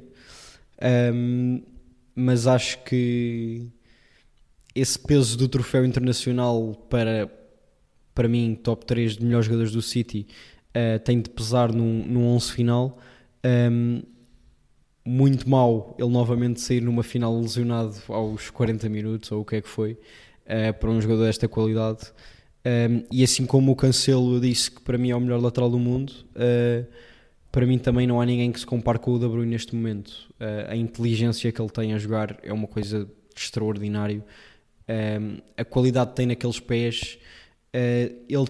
Um, 1.11 1.63
mas 2.15 2.47
acho 2.47 2.83
que 2.83 3.67
esse 4.75 4.97
peso 4.97 5.37
do 5.37 5.47
troféu 5.47 5.85
internacional 5.85 6.73
para, 6.89 7.29
para 8.13 8.27
mim, 8.27 8.55
top 8.55 8.85
3 8.85 9.17
de 9.17 9.25
melhores 9.25 9.45
jogadores 9.45 9.71
do 9.71 9.81
City, 9.81 10.27
uh, 10.69 10.99
tem 10.99 11.21
de 11.21 11.29
pesar 11.29 11.71
num, 11.71 12.05
num 12.05 12.27
11 12.27 12.51
final. 12.51 12.99
Um, 13.45 14.01
muito 15.05 15.49
mal 15.49 15.95
ele 15.99 16.09
novamente 16.09 16.61
sair 16.61 16.81
numa 16.81 17.03
final 17.03 17.37
lesionado 17.37 17.95
aos 18.07 18.49
40 18.49 18.87
minutos, 18.89 19.31
ou 19.31 19.41
o 19.41 19.45
que 19.45 19.57
é 19.57 19.61
que 19.61 19.67
foi, 19.67 19.93
uh, 19.93 20.73
para 20.79 20.89
um 20.89 21.01
jogador 21.01 21.25
desta 21.25 21.47
qualidade. 21.47 22.11
Um, 22.65 23.03
e 23.11 23.23
assim 23.23 23.45
como 23.45 23.73
o 23.73 23.75
Cancelo 23.75 24.39
disse 24.39 24.71
que 24.71 24.81
para 24.81 24.97
mim 24.97 25.11
é 25.11 25.15
o 25.15 25.19
melhor 25.19 25.41
lateral 25.41 25.69
do 25.69 25.77
mundo, 25.77 26.13
uh, 26.35 26.87
para 27.53 27.67
mim 27.67 27.77
também 27.77 28.07
não 28.07 28.19
há 28.19 28.25
ninguém 28.25 28.51
que 28.51 28.59
se 28.59 28.65
compare 28.65 28.97
com 28.97 29.13
o 29.13 29.19
De 29.19 29.27
Bruyne 29.27 29.51
neste 29.51 29.75
momento. 29.75 30.09
Uh, 30.41 30.69
a 30.71 30.75
inteligência 30.75 31.51
que 31.51 31.61
ele 31.61 31.69
tem 31.69 31.93
a 31.93 31.99
jogar 31.99 32.39
é 32.41 32.51
uma 32.51 32.65
coisa 32.67 33.07
extraordinária. 33.35 34.25
Um, 34.89 35.37
a 35.55 35.63
qualidade 35.63 36.09
que 36.09 36.15
tem 36.15 36.25
naqueles 36.25 36.59
pés. 36.59 37.19
Uh, 37.69 38.17
ele, 38.27 38.47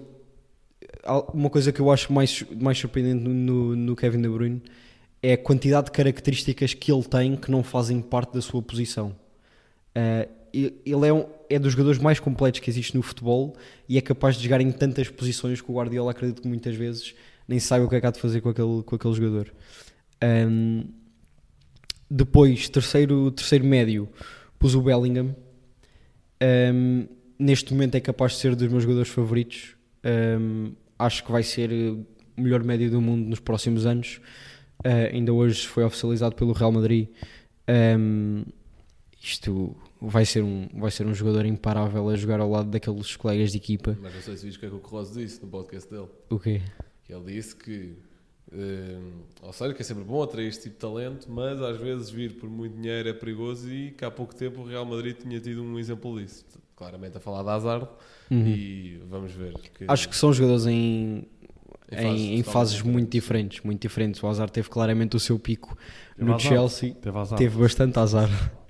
uma 1.33 1.49
coisa 1.49 1.73
que 1.73 1.81
eu 1.81 1.91
acho 1.91 2.13
mais, 2.13 2.45
mais 2.57 2.77
surpreendente 2.77 3.27
no, 3.27 3.75
no 3.75 3.93
Kevin 3.93 4.21
De 4.21 4.29
Bruyne 4.29 4.61
é 5.21 5.33
a 5.33 5.37
quantidade 5.37 5.87
de 5.87 5.91
características 5.91 6.73
que 6.73 6.89
ele 6.89 7.03
tem 7.03 7.35
que 7.35 7.51
não 7.51 7.61
fazem 7.61 8.01
parte 8.01 8.33
da 8.33 8.41
sua 8.41 8.61
posição. 8.61 9.13
Uh, 9.89 10.31
ele 10.53 11.07
é, 11.07 11.11
um, 11.11 11.25
é 11.49 11.59
dos 11.59 11.73
jogadores 11.73 11.99
mais 11.99 12.21
completos 12.21 12.61
que 12.61 12.69
existe 12.69 12.95
no 12.95 13.01
futebol 13.01 13.53
e 13.89 13.97
é 13.97 14.01
capaz 14.01 14.37
de 14.37 14.43
jogar 14.45 14.61
em 14.61 14.71
tantas 14.71 15.09
posições 15.09 15.59
que 15.59 15.69
o 15.69 15.73
Guardiola 15.73 16.11
acredito 16.11 16.41
que 16.41 16.47
muitas 16.47 16.73
vezes 16.73 17.13
nem 17.47 17.59
sabe 17.59 17.85
o 17.85 17.89
que 17.89 17.95
é 17.95 18.01
que 18.01 18.07
há 18.07 18.11
de 18.11 18.19
fazer 18.19 18.41
com 18.41 18.49
aquele, 18.49 18.83
com 18.83 18.95
aquele 18.95 19.13
jogador. 19.13 19.53
Um, 20.23 20.85
depois, 22.09 22.69
terceiro, 22.69 23.31
terceiro 23.31 23.65
médio, 23.65 24.07
pus 24.59 24.75
o 24.75 24.81
Bellingham. 24.81 25.35
Um, 26.41 27.07
neste 27.39 27.73
momento 27.73 27.95
é 27.95 27.99
capaz 27.99 28.33
de 28.33 28.37
ser 28.39 28.55
dos 28.55 28.67
meus 28.67 28.83
jogadores 28.83 29.09
favoritos. 29.09 29.75
Um, 30.05 30.73
acho 30.97 31.23
que 31.23 31.31
vai 31.31 31.43
ser 31.43 31.71
o 31.71 32.05
melhor 32.37 32.63
médio 32.63 32.89
do 32.91 33.01
mundo 33.01 33.27
nos 33.27 33.39
próximos 33.39 33.85
anos. 33.85 34.21
Uh, 34.85 35.13
ainda 35.13 35.33
hoje 35.33 35.67
foi 35.67 35.83
oficializado 35.83 36.35
pelo 36.35 36.53
Real 36.53 36.71
Madrid. 36.71 37.07
Um, 37.97 38.43
isto 39.21 39.75
vai 40.01 40.25
ser, 40.25 40.43
um, 40.43 40.67
vai 40.75 40.91
ser 40.91 41.07
um 41.07 41.13
jogador 41.13 41.45
imparável 41.45 42.09
a 42.09 42.15
jogar 42.15 42.39
ao 42.41 42.49
lado 42.49 42.69
daqueles 42.69 43.15
colegas 43.15 43.51
de 43.51 43.57
equipa. 43.57 43.97
Mas 44.01 44.13
não 44.13 44.21
sei 44.21 44.37
se 44.37 44.45
viste 44.45 44.57
o 44.57 44.59
que 44.59 44.65
é 44.65 44.69
que 44.69 44.75
o 44.75 44.79
Kroos 44.79 45.13
disse 45.13 45.41
no 45.41 45.47
podcast 45.47 45.89
dele. 45.89 46.07
O 46.29 46.37
quê? 46.37 46.61
Que 47.21 47.29
ele 47.29 47.33
disse 47.35 47.55
que, 47.55 47.93
uh, 48.51 49.11
ou 49.41 49.53
seja, 49.53 49.73
que 49.73 49.81
é 49.81 49.85
sempre 49.85 50.03
bom 50.03 50.21
atrair 50.23 50.47
este 50.47 50.63
tipo 50.63 50.75
de 50.75 50.79
talento, 50.79 51.27
mas 51.31 51.61
às 51.61 51.77
vezes 51.77 52.09
vir 52.09 52.33
por 52.33 52.49
muito 52.49 52.75
dinheiro 52.75 53.09
é 53.09 53.13
perigoso 53.13 53.71
e 53.71 53.91
que 53.91 54.03
há 54.05 54.11
pouco 54.11 54.33
tempo 54.35 54.61
o 54.61 54.65
Real 54.65 54.85
Madrid 54.85 55.15
tinha 55.17 55.39
tido 55.39 55.61
um 55.63 55.77
exemplo 55.79 56.19
disso. 56.19 56.45
Claramente 56.75 57.17
a 57.17 57.19
falar 57.19 57.43
de 57.43 57.49
Hazard 57.49 57.87
Uhum. 58.31 58.47
e 58.47 59.01
vamos 59.09 59.31
ver. 59.33 59.53
Que, 59.77 59.85
Acho 59.87 60.09
que 60.09 60.15
são 60.15 60.33
jogadores 60.33 60.65
em, 60.65 61.27
Em 61.91 61.95
fases 62.01 62.21
em 62.21 62.43
fases 62.43 62.81
muito 62.81 63.11
diferentes. 63.11 63.61
muito 63.63 63.81
diferentes. 63.81 64.23
O 64.23 64.27
Hazard 64.27 64.51
teve 64.51 64.69
claramente 64.69 65.15
o 65.15 65.19
seu 65.19 65.37
pico 65.37 65.77
Teve 66.15 66.27
no 66.29 66.35
azar. 66.35 66.51
Chelsea, 66.51 66.93
Teve 66.95 67.17
azar. 67.17 67.37
teve 67.37 67.57
bastante 67.59 67.99
azar. 67.99 68.29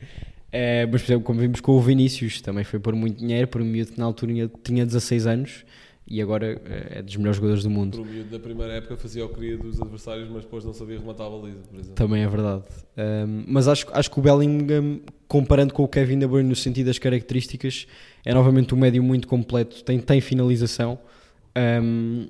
Eh, 0.55 0.85
mas, 0.85 1.01
por 1.01 1.07
exemplo, 1.07 1.23
como 1.25 1.39
vimos 1.39 1.59
com 1.61 1.71
o 1.71 1.81
Vinícius, 1.81 2.39
também 2.39 2.63
foi 2.63 2.79
por 2.79 2.93
muito 2.93 3.17
dinheiro, 3.17 3.47
por 3.47 3.59
um 3.59 3.65
miúdo 3.65 3.93
que 3.93 3.97
na 3.99 4.05
altura 4.05 4.31
tinha, 4.33 4.51
tinha 4.63 4.85
16 4.85 5.25
anos 5.25 5.65
e 6.05 6.21
agora 6.21 6.61
eh, 6.65 6.99
é 6.99 7.01
dos 7.01 7.15
melhores 7.15 7.37
jogadores 7.37 7.63
do 7.63 7.69
mundo. 7.69 8.01
Um 8.01 8.05
miúdo 8.05 8.31
na 8.31 8.39
primeira 8.39 8.73
época 8.73 8.97
fazia 8.97 9.25
o 9.25 9.29
que 9.29 9.35
queria 9.35 9.57
dos 9.57 9.81
adversários, 9.81 10.29
mas 10.29 10.43
depois 10.43 10.65
não 10.65 10.73
sabia 10.73 10.99
rematar 10.99 11.27
a 11.27 11.29
baliza, 11.29 11.59
por 11.69 11.75
exemplo. 11.75 11.95
Também 11.95 12.23
é 12.23 12.27
verdade. 12.27 12.63
Um, 12.97 13.43
mas 13.47 13.67
acho, 13.67 13.87
acho 13.91 14.11
que 14.11 14.19
o 14.19 14.21
Bellingham, 14.21 14.99
comparando 15.27 15.73
com 15.73 15.83
o 15.83 15.87
Kevin 15.87 16.19
De 16.19 16.27
Bruyne 16.27 16.49
no 16.49 16.55
sentido 16.55 16.87
das 16.87 16.99
características, 16.99 17.87
é 18.25 18.33
novamente 18.33 18.75
um 18.75 18.77
médio 18.77 19.01
muito 19.01 19.27
completo. 19.27 19.83
Tem, 19.83 19.99
tem 19.99 20.19
finalização. 20.19 20.99
Um, 21.57 22.27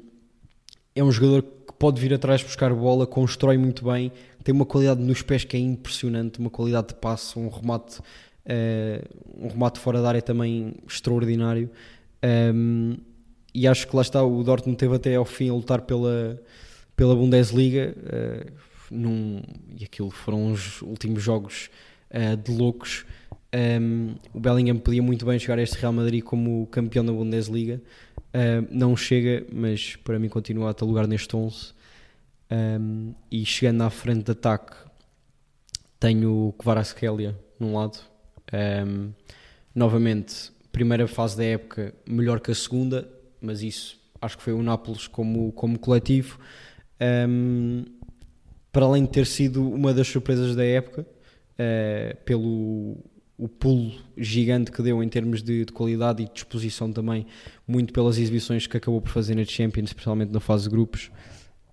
é 0.95 1.03
um 1.03 1.11
jogador 1.11 1.41
que 1.41 1.73
pode 1.79 1.99
vir 1.99 2.13
atrás 2.13 2.43
buscar 2.43 2.73
bola, 2.73 3.07
constrói 3.07 3.57
muito 3.57 3.85
bem, 3.85 4.11
tem 4.43 4.53
uma 4.53 4.65
qualidade 4.65 5.01
nos 5.01 5.21
pés 5.21 5.43
que 5.43 5.57
é 5.57 5.59
impressionante, 5.59 6.39
uma 6.39 6.49
qualidade 6.49 6.89
de 6.89 6.95
passe, 6.95 7.39
um 7.39 7.49
remate, 7.49 7.99
eh, 8.45 9.03
um 9.37 9.47
remate 9.47 9.79
fora 9.79 10.01
da 10.01 10.09
área 10.09 10.21
também 10.21 10.75
extraordinário. 10.87 11.69
Um, 12.53 12.97
e 13.53 13.67
acho 13.67 13.87
que 13.87 13.95
lá 13.95 14.01
está, 14.01 14.23
o 14.23 14.43
Dortmund 14.43 14.77
teve 14.77 14.95
até 14.95 15.15
ao 15.15 15.25
fim 15.25 15.49
a 15.49 15.53
lutar 15.53 15.81
pela, 15.81 16.41
pela 16.95 17.15
Bundesliga, 17.15 17.95
eh, 18.05 18.47
num, 18.89 19.41
e 19.79 19.83
aquilo 19.83 20.09
foram 20.09 20.51
os 20.51 20.81
últimos 20.81 21.21
jogos 21.21 21.69
eh, 22.09 22.35
de 22.35 22.51
loucos. 22.51 23.05
Um, 23.53 24.15
o 24.33 24.39
Bellingham 24.39 24.77
podia 24.77 25.01
muito 25.03 25.25
bem 25.27 25.37
chegar 25.37 25.59
a 25.59 25.61
este 25.61 25.77
Real 25.77 25.93
Madrid 25.93 26.23
como 26.23 26.65
campeão 26.67 27.05
da 27.05 27.11
Bundesliga. 27.11 27.79
Uh, 28.29 28.67
não 28.71 28.97
chega, 28.97 29.45
mas 29.53 29.95
para 29.97 30.17
mim 30.17 30.27
continua 30.27 30.71
a 30.71 30.73
ter 30.73 30.85
lugar 30.85 31.07
neste 31.07 31.35
11. 31.35 31.73
Um, 32.51 33.13
e 33.31 33.45
chegando 33.45 33.83
à 33.83 33.89
frente 33.91 34.25
de 34.25 34.31
ataque, 34.31 34.75
tenho 35.99 36.47
o 36.47 36.53
Kvaratskhelia 36.53 37.37
num 37.59 37.75
lado. 37.75 37.99
Um, 38.51 39.11
novamente, 39.73 40.51
primeira 40.71 41.07
fase 41.07 41.37
da 41.37 41.43
época 41.43 41.93
melhor 42.07 42.39
que 42.39 42.51
a 42.51 42.55
segunda, 42.55 43.07
mas 43.43 43.61
isso 43.61 44.01
acho 44.21 44.37
que 44.37 44.43
foi 44.43 44.53
o 44.53 44.63
Nápoles 44.63 45.07
como, 45.07 45.51
como 45.51 45.77
coletivo. 45.77 46.39
Um, 47.29 47.83
para 48.71 48.85
além 48.85 49.03
de 49.03 49.11
ter 49.11 49.27
sido 49.27 49.69
uma 49.69 49.93
das 49.93 50.07
surpresas 50.07 50.55
da 50.55 50.63
época, 50.63 51.01
uh, 51.01 52.17
pelo 52.23 52.97
o 53.37 53.47
pulo 53.47 53.91
gigante 54.15 54.71
que 54.71 54.81
deu 54.81 55.03
em 55.03 55.09
termos 55.09 55.41
de, 55.41 55.65
de 55.65 55.73
qualidade 55.73 56.23
e 56.23 56.29
disposição 56.31 56.91
também, 56.91 57.25
muito 57.67 57.91
pelas 57.91 58.17
exibições 58.17 58.67
que 58.67 58.77
acabou 58.77 59.01
por 59.01 59.09
fazer 59.09 59.35
na 59.35 59.43
Champions, 59.43 59.89
especialmente 59.89 60.31
na 60.31 60.39
fase 60.39 60.63
de 60.63 60.69
grupos. 60.69 61.11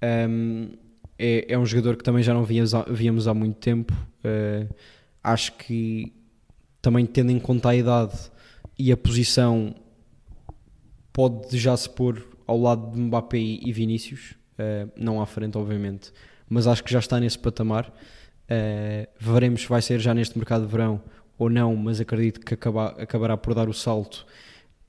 Um, 0.02 0.70
é, 1.18 1.52
é 1.52 1.59
um 1.59 1.66
jogador 1.66 1.96
que 1.96 2.02
também 2.02 2.22
já 2.22 2.33
não 2.33 2.44
víamos 2.44 2.74
há, 2.74 2.83
víamos 2.85 3.28
há 3.28 3.35
muito 3.35 3.56
tempo. 3.59 3.92
Uh, 4.24 4.74
acho 5.22 5.52
que 5.52 6.12
também 6.80 7.04
tendo 7.04 7.30
em 7.30 7.38
conta 7.38 7.68
a 7.68 7.76
idade 7.76 8.18
e 8.78 8.90
a 8.90 8.96
posição, 8.96 9.74
pode 11.20 11.59
já 11.59 11.76
se 11.76 11.90
pôr 11.90 12.26
ao 12.46 12.59
lado 12.59 12.92
de 12.92 12.98
Mbappé 12.98 13.37
e, 13.37 13.70
Vinícius, 13.74 14.30
uh, 14.59 14.90
não 14.96 15.20
à 15.20 15.26
frente, 15.26 15.59
obviamente, 15.59 16.11
mas 16.48 16.66
acho 16.66 16.83
que 16.83 16.90
já 16.90 16.98
está 16.98 17.20
nesse 17.20 17.38
patamar. 17.38 17.92
Uh, 18.50 19.06
veremos 19.18 19.61
se 19.61 19.68
vai 19.68 19.83
ser 19.83 20.00
já 20.00 20.14
neste 20.14 20.38
mercado 20.38 20.64
de 20.64 20.72
verão 20.72 21.02
ou 21.37 21.50
não, 21.50 21.76
mas 21.76 22.00
acredito 22.00 22.40
que 22.40 22.54
acaba, 22.54 22.88
acabará 22.98 23.37
por 23.37 23.52
dar 23.52 23.68
o 23.68 23.74
salto. 23.74 24.24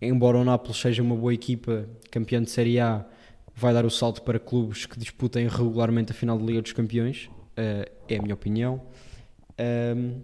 Embora 0.02 0.38
o 0.38 0.46
Nápoles 0.46 0.78
seja 0.78 1.04
uma 1.04 1.18
boa 1.18 1.34
equipa, 1.34 1.86
campeão 2.10 2.42
de 2.42 2.50
Série 2.50 2.80
A, 2.80 3.06
vai 3.54 3.74
dar 3.74 3.86
o 3.86 3.90
salto 3.90 4.22
para 4.22 4.40
clubes 4.40 4.86
que 4.86 4.98
disputem 4.98 5.50
regularmente 5.50 6.14
a 6.14 6.16
final 6.16 6.38
da 6.38 6.46
Liga 6.46 6.62
dos 6.62 6.72
Campeões, 6.72 7.30
uh, 7.58 7.92
é 8.08 8.18
a 8.18 8.22
minha 8.22 8.36
opinião. 8.36 8.82
Um, 9.60 10.22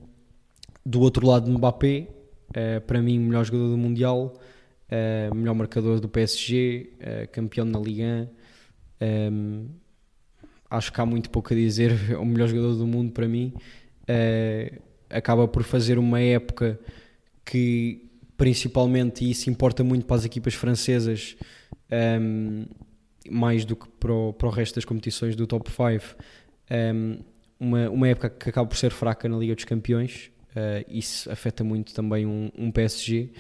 do 0.86 1.02
outro 1.02 1.28
lado, 1.28 1.52
Mbappé, 1.52 2.08
uh, 2.52 2.80
para 2.88 3.02
mim, 3.02 3.20
melhor 3.20 3.44
jogador 3.44 3.72
do 3.72 3.78
Mundial, 3.78 4.40
uh, 4.92 5.36
melhor 5.36 5.56
marcador 5.56 6.00
do 6.00 6.10
PSG, 6.10 6.92
campeão 7.32 7.66
na 7.66 7.80
Liga 7.80 8.30
1. 9.02 9.32
Um, 9.34 9.68
acho 10.70 10.92
que 10.92 11.00
há 11.00 11.06
muito 11.06 11.30
pouco 11.30 11.54
a 11.54 11.56
dizer, 11.56 11.92
é 12.12 12.18
o 12.18 12.26
melhor 12.26 12.48
jogador 12.48 12.76
do 12.76 12.88
mundo 12.88 13.12
para 13.12 13.28
mim. 13.28 13.54
acaba 15.10 15.48
por 15.48 15.64
fazer 15.64 15.98
uma 15.98 16.20
época 16.20 16.80
que, 17.48 18.10
principalmente, 18.36 19.24
e 19.24 19.32
isso 19.32 19.50
importa 19.50 19.84
muito 19.84 20.06
para 20.06 20.18
as 20.18 20.26
equipas 20.26 20.54
francesas, 20.54 21.38
um, 22.22 22.66
mais 23.30 23.66
do 23.66 23.76
que 23.76 23.88
para 24.00 24.12
o, 24.12 24.34
para 24.34 24.48
o 24.48 24.52
resto 24.52 24.76
das 24.76 24.86
competições 24.86 25.36
do 25.36 25.48
top 25.48 25.70
5, 25.70 26.16
um, 26.70 27.20
uma, 27.60 27.90
uma 27.90 28.08
época 28.08 28.30
que 28.30 28.50
acaba 28.50 28.68
por 28.68 28.78
ser 28.78 28.92
fraca 28.92 29.28
na 29.28 29.38
Liga 29.38 29.56
dos 29.56 29.64
Campeões, 29.64 30.30
uh, 30.52 30.86
isso 30.90 31.32
afeta 31.32 31.64
muito 31.64 31.94
também 31.94 32.26
um, 32.26 32.52
um 32.58 32.72
PSG. 32.72 33.32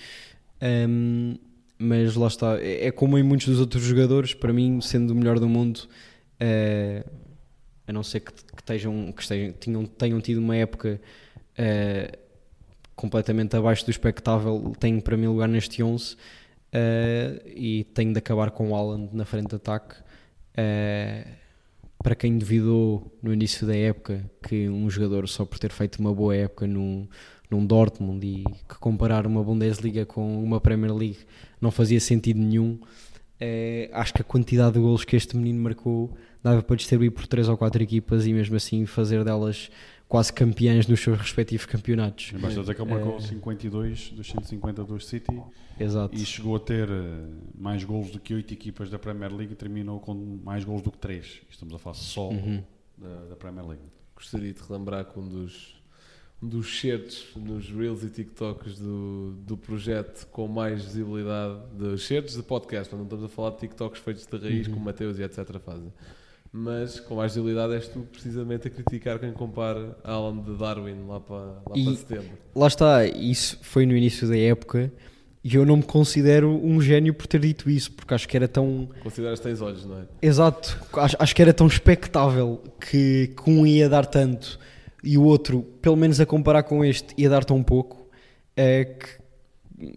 Um, 0.62 1.36
mas 1.80 2.16
lá 2.16 2.28
está, 2.28 2.60
é, 2.60 2.88
é 2.88 2.91
como 2.91 3.18
em 3.18 3.24
muitos 3.24 3.47
dos 3.47 3.60
outros 3.60 3.84
jogadores, 3.84 4.34
para 4.34 4.51
mim, 4.51 4.82
sendo 4.82 5.12
o 5.12 5.16
melhor 5.16 5.39
do 5.39 5.47
mundo, 5.47 5.82
eh, 6.39 7.03
a 7.86 7.93
não 7.93 8.03
ser 8.03 8.22
que, 8.22 8.34
que, 8.34 8.62
estejam, 8.62 9.12
que 9.12 9.22
estejam, 9.22 9.53
tenham 9.86 10.22
tido 10.22 10.39
uma 10.39 10.55
época 10.55 10.99
eh, 11.58 12.18
completamente 12.95 13.55
abaixo 13.55 13.86
do 13.86 13.91
expectável, 13.91 14.74
tenho 14.80 15.01
para 15.01 15.16
mim 15.16 15.28
lugar 15.28 15.47
neste 15.47 15.82
11 15.84 16.18
eh, 16.74 17.41
e 17.45 17.84
tenho 17.93 18.12
de 18.12 18.20
acabar 18.20 18.51
com 18.51 18.72
o 18.72 18.76
Haaland 18.76 19.16
na 19.16 19.26
frente 19.26 19.49
de 19.49 19.55
ataque. 19.55 19.95
Para 22.03 22.16
quem 22.16 22.38
duvidou 22.38 23.16
no 23.22 23.34
início 23.34 23.68
da 23.68 23.76
época 23.76 24.30
que 24.47 24.68
um 24.70 24.89
jogador 24.89 25.28
só 25.28 25.45
por 25.45 25.60
ter 25.60 25.72
feito 25.72 25.99
uma 25.99 26.14
boa 26.14 26.36
época 26.36 26.66
num, 26.66 27.08
num 27.50 27.66
Dortmund 27.66 28.26
e 28.26 28.43
que 28.43 28.76
comparar 28.80 29.26
uma 29.26 29.43
Bundesliga 29.43 30.06
com 30.06 30.43
uma 30.43 30.60
Premier 30.60 30.93
League 30.93 31.20
não 31.62 31.72
fazia 31.72 32.00
sentido 32.00 32.39
nenhum, 32.39 32.78
eh, 33.39 33.89
acho 33.93 34.14
que 34.14 34.22
a 34.22 34.26
quantidade 34.26 34.74
de 34.74 34.80
golos 34.80 35.04
que 35.06 35.16
este 35.16 35.36
menino 35.38 35.62
marcou 35.62 36.12
dava 36.43 36.62
para 36.62 36.76
distribuir 36.76 37.12
por 37.12 37.26
3 37.28 37.48
ou 37.50 37.58
4 37.58 37.82
equipas 37.84 38.26
e 38.26 38.34
mesmo 38.34 38.56
assim 38.56 38.86
fazer 38.86 39.24
delas 39.24 39.70
quase 40.08 40.32
campeãs 40.32 40.88
nos 40.88 41.02
seus 41.02 41.18
respectivos 41.20 41.66
campeonatos. 41.66 42.32
Basta 42.39 42.62
dizer 42.62 42.76
que 42.76 42.82
ele 42.82 42.89
marcou 42.91 43.18
É. 43.18 43.22
52 43.22 44.12
dos 44.12 44.28
150 44.28 44.84
do 44.86 45.00
City 45.00 45.41
Exato. 45.80 46.16
e 46.16 46.26
chegou 46.26 46.56
a 46.56 46.60
ter 46.60 46.89
eh, 46.89 47.26
mais 47.58 47.84
golos 47.84 48.10
do 48.12 48.20
que 48.20 48.34
8 48.34 48.54
equipas 48.54 48.89
da 48.89 48.98
Premier 48.98 49.34
League 49.34 49.54
e 49.54 49.56
terminou 49.56 50.00
com 50.00 50.14
mais 50.43 50.64
golos 50.64 50.82
do 50.82 50.91
que 50.91 50.98
3. 50.98 51.41
Estamos 51.50 51.74
a 51.74 51.78
falar 51.78 51.93
só 51.95 52.30
Uhum. 52.30 52.64
da, 52.98 53.26
da 53.30 53.36
Premier 53.36 53.66
League. 53.68 53.84
Gostaria 54.16 54.52
de 54.54 54.62
relembrar 54.68 55.06
que 55.06 55.20
um 55.20 55.28
dos, 55.28 55.76
dos 56.42 56.80
certos 56.80 57.26
nos 57.36 57.70
Reels 57.72 58.04
e 58.04 58.10
TikToks 58.10 58.78
do, 58.80 59.34
do 59.46 59.58
projeto 59.58 60.28
com 60.28 60.48
mais 60.48 60.84
visibilidade, 60.84 61.56
dos 61.74 62.06
certos 62.06 62.36
de 62.36 62.44
podcast, 62.44 62.94
não 62.96 63.04
estamos 63.04 63.26
a 63.26 63.28
falar 63.28 63.52
de 63.52 63.58
TikToks 63.58 64.00
feitos 64.02 64.26
de 64.28 64.38
raiz, 64.38 64.68
Uhum. 64.68 64.74
como 64.74 64.86
Mateus 64.86 65.18
e 65.18 65.24
etc. 65.24 65.58
fazem. 65.66 65.92
Mas 66.54 67.00
com 67.00 67.16
mais 67.16 67.34
visibilidade 67.34 67.74
és 67.74 67.88
tu 67.88 68.00
precisamente 68.12 68.68
a 68.68 68.72
criticar 68.72 69.20
quem 69.20 69.32
compara 69.34 69.98
Alan 70.04 70.38
de 70.38 70.56
Darwin 70.56 71.06
lá 71.08 71.20
para, 71.20 71.36
lá 71.38 71.62
E- 71.76 71.84
para 71.86 71.96
setembro. 71.96 72.30
Lá 72.56 72.68
está, 72.68 73.06
isso 73.06 73.58
foi 73.64 73.86
no 73.86 73.96
início 73.96 74.28
da 74.28 74.38
época 74.38 74.92
e 75.44 75.56
eu 75.56 75.66
não 75.66 75.78
me 75.78 75.84
considero 75.84 76.50
um 76.50 76.80
gênio 76.80 77.14
por 77.14 77.26
ter 77.28 77.40
dito 77.42 77.70
isso, 77.70 77.92
porque 77.92 78.14
acho 78.14 78.28
que 78.28 78.38
era 78.38 78.48
tão. 78.48 78.88
Consideras 79.02 79.40
tens 79.40 79.60
olhos, 79.60 79.86
não 79.86 80.00
é? 80.00 80.04
Exato, 80.22 80.78
acho, 80.94 81.16
acho 81.20 81.36
que 81.36 81.42
era 81.42 81.54
tão 81.54 81.68
expectável 81.68 82.62
que, 82.80 83.34
que 83.44 83.50
um 83.50 83.66
ia 83.66 83.90
dar 83.90 84.06
tanto 84.06 84.58
e 85.08 85.18
o 85.18 85.24
outro, 85.24 85.64
pelo 85.82 85.95
menos 85.95 86.20
a 86.20 86.26
comparar 86.26 86.64
com 86.64 86.84
este, 86.84 87.14
ia 87.18 87.30
dar 87.30 87.45
tão 87.45 87.64
pouco, 87.64 88.10
é 88.58 88.84
que, 88.84 89.08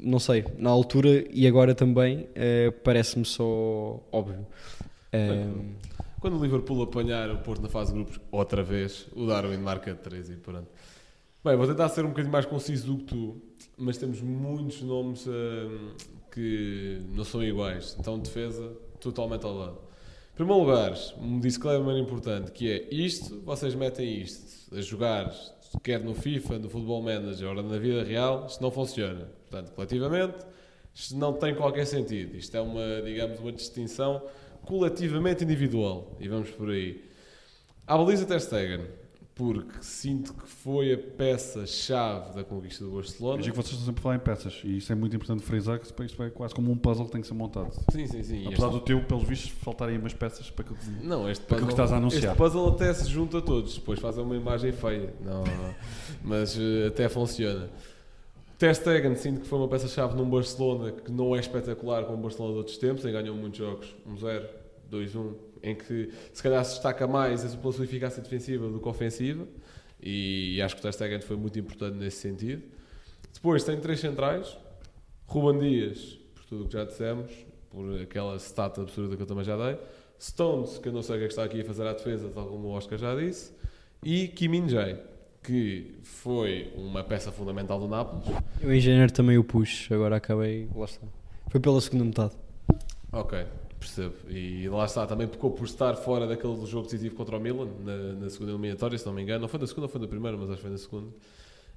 não 0.00 0.20
sei, 0.20 0.44
na 0.56 0.70
altura 0.70 1.24
e 1.32 1.48
agora 1.48 1.74
também, 1.74 2.28
é, 2.32 2.70
parece-me 2.70 3.24
só 3.24 4.00
óbvio. 4.12 4.46
É, 5.10 5.48
Quando 6.20 6.38
o 6.38 6.42
Liverpool 6.42 6.80
apanhar 6.82 7.28
o 7.28 7.38
Porto 7.38 7.60
na 7.60 7.68
fase 7.68 7.90
de 7.92 7.98
grupos, 7.98 8.20
outra 8.30 8.62
vez, 8.62 9.08
o 9.16 9.26
Darwin 9.26 9.56
marca 9.56 9.92
3 9.96 10.30
e 10.30 10.36
pronto. 10.36 10.68
Bem, 11.42 11.56
vou 11.56 11.66
tentar 11.66 11.88
ser 11.88 12.04
um 12.04 12.10
bocadinho 12.10 12.30
mais 12.30 12.46
conciso 12.46 12.86
do 12.86 12.98
que 12.98 13.04
tu, 13.04 13.42
mas 13.76 13.96
temos 13.96 14.20
muitos 14.20 14.80
nomes 14.82 15.26
hum, 15.26 15.90
que 16.30 17.00
não 17.16 17.24
são 17.24 17.42
iguais. 17.42 17.96
Então, 17.98 18.16
defesa, 18.16 18.70
totalmente 19.00 19.44
ao 19.44 19.54
lado. 19.54 19.89
Primeiro 20.40 20.62
lugar, 20.62 20.94
um 21.20 21.38
disclaimer 21.38 21.98
importante, 21.98 22.50
que 22.50 22.72
é 22.72 22.88
isto, 22.90 23.42
vocês 23.42 23.74
metem 23.74 24.22
isto 24.22 24.74
a 24.74 24.80
jogar, 24.80 25.30
quer 25.84 26.02
no 26.02 26.14
FIFA, 26.14 26.60
no 26.60 26.70
Football 26.70 27.02
Manager 27.02 27.48
ou 27.50 27.62
na 27.62 27.76
vida 27.76 28.02
real, 28.02 28.46
isto 28.46 28.62
não 28.62 28.70
funciona. 28.70 29.28
Portanto, 29.50 29.70
coletivamente, 29.72 30.38
isto 30.94 31.14
não 31.14 31.34
tem 31.34 31.54
qualquer 31.54 31.84
sentido. 31.84 32.38
Isto 32.38 32.56
é 32.56 32.60
uma, 32.62 33.02
digamos, 33.04 33.38
uma 33.38 33.52
distinção 33.52 34.22
coletivamente 34.62 35.44
individual. 35.44 36.16
E 36.18 36.26
vamos 36.26 36.48
por 36.48 36.70
aí. 36.70 37.04
À 37.86 37.98
baliza 37.98 38.24
Ter 38.24 38.40
Stegen, 38.40 38.86
porque 39.40 39.78
sinto 39.80 40.34
que 40.34 40.46
foi 40.46 40.92
a 40.92 40.98
peça-chave 40.98 42.34
da 42.34 42.44
conquista 42.44 42.84
do 42.84 42.90
Barcelona. 42.90 43.38
Veja 43.38 43.50
que 43.50 43.56
vocês 43.56 43.72
estão 43.72 43.86
sempre 43.86 44.00
a 44.00 44.02
falar 44.02 44.16
em 44.16 44.18
peças 44.18 44.60
e 44.62 44.76
isso 44.76 44.92
é 44.92 44.94
muito 44.94 45.16
importante 45.16 45.42
frisar 45.42 45.80
que 45.80 45.86
isto 46.04 46.22
é 46.22 46.28
quase 46.28 46.54
como 46.54 46.70
um 46.70 46.76
puzzle 46.76 47.06
que 47.06 47.12
tem 47.12 47.22
que 47.22 47.26
ser 47.26 47.32
montado. 47.32 47.72
Sim, 47.90 48.06
sim, 48.06 48.22
sim. 48.22 48.46
Apesar 48.46 48.66
Este- 48.66 48.78
do 48.78 48.84
teu, 48.84 49.02
pelos 49.02 49.24
vistos, 49.24 49.48
faltarem 49.62 49.96
umas 49.96 50.12
peças 50.12 50.50
para 50.50 50.66
que 50.66 50.74
Não, 51.02 51.26
este 51.30 51.42
Para 51.46 51.56
puzzle, 51.56 51.66
que 51.68 51.72
estás 51.72 51.90
a 51.90 51.96
anunciar. 51.96 52.24
este 52.32 52.36
puzzle 52.36 52.68
até 52.68 52.92
se 52.92 53.08
junta 53.08 53.38
a 53.38 53.40
todos, 53.40 53.76
depois 53.76 53.98
fazem 53.98 54.22
uma 54.22 54.36
imagem 54.36 54.72
feia, 54.72 55.14
não, 55.24 55.42
mas 56.22 56.58
eh, 56.58 56.88
até 56.88 57.08
funciona. 57.08 57.70
Ter 58.58 58.74
Stegen 58.74 59.14
sinto 59.14 59.40
que 59.40 59.46
foi 59.48 59.58
uma 59.58 59.68
peça-chave 59.68 60.14
num 60.14 60.28
Barcelona 60.28 60.92
que 60.92 61.10
não 61.10 61.34
é 61.34 61.40
espetacular 61.40 62.04
como 62.04 62.18
o 62.18 62.20
Barcelona 62.20 62.52
de 62.52 62.58
outros 62.58 62.76
tempos, 62.76 63.06
em 63.06 63.12
ganhou 63.12 63.34
muitos 63.34 63.58
jogos, 63.58 63.94
1-0, 64.06 64.44
2-1, 64.92 65.32
em 65.62 65.74
que 65.74 66.10
se 66.32 66.42
calhar 66.42 66.64
se 66.64 66.72
destaca 66.72 67.06
mais 67.06 67.54
pela 67.54 67.72
sua 67.72 67.84
eficácia 67.84 68.22
defensiva 68.22 68.68
do 68.68 68.80
que 68.80 68.88
ofensiva, 68.88 69.46
e 70.02 70.60
acho 70.62 70.74
que 70.76 70.80
o 70.80 70.82
Ter 70.82 70.92
Stegen 70.92 71.20
foi 71.20 71.36
muito 71.36 71.58
importante 71.58 71.96
nesse 71.96 72.18
sentido. 72.18 72.62
Depois 73.32 73.62
tem 73.64 73.78
três 73.78 74.00
centrais, 74.00 74.56
Ruben 75.26 75.60
Dias, 75.60 76.18
por 76.34 76.44
tudo 76.44 76.64
o 76.64 76.66
que 76.66 76.72
já 76.72 76.84
dissemos, 76.84 77.30
por 77.70 78.00
aquela 78.00 78.36
stat 78.36 78.80
absurda 78.80 79.16
que 79.16 79.22
eu 79.22 79.26
também 79.26 79.44
já 79.44 79.56
dei, 79.56 79.78
Stones, 80.20 80.78
que 80.78 80.88
eu 80.88 80.92
não 80.92 81.02
sei 81.02 81.16
o 81.16 81.18
que 81.18 81.24
é 81.24 81.26
que 81.28 81.32
está 81.32 81.44
aqui 81.44 81.60
a 81.60 81.64
fazer 81.64 81.86
à 81.86 81.92
defesa, 81.92 82.28
tal 82.34 82.46
como 82.46 82.68
o 82.68 82.70
Oscar 82.72 82.98
já 82.98 83.14
disse, 83.14 83.52
e 84.02 84.28
Kim 84.28 84.48
Min-jae, 84.48 84.98
que 85.42 85.94
foi 86.02 86.72
uma 86.76 87.02
peça 87.02 87.32
fundamental 87.32 87.78
do 87.78 87.88
Nápoles. 87.88 88.26
eu 88.60 88.74
em 88.74 88.80
janeiro 88.80 89.12
também 89.12 89.38
o 89.38 89.44
pus, 89.44 89.88
agora 89.90 90.16
acabei, 90.16 90.68
lá 90.74 90.84
está. 90.84 91.06
Foi 91.48 91.60
pela 91.60 91.80
segunda 91.80 92.04
metade. 92.04 92.34
Ok, 93.12 93.46
percebo. 93.80 94.14
E 94.28 94.68
lá 94.68 94.84
está, 94.84 95.06
também 95.06 95.26
pecou 95.26 95.50
por 95.50 95.64
estar 95.64 95.94
fora 95.96 96.26
daquele 96.26 96.64
jogo 96.66 96.84
decisivo 96.84 97.16
contra 97.16 97.36
o 97.36 97.40
Milan, 97.40 97.68
na, 97.82 97.96
na 98.14 98.30
segunda 98.30 98.52
eliminatória, 98.52 98.96
se 98.96 99.06
não 99.06 99.12
me 99.12 99.22
engano. 99.22 99.40
Não 99.40 99.48
foi 99.48 99.58
na 99.58 99.66
segunda, 99.66 99.88
foi 99.88 100.00
na 100.00 100.06
primeira, 100.06 100.36
mas 100.36 100.50
acho 100.50 100.56
que 100.56 100.62
foi 100.62 100.70
na 100.70 100.78
segunda. 100.78 101.08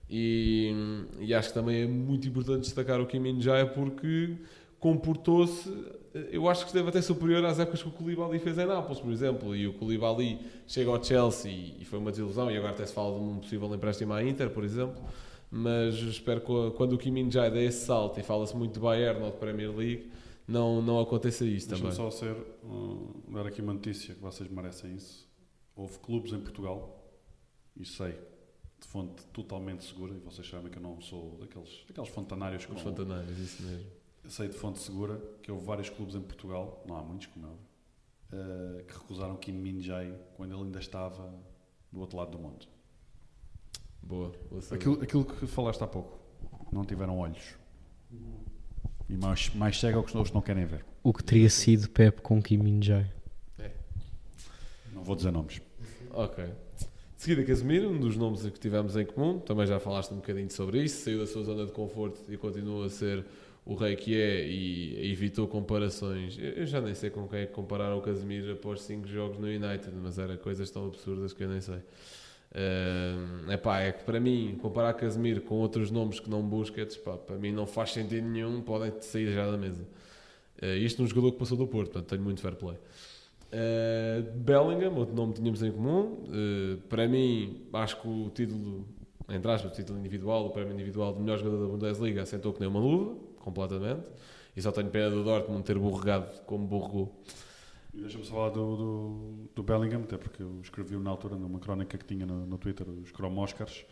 E, 0.09 0.71
e 1.19 1.33
acho 1.33 1.47
que 1.47 1.53
também 1.53 1.83
é 1.83 1.87
muito 1.87 2.27
importante 2.27 2.61
destacar 2.61 3.01
o 3.01 3.07
Kim 3.07 3.19
Min-jae 3.19 3.65
porque 3.73 4.35
comportou-se, 4.79 5.73
eu 6.29 6.49
acho 6.49 6.63
que 6.63 6.67
esteve 6.67 6.89
até 6.89 7.01
superior 7.01 7.43
às 7.45 7.57
épocas 7.57 7.81
que 7.81 7.87
o 7.87 7.91
Koulibaly 7.91 8.37
fez 8.37 8.57
em 8.57 8.65
Nápoles, 8.65 8.99
por 8.99 9.11
exemplo. 9.11 9.55
E 9.55 9.65
o 9.65 9.73
Koulibaly 9.73 10.39
chega 10.67 10.91
ao 10.91 11.01
Chelsea 11.01 11.73
e 11.79 11.85
foi 11.85 11.99
uma 11.99 12.11
desilusão, 12.11 12.51
e 12.51 12.57
agora 12.57 12.73
até 12.73 12.85
se 12.85 12.93
fala 12.93 13.17
de 13.17 13.23
um 13.23 13.37
possível 13.37 13.73
empréstimo 13.73 14.11
à 14.11 14.21
Inter, 14.21 14.49
por 14.49 14.65
exemplo. 14.65 15.01
Mas 15.49 15.95
espero 15.95 16.41
que 16.41 16.71
quando 16.75 16.93
o 16.93 16.97
Kim 16.97 17.11
Min-jae 17.11 17.49
dê 17.49 17.65
esse 17.65 17.85
salto, 17.85 18.19
e 18.19 18.23
fala-se 18.23 18.55
muito 18.57 18.73
de 18.73 18.79
Bayern 18.81 19.23
ou 19.23 19.31
de 19.31 19.37
Premier 19.37 19.73
League, 19.73 20.11
não, 20.47 20.81
não 20.81 20.99
aconteça 20.99 21.45
isso 21.45 21.69
Deixa-me 21.69 21.91
também. 21.91 22.11
só 22.11 22.17
ser, 22.17 22.35
uh, 22.63 23.23
dar 23.31 23.47
aqui 23.47 23.61
uma 23.61 23.73
notícia 23.73 24.13
que 24.13 24.21
vocês 24.21 24.49
merecem 24.49 24.95
isso. 24.95 25.27
Houve 25.75 25.97
clubes 25.99 26.33
em 26.33 26.39
Portugal, 26.39 27.03
e 27.75 27.85
sei, 27.85 28.11
de 28.79 28.87
fonte 28.87 29.23
totalmente 29.27 29.83
segura, 29.83 30.13
e 30.13 30.19
vocês 30.19 30.47
sabem 30.47 30.69
que 30.69 30.77
eu 30.77 30.81
não 30.81 31.01
sou 31.01 31.37
daqueles, 31.39 31.83
daqueles 31.87 32.09
fontanários 32.09 32.65
com, 32.65 32.75
Os 32.75 32.81
fontanários, 32.81 33.39
isso 33.39 33.63
mesmo. 33.63 33.87
sei 34.27 34.49
de 34.49 34.55
fonte 34.55 34.79
segura 34.79 35.19
que 35.41 35.51
houve 35.51 35.65
vários 35.65 35.89
clubes 35.89 36.15
em 36.15 36.21
Portugal, 36.21 36.83
não 36.87 36.97
há 36.97 37.01
muitos 37.01 37.27
como 37.27 37.47
é 37.47 37.49
uh, 37.49 38.83
que 38.85 38.93
recusaram 38.93 39.35
Kim 39.37 39.53
Min-jae 39.53 40.13
quando 40.35 40.53
ele 40.53 40.63
ainda 40.63 40.79
estava 40.79 41.33
do 41.91 41.99
outro 41.99 42.17
lado 42.17 42.31
do 42.31 42.39
mundo. 42.39 42.67
Boa. 44.01 44.33
Aquilo, 44.71 45.01
aquilo 45.01 45.25
que 45.25 45.47
falaste 45.47 45.81
há 45.81 45.87
pouco, 45.87 46.19
não 46.71 46.83
tiveram 46.83 47.17
olhos. 47.17 47.55
E 49.09 49.17
mais, 49.17 49.53
mais 49.53 49.79
cego 49.79 49.97
é 49.97 49.99
o 49.99 50.03
que 50.03 50.09
os 50.09 50.15
outros 50.15 50.33
não 50.33 50.41
querem 50.41 50.65
ver. 50.65 50.85
O 51.03 51.13
que 51.13 51.23
teria 51.23 51.49
sido 51.49 51.89
Pep 51.89 52.21
com 52.21 52.41
Kim 52.41 52.57
Min-jae. 52.57 53.05
Não 54.93 55.03
vou 55.03 55.15
dizer 55.15 55.31
nomes. 55.31 55.61
Ok. 56.11 56.45
De 56.45 56.51
seguida, 57.17 57.43
Casemiro, 57.43 57.89
um 57.89 57.99
dos 57.99 58.15
nomes 58.15 58.41
que 58.41 58.59
tivemos 58.59 58.95
em 58.95 59.05
comum, 59.05 59.39
também 59.39 59.65
já 59.65 59.79
falaste 59.79 60.11
um 60.11 60.17
bocadinho 60.17 60.49
sobre 60.51 60.83
isso, 60.83 61.03
saiu 61.03 61.19
da 61.19 61.27
sua 61.27 61.43
zona 61.43 61.65
de 61.65 61.71
conforto 61.71 62.21
e 62.29 62.37
continua 62.37 62.85
a 62.85 62.89
ser 62.89 63.25
o 63.65 63.75
rei 63.75 63.95
que 63.95 64.19
é 64.19 64.45
e 64.45 65.11
evitou 65.11 65.47
comparações. 65.47 66.37
Eu 66.39 66.65
já 66.65 66.81
nem 66.81 66.93
sei 66.93 67.09
com 67.09 67.27
quem 67.27 67.39
é 67.39 67.45
que 67.45 67.53
compararam 67.53 67.97
o 67.97 68.01
Casemiro 68.01 68.51
após 68.51 68.81
5 68.81 69.07
jogos 69.07 69.37
no 69.39 69.47
United, 69.47 69.91
mas 70.01 70.17
era 70.17 70.37
coisas 70.37 70.69
tão 70.69 70.87
absurdas 70.87 71.33
que 71.33 71.43
eu 71.43 71.49
nem 71.49 71.61
sei. 71.61 71.79
É 72.53 73.53
epá, 73.53 73.81
é 73.81 73.91
que 73.91 74.03
para 74.03 74.19
mim, 74.19 74.57
comparar 74.61 74.93
Casemiro 74.93 75.41
com 75.41 75.55
outros 75.55 75.89
nomes 75.89 76.19
que 76.19 76.29
não 76.29 76.41
Busquets, 76.41 76.95
pá, 76.97 77.17
para 77.17 77.37
mim 77.37 77.51
não 77.51 77.65
faz 77.65 77.91
sentido 77.91 78.27
nenhum, 78.27 78.61
podem 78.61 78.93
sair 79.01 79.33
já 79.33 79.49
da 79.49 79.57
mesa. 79.57 79.87
Eh, 80.61 80.77
isto 80.77 81.01
num 81.01 81.07
jogador 81.07 81.33
que 81.33 81.39
passou 81.39 81.57
do 81.57 81.67
Porto, 81.67 81.91
portanto 81.91 82.09
tenho 82.09 82.21
muito 82.21 82.41
fair 82.41 82.55
play. 82.55 82.77
Uh, 83.53 84.23
Bellingham, 84.35 84.95
outro 84.95 85.13
nome 85.13 85.33
que 85.33 85.39
tínhamos 85.39 85.61
em 85.61 85.71
comum. 85.71 86.25
Uh, 86.25 86.77
para 86.89 87.07
mim, 87.07 87.67
acho 87.73 88.01
que 88.01 88.07
o 88.07 88.29
título, 88.29 88.87
entre 89.29 89.51
aspas, 89.51 89.71
o 89.71 89.75
título 89.75 89.99
individual, 89.99 90.47
o 90.47 90.49
prémio 90.49 90.73
individual 90.73 91.13
do 91.13 91.19
melhor 91.19 91.37
jogador 91.37 91.61
da 91.61 91.67
Bundesliga 91.67 92.23
assentou 92.23 92.51
que 92.51 92.59
nem 92.59 92.69
uma 92.69 92.79
luva, 92.79 93.15
completamente. 93.39 94.09
E 94.55 94.61
só 94.61 94.71
tenho 94.71 94.89
pena 94.89 95.09
do 95.11 95.23
Dortmund 95.23 95.63
ter 95.63 95.77
borregado 95.77 96.41
como 96.45 96.65
borregou. 96.65 97.15
E 97.93 98.01
Deixa-me 98.01 98.25
só 98.25 98.31
falar 98.33 98.49
do, 98.49 98.75
do, 98.75 99.49
do 99.55 99.63
Bellingham, 99.63 100.01
até 100.03 100.17
porque 100.17 100.41
eu 100.41 100.59
escrevi 100.61 100.97
na 100.97 101.11
altura 101.11 101.35
numa 101.35 101.59
crónica 101.59 101.97
que 101.97 102.05
tinha 102.05 102.25
no, 102.25 102.45
no 102.45 102.57
Twitter, 102.57 102.87
os 102.89 103.09
Chrome 103.09 103.37
Oscars, 103.37 103.85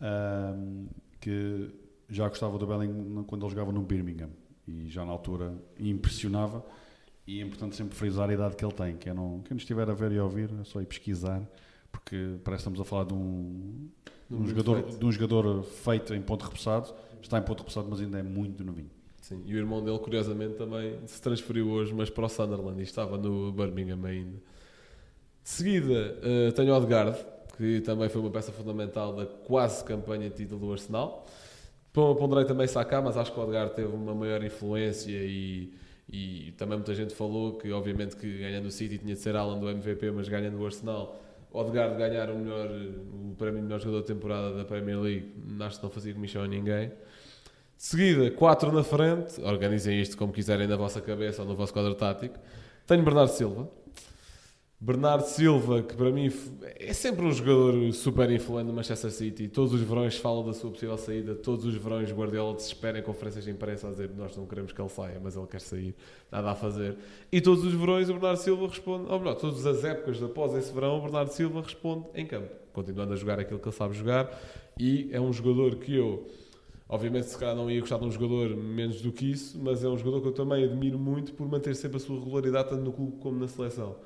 ahm, 0.00 0.86
que 1.20 1.70
já 2.08 2.28
gostava 2.28 2.56
do 2.58 2.66
Bellingham 2.66 3.24
quando 3.24 3.42
ele 3.44 3.50
jogava 3.50 3.70
no 3.72 3.82
Birmingham. 3.82 4.30
e 4.66 4.88
já 4.88 5.04
na 5.04 5.12
altura 5.12 5.54
impressionava. 5.78 6.64
E 7.26 7.40
é 7.40 7.44
importante 7.44 7.76
sempre 7.76 7.94
frisar 7.94 8.28
a 8.30 8.32
idade 8.34 8.56
que 8.56 8.64
ele 8.64 8.72
tem. 8.72 8.96
Quem 8.96 9.12
não, 9.14 9.40
quem 9.42 9.50
não 9.50 9.56
estiver 9.58 9.88
a 9.88 9.94
ver 9.94 10.12
e 10.12 10.18
a 10.18 10.24
ouvir, 10.24 10.50
é 10.60 10.64
só 10.64 10.80
ir 10.80 10.86
pesquisar, 10.86 11.40
porque 11.90 12.36
parece 12.42 12.64
que 12.64 12.70
estamos 12.70 12.80
a 12.80 12.84
falar 12.84 13.04
de 13.04 13.14
um, 13.14 13.88
de 14.28 14.36
um, 14.36 14.40
Um 14.42 14.46
jogador, 14.46 14.82
feito. 14.82 14.98
de 14.98 15.04
um 15.04 15.12
jogador 15.12 15.62
feito 15.62 16.14
em 16.14 16.22
ponto 16.22 16.42
repousado. 16.42 16.92
Está 17.22 17.38
em 17.38 17.42
ponto 17.42 17.58
repousado, 17.60 17.86
mas 17.88 18.00
ainda 18.00 18.18
é 18.18 18.22
muito 18.22 18.64
novinho. 18.64 18.90
Sim, 19.32 19.42
e 19.46 19.54
o 19.54 19.58
irmão 19.58 19.82
dele, 19.82 19.98
curiosamente, 19.98 20.54
também 20.56 20.98
se 21.06 21.20
transferiu 21.22 21.70
hoje, 21.70 21.94
mas 21.94 22.10
para 22.10 22.24
o 22.26 22.28
Sunderland 22.28 22.80
e 22.80 22.82
estava 22.84 23.16
no 23.16 23.52
Birmingham 23.52 24.04
ainda. 24.04 24.38
De 25.42 25.48
seguida, 25.50 26.18
eh, 26.22 26.52
tenho 26.52 26.72
Odegaard, 26.74 27.18
que 27.56 27.80
também 27.80 28.08
foi 28.08 28.20
uma 28.20 28.30
peça 28.30 28.52
fundamental 28.52 29.12
da 29.14 29.26
quase 29.26 29.84
campanha 29.84 30.30
de 30.30 30.36
título 30.36 30.60
do 30.66 30.72
Arsenal. 30.72 31.26
Pon- 31.92 32.14
Ponderei 32.16 32.44
também 32.46 32.66
Saka, 32.68 33.02
mas 33.02 33.16
acho 33.16 33.32
que 33.32 33.40
o 33.40 33.42
Odegaard 33.42 33.74
teve 33.74 33.94
uma 33.94 34.14
maior 34.14 34.42
influência 34.44 35.10
e, 35.12 35.72
e 36.12 36.52
também 36.58 36.78
muita 36.78 36.94
gente 36.94 37.14
falou 37.14 37.58
que, 37.58 37.72
obviamente, 37.72 38.16
que 38.16 38.38
ganhando 38.38 38.66
o 38.66 38.70
City 38.70 38.98
tinha 38.98 39.14
de 39.14 39.20
ser 39.20 39.36
Alan 39.36 39.58
do 39.58 39.68
MVP, 39.70 40.10
mas 40.12 40.28
ganhando 40.28 40.60
o 40.60 40.66
Arsenal, 40.66 41.20
Odegaard 41.52 41.96
ganhar 41.98 42.30
o, 42.30 42.38
melhor, 42.38 42.68
o 42.70 43.34
prémio 43.36 43.58
de 43.60 43.66
melhor 43.66 43.80
jogador 43.80 44.02
de 44.02 44.06
temporada 44.08 44.56
da 44.56 44.64
Premier 44.64 45.00
League, 45.00 45.32
acho 45.60 45.78
que 45.78 45.84
não 45.84 45.90
fazia 45.92 46.14
comissão 46.14 46.42
a 46.42 46.48
ninguém. 46.48 46.92
Seguida, 47.84 48.30
4 48.30 48.70
na 48.70 48.84
frente, 48.84 49.40
organizem 49.40 50.00
isto 50.00 50.16
como 50.16 50.32
quiserem 50.32 50.68
na 50.68 50.76
vossa 50.76 51.00
cabeça 51.00 51.42
ou 51.42 51.48
no 51.48 51.56
vosso 51.56 51.72
quadro 51.72 51.96
tático. 51.96 52.38
Tenho 52.86 53.02
Bernardo 53.02 53.30
Silva. 53.30 53.68
Bernardo 54.78 55.24
Silva, 55.24 55.82
que 55.82 55.96
para 55.96 56.12
mim 56.12 56.30
é 56.78 56.92
sempre 56.92 57.26
um 57.26 57.32
jogador 57.32 57.92
super 57.92 58.30
influente 58.30 58.68
no 58.68 58.72
Manchester 58.72 59.10
City. 59.10 59.48
Todos 59.48 59.74
os 59.74 59.80
verões 59.80 60.16
falam 60.16 60.46
da 60.46 60.52
sua 60.52 60.70
possível 60.70 60.96
saída. 60.96 61.34
Todos 61.34 61.64
os 61.64 61.74
verões 61.74 62.12
Guardiola 62.12 62.54
desespera 62.54 63.00
em 63.00 63.02
conferências 63.02 63.44
de 63.44 63.50
imprensa 63.50 63.88
a 63.88 63.90
dizer 63.90 64.10
nós 64.16 64.36
não 64.36 64.46
queremos 64.46 64.70
que 64.70 64.80
ele 64.80 64.88
saia, 64.88 65.20
mas 65.20 65.34
ele 65.34 65.48
quer 65.48 65.60
sair. 65.60 65.92
Nada 66.30 66.52
a 66.52 66.54
fazer. 66.54 66.96
E 67.32 67.40
todos 67.40 67.64
os 67.64 67.74
verões 67.74 68.08
o 68.08 68.12
Bernardo 68.12 68.38
Silva 68.38 68.68
responde, 68.68 69.10
ou 69.10 69.18
melhor, 69.18 69.34
todas 69.34 69.66
as 69.66 69.82
épocas 69.82 70.22
após 70.22 70.54
esse 70.54 70.72
verão, 70.72 70.98
o 70.98 71.02
Bernardo 71.02 71.32
Silva 71.32 71.60
responde 71.60 72.06
em 72.14 72.24
campo. 72.24 72.54
Continuando 72.72 73.12
a 73.12 73.16
jogar 73.16 73.40
aquilo 73.40 73.58
que 73.58 73.68
ele 73.68 73.74
sabe 73.74 73.92
jogar. 73.92 74.40
E 74.78 75.10
é 75.10 75.20
um 75.20 75.32
jogador 75.32 75.74
que 75.78 75.96
eu 75.96 76.30
Obviamente, 76.92 77.28
se 77.28 77.38
calhar 77.38 77.56
não 77.56 77.70
ia 77.70 77.80
gostar 77.80 77.96
de 77.96 78.04
um 78.04 78.10
jogador 78.10 78.54
menos 78.54 79.00
do 79.00 79.10
que 79.10 79.30
isso, 79.30 79.58
mas 79.58 79.82
é 79.82 79.88
um 79.88 79.96
jogador 79.96 80.20
que 80.20 80.28
eu 80.28 80.32
também 80.32 80.62
admiro 80.62 80.98
muito 80.98 81.32
por 81.32 81.48
manter 81.48 81.74
sempre 81.74 81.96
a 81.96 82.00
sua 82.00 82.18
regularidade 82.18 82.68
tanto 82.68 82.82
no 82.82 82.92
clube 82.92 83.16
como 83.16 83.40
na 83.40 83.48
seleção. 83.48 83.96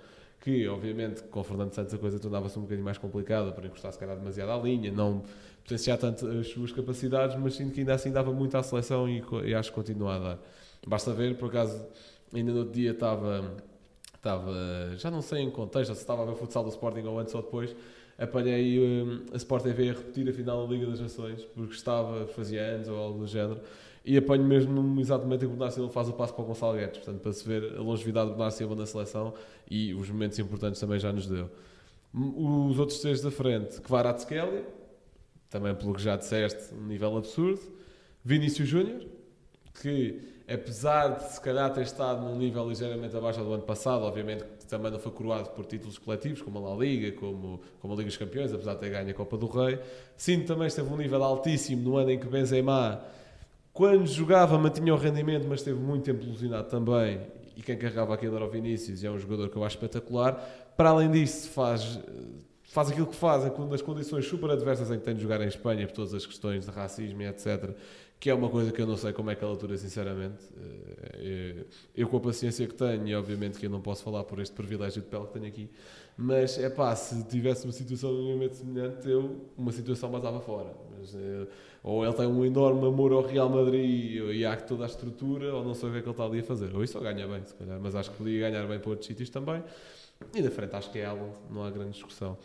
Que, 0.41 0.68
obviamente, 0.68 1.24
com 1.24 1.41
o 1.41 1.43
Fernando 1.43 1.72
Santos 1.72 1.93
a 1.93 1.99
coisa 1.99 2.20
tornava-se 2.20 2.57
um 2.57 2.62
bocadinho 2.62 2.84
mais 2.84 2.97
complicada 2.97 3.51
por 3.51 3.64
encostar 3.64 3.93
se 3.93 3.99
calhar 3.99 4.16
demasiado 4.16 4.53
à 4.53 4.57
linha, 4.57 4.93
não 4.93 5.24
potenciar 5.64 5.99
tanto 5.99 6.28
as 6.28 6.47
suas 6.47 6.70
capacidades, 6.70 7.37
mas 7.37 7.57
sinto 7.57 7.72
que 7.72 7.80
ainda 7.80 7.93
assim 7.93 8.12
dava 8.12 8.32
muito 8.32 8.57
à 8.57 8.62
seleção 8.62 9.09
e, 9.09 9.20
e 9.47 9.53
acho 9.53 9.70
que 9.70 9.74
continua 9.74 10.14
a 10.14 10.18
dar. 10.20 10.39
Basta 10.87 11.12
ver, 11.12 11.37
por 11.37 11.49
acaso, 11.49 11.84
ainda 12.32 12.53
no 12.53 12.59
outro 12.61 12.72
dia 12.72 12.93
estava, 12.93 13.53
estava, 14.14 14.55
já 14.97 15.11
não 15.11 15.22
sei 15.22 15.41
em 15.41 15.51
contexto, 15.51 15.93
se 15.93 16.03
estava 16.03 16.22
a 16.22 16.26
ver 16.26 16.37
futsal 16.37 16.62
do 16.62 16.70
Sporting 16.70 17.03
ou 17.03 17.18
antes 17.18 17.34
ou 17.34 17.43
depois, 17.43 17.74
apanhei 18.19 18.79
hum, 18.81 19.23
a 19.33 19.37
Sport 19.37 19.62
TV 19.64 19.91
a 19.91 19.93
repetir 19.93 20.29
a 20.29 20.33
final 20.33 20.67
da 20.67 20.73
Liga 20.75 20.87
das 20.87 21.01
Nações, 21.01 21.43
porque 21.55 21.75
estava, 21.75 22.27
fazia 22.29 22.62
anos 22.62 22.89
ou 22.89 22.97
algo 22.97 23.19
do 23.21 23.27
género, 23.27 23.61
e 24.05 24.17
apanho 24.17 24.45
mesmo 24.45 24.73
momento 24.73 25.12
em 25.35 25.39
que 25.39 25.45
o 25.47 25.49
Bernardo 25.51 25.73
Silva 25.75 25.91
faz 25.93 26.09
o 26.09 26.12
passo 26.12 26.33
para 26.33 26.43
o 26.45 26.47
Gonçalo 26.47 26.77
Guedes, 26.79 26.99
portanto, 26.99 27.21
para 27.21 27.33
se 27.33 27.47
ver 27.47 27.77
a 27.77 27.81
longevidade 27.81 28.27
do 28.29 28.33
Bernardo 28.35 28.53
Silva 28.55 28.75
na 28.77 28.87
seleção 28.87 29.35
e 29.71 29.93
os 29.95 30.09
momentos 30.09 30.39
importantes 30.39 30.81
também 30.81 30.99
já 30.99 31.12
nos 31.12 31.27
deu. 31.27 31.51
M- 32.14 32.33
Os 32.71 32.79
outros 32.79 33.01
três 33.01 33.21
da 33.21 33.31
frente, 33.31 33.81
Kvaratskhelia, 33.81 34.64
também 35.51 35.75
pelo 35.75 35.93
que 35.95 36.03
já 36.03 36.17
disseste, 36.17 36.73
um 36.75 36.87
nível 36.87 37.17
absurdo. 37.17 37.61
Vinícius 38.25 38.69
Júnior, 38.69 39.03
que 39.83 40.21
apesar 40.49 41.09
de 41.16 41.32
se 41.32 41.40
calhar 41.40 41.72
ter 41.72 41.82
estado 41.82 42.22
num 42.24 42.36
nível 42.36 42.68
ligeiramente 42.68 43.16
abaixo 43.16 43.40
do 43.42 43.53
ano 43.53 43.62
passado, 43.62 44.03
obviamente 44.05 44.44
que 44.44 44.66
também 44.66 44.90
não 44.90 44.99
foi 44.99 45.12
coroado 45.12 45.51
por 45.51 45.64
títulos 45.64 45.99
coletivos, 45.99 46.42
como 46.42 46.59
a 46.59 46.70
La 46.70 46.76
Liga, 46.76 47.12
como, 47.18 47.61
como 47.80 47.94
a 47.94 47.97
Liga 47.97 48.09
dos 48.09 48.16
Campeões, 48.16 48.53
apesar 48.53 48.74
de 48.74 48.80
ter 48.80 48.90
ganho 48.90 49.11
a 49.11 49.14
Copa 49.14 49.36
do 49.36 49.47
Rei. 49.47 49.78
Sinto 50.16 50.47
também 50.47 50.66
esteve 50.68 50.92
um 50.92 50.97
nível 50.97 51.22
altíssimo 51.22 51.82
no 51.82 51.97
ano 51.97 52.11
em 52.11 52.18
que 52.18 52.26
Benzema, 52.26 53.01
quando 53.72 54.07
jogava, 54.07 54.57
mantinha 54.59 54.92
o 54.94 54.97
rendimento, 54.97 55.47
mas 55.49 55.61
esteve 55.61 55.78
muito 55.78 56.05
tempo 56.05 56.24
ilusionado 56.24 56.68
também. 56.68 57.20
E 57.57 57.62
quem 57.62 57.76
carregava 57.76 58.12
aquilo 58.14 58.36
era 58.36 58.44
o 58.44 58.51
Vinícius, 58.51 59.03
e 59.03 59.07
é 59.07 59.11
um 59.11 59.18
jogador 59.18 59.49
que 59.49 59.57
eu 59.57 59.64
acho 59.64 59.76
espetacular. 59.76 60.34
Para 60.76 60.90
além 60.90 61.11
disso, 61.11 61.49
faz, 61.51 61.99
faz 62.64 62.90
aquilo 62.90 63.07
que 63.07 63.16
faz, 63.16 63.44
em- 63.44 63.68
nas 63.68 63.80
condições 63.82 64.26
super 64.26 64.51
adversas 64.51 64.90
em 64.90 64.99
que 64.99 65.05
tem 65.05 65.14
de 65.14 65.22
jogar 65.22 65.40
em 65.40 65.49
Espanha, 65.49 65.86
por 65.86 65.94
todas 65.94 66.12
as 66.12 66.26
questões 66.26 66.64
de 66.66 66.70
racismo 66.70 67.22
e 67.22 67.26
etc. 67.26 67.70
Que 68.19 68.31
é 68.31 68.35
uma 68.35 68.49
coisa 68.49 68.73
que 68.73 68.81
eu 68.81 68.87
não 68.87 68.97
sei 68.97 69.12
como 69.12 69.31
é 69.31 69.35
que 69.35 69.45
ele 69.45 69.53
atura, 69.53 69.77
sinceramente. 69.77 70.43
Eh, 71.14 71.64
Eu, 71.95 72.09
com 72.09 72.17
a 72.17 72.21
paciência 72.21 72.67
que 72.67 72.75
tenho, 72.75 73.07
e 73.09 73.14
obviamente 73.14 73.59
que 73.59 73.67
eu 73.67 73.71
não 73.71 73.81
posso 73.81 74.03
falar 74.03 74.25
por 74.25 74.39
este 74.41 74.55
privilégio 74.55 75.03
de 75.03 75.09
pele 75.09 75.27
que 75.27 75.33
tenho 75.35 75.47
aqui, 75.47 75.71
mas 76.17 76.59
é 76.59 76.71
pá, 76.71 76.95
se 76.97 77.25
tivesse 77.25 77.64
uma 77.67 77.73
situação 77.73 78.12
minimamente 78.12 78.57
semelhante, 78.57 79.09
eu 79.09 79.47
uma 79.57 79.71
situação 79.73 80.11
basava 80.11 80.41
fora. 80.41 80.75
Mas, 80.99 81.14
eh, 81.14 81.47
ou 81.83 82.05
ele 82.05 82.14
tem 82.14 82.27
um 82.27 82.45
enorme 82.45 82.87
amor 82.87 83.12
ao 83.12 83.23
Real 83.23 83.49
Madrid 83.51 84.17
e 84.35 84.45
há 84.45 84.57
toda 84.57 84.85
a 84.85 84.87
estrutura, 84.87 85.55
ou 85.55 85.62
não 85.64 85.75
sei 85.75 85.89
o 85.91 85.93
que 85.93 85.99
é 85.99 86.03
que 86.03 86.09
ele 86.09 86.12
está 86.12 86.25
ali 86.25 86.41
a 86.41 86.43
fazer. 86.43 86.75
Ou 86.75 86.83
isso 86.83 86.99
ganha 87.01 87.27
bem, 87.29 87.45
se 87.45 87.55
calhar, 87.55 87.79
mas 87.81 87.95
acho 87.95 88.11
que 88.11 88.17
podia 88.17 88.41
ganhar 88.51 88.67
bem 88.67 88.79
para 88.81 88.91
outros 88.91 89.07
sítios 89.07 89.29
também. 89.31 89.62
E 90.35 90.41
na 90.43 90.51
frente 90.51 90.75
acho 90.75 90.91
que 90.91 90.99
é 90.99 91.05
Haaland, 91.07 91.33
não 91.51 91.64
há 91.64 91.71
grande 91.71 91.93
discussão. 91.93 92.37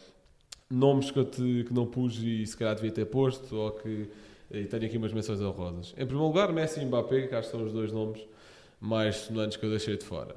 Nomes 0.70 1.12
que, 1.12 1.20
eu 1.20 1.26
te, 1.26 1.66
que 1.66 1.74
não 1.74 1.86
pus 1.86 2.18
e 2.22 2.46
se 2.46 2.56
calhar 2.58 2.76
devia 2.76 2.92
ter 2.92 3.06
posto, 3.06 3.56
ou 3.56 3.72
que 3.72 4.10
e 4.54 4.66
tenho 4.66 4.86
aqui 4.86 4.98
umas 4.98 5.14
menções 5.14 5.42
honrosas. 5.42 5.92
Em 5.92 6.06
primeiro 6.06 6.24
lugar, 6.24 6.52
Messi 6.52 6.80
e 6.80 6.86
Mbappé, 6.86 7.28
que 7.28 7.36
acho 7.36 7.50
que 7.50 7.58
são 7.58 7.66
os 7.66 7.72
dois 7.72 7.92
nomes 7.92 8.22
mais 8.80 9.16
sonantes 9.18 9.58
que 9.58 9.66
eu 9.66 9.70
deixei 9.70 9.98
de 9.98 10.04
fora. 10.04 10.36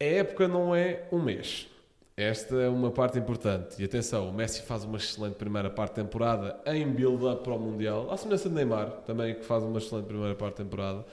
A 0.00 0.04
época 0.04 0.48
não 0.48 0.74
é 0.74 1.06
um 1.12 1.20
mês. 1.20 1.68
Esta 2.16 2.54
é 2.56 2.68
uma 2.68 2.90
parte 2.90 3.18
importante. 3.18 3.80
E 3.80 3.84
atenção, 3.84 4.28
o 4.28 4.32
Messi 4.32 4.62
faz 4.62 4.84
uma 4.84 4.98
excelente 4.98 5.34
primeira 5.34 5.70
parte 5.70 5.94
de 5.94 6.02
temporada 6.02 6.60
em 6.66 6.86
build-up 6.86 7.42
para 7.42 7.54
o 7.54 7.58
Mundial. 7.58 8.10
À 8.10 8.16
semelhança 8.16 8.48
de 8.48 8.54
Neymar, 8.54 8.90
também 9.06 9.34
que 9.34 9.44
faz 9.44 9.62
uma 9.64 9.78
excelente 9.78 10.06
primeira 10.06 10.34
parte 10.34 10.56
de 10.56 10.64
temporada. 10.64 11.04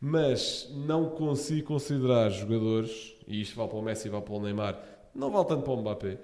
Mas 0.00 0.70
não 0.72 1.10
consigo 1.10 1.66
considerar 1.66 2.28
jogadores, 2.30 3.14
e 3.26 3.40
isto 3.40 3.56
vale 3.56 3.68
para 3.68 3.78
o 3.78 3.82
Messi 3.82 4.08
e 4.08 4.10
vale 4.10 4.24
para 4.24 4.34
o 4.34 4.40
Neymar, 4.40 4.78
não 5.14 5.30
vale 5.30 5.46
tanto 5.46 5.62
para 5.62 5.72
o 5.72 5.76
Mbappé, 5.80 6.18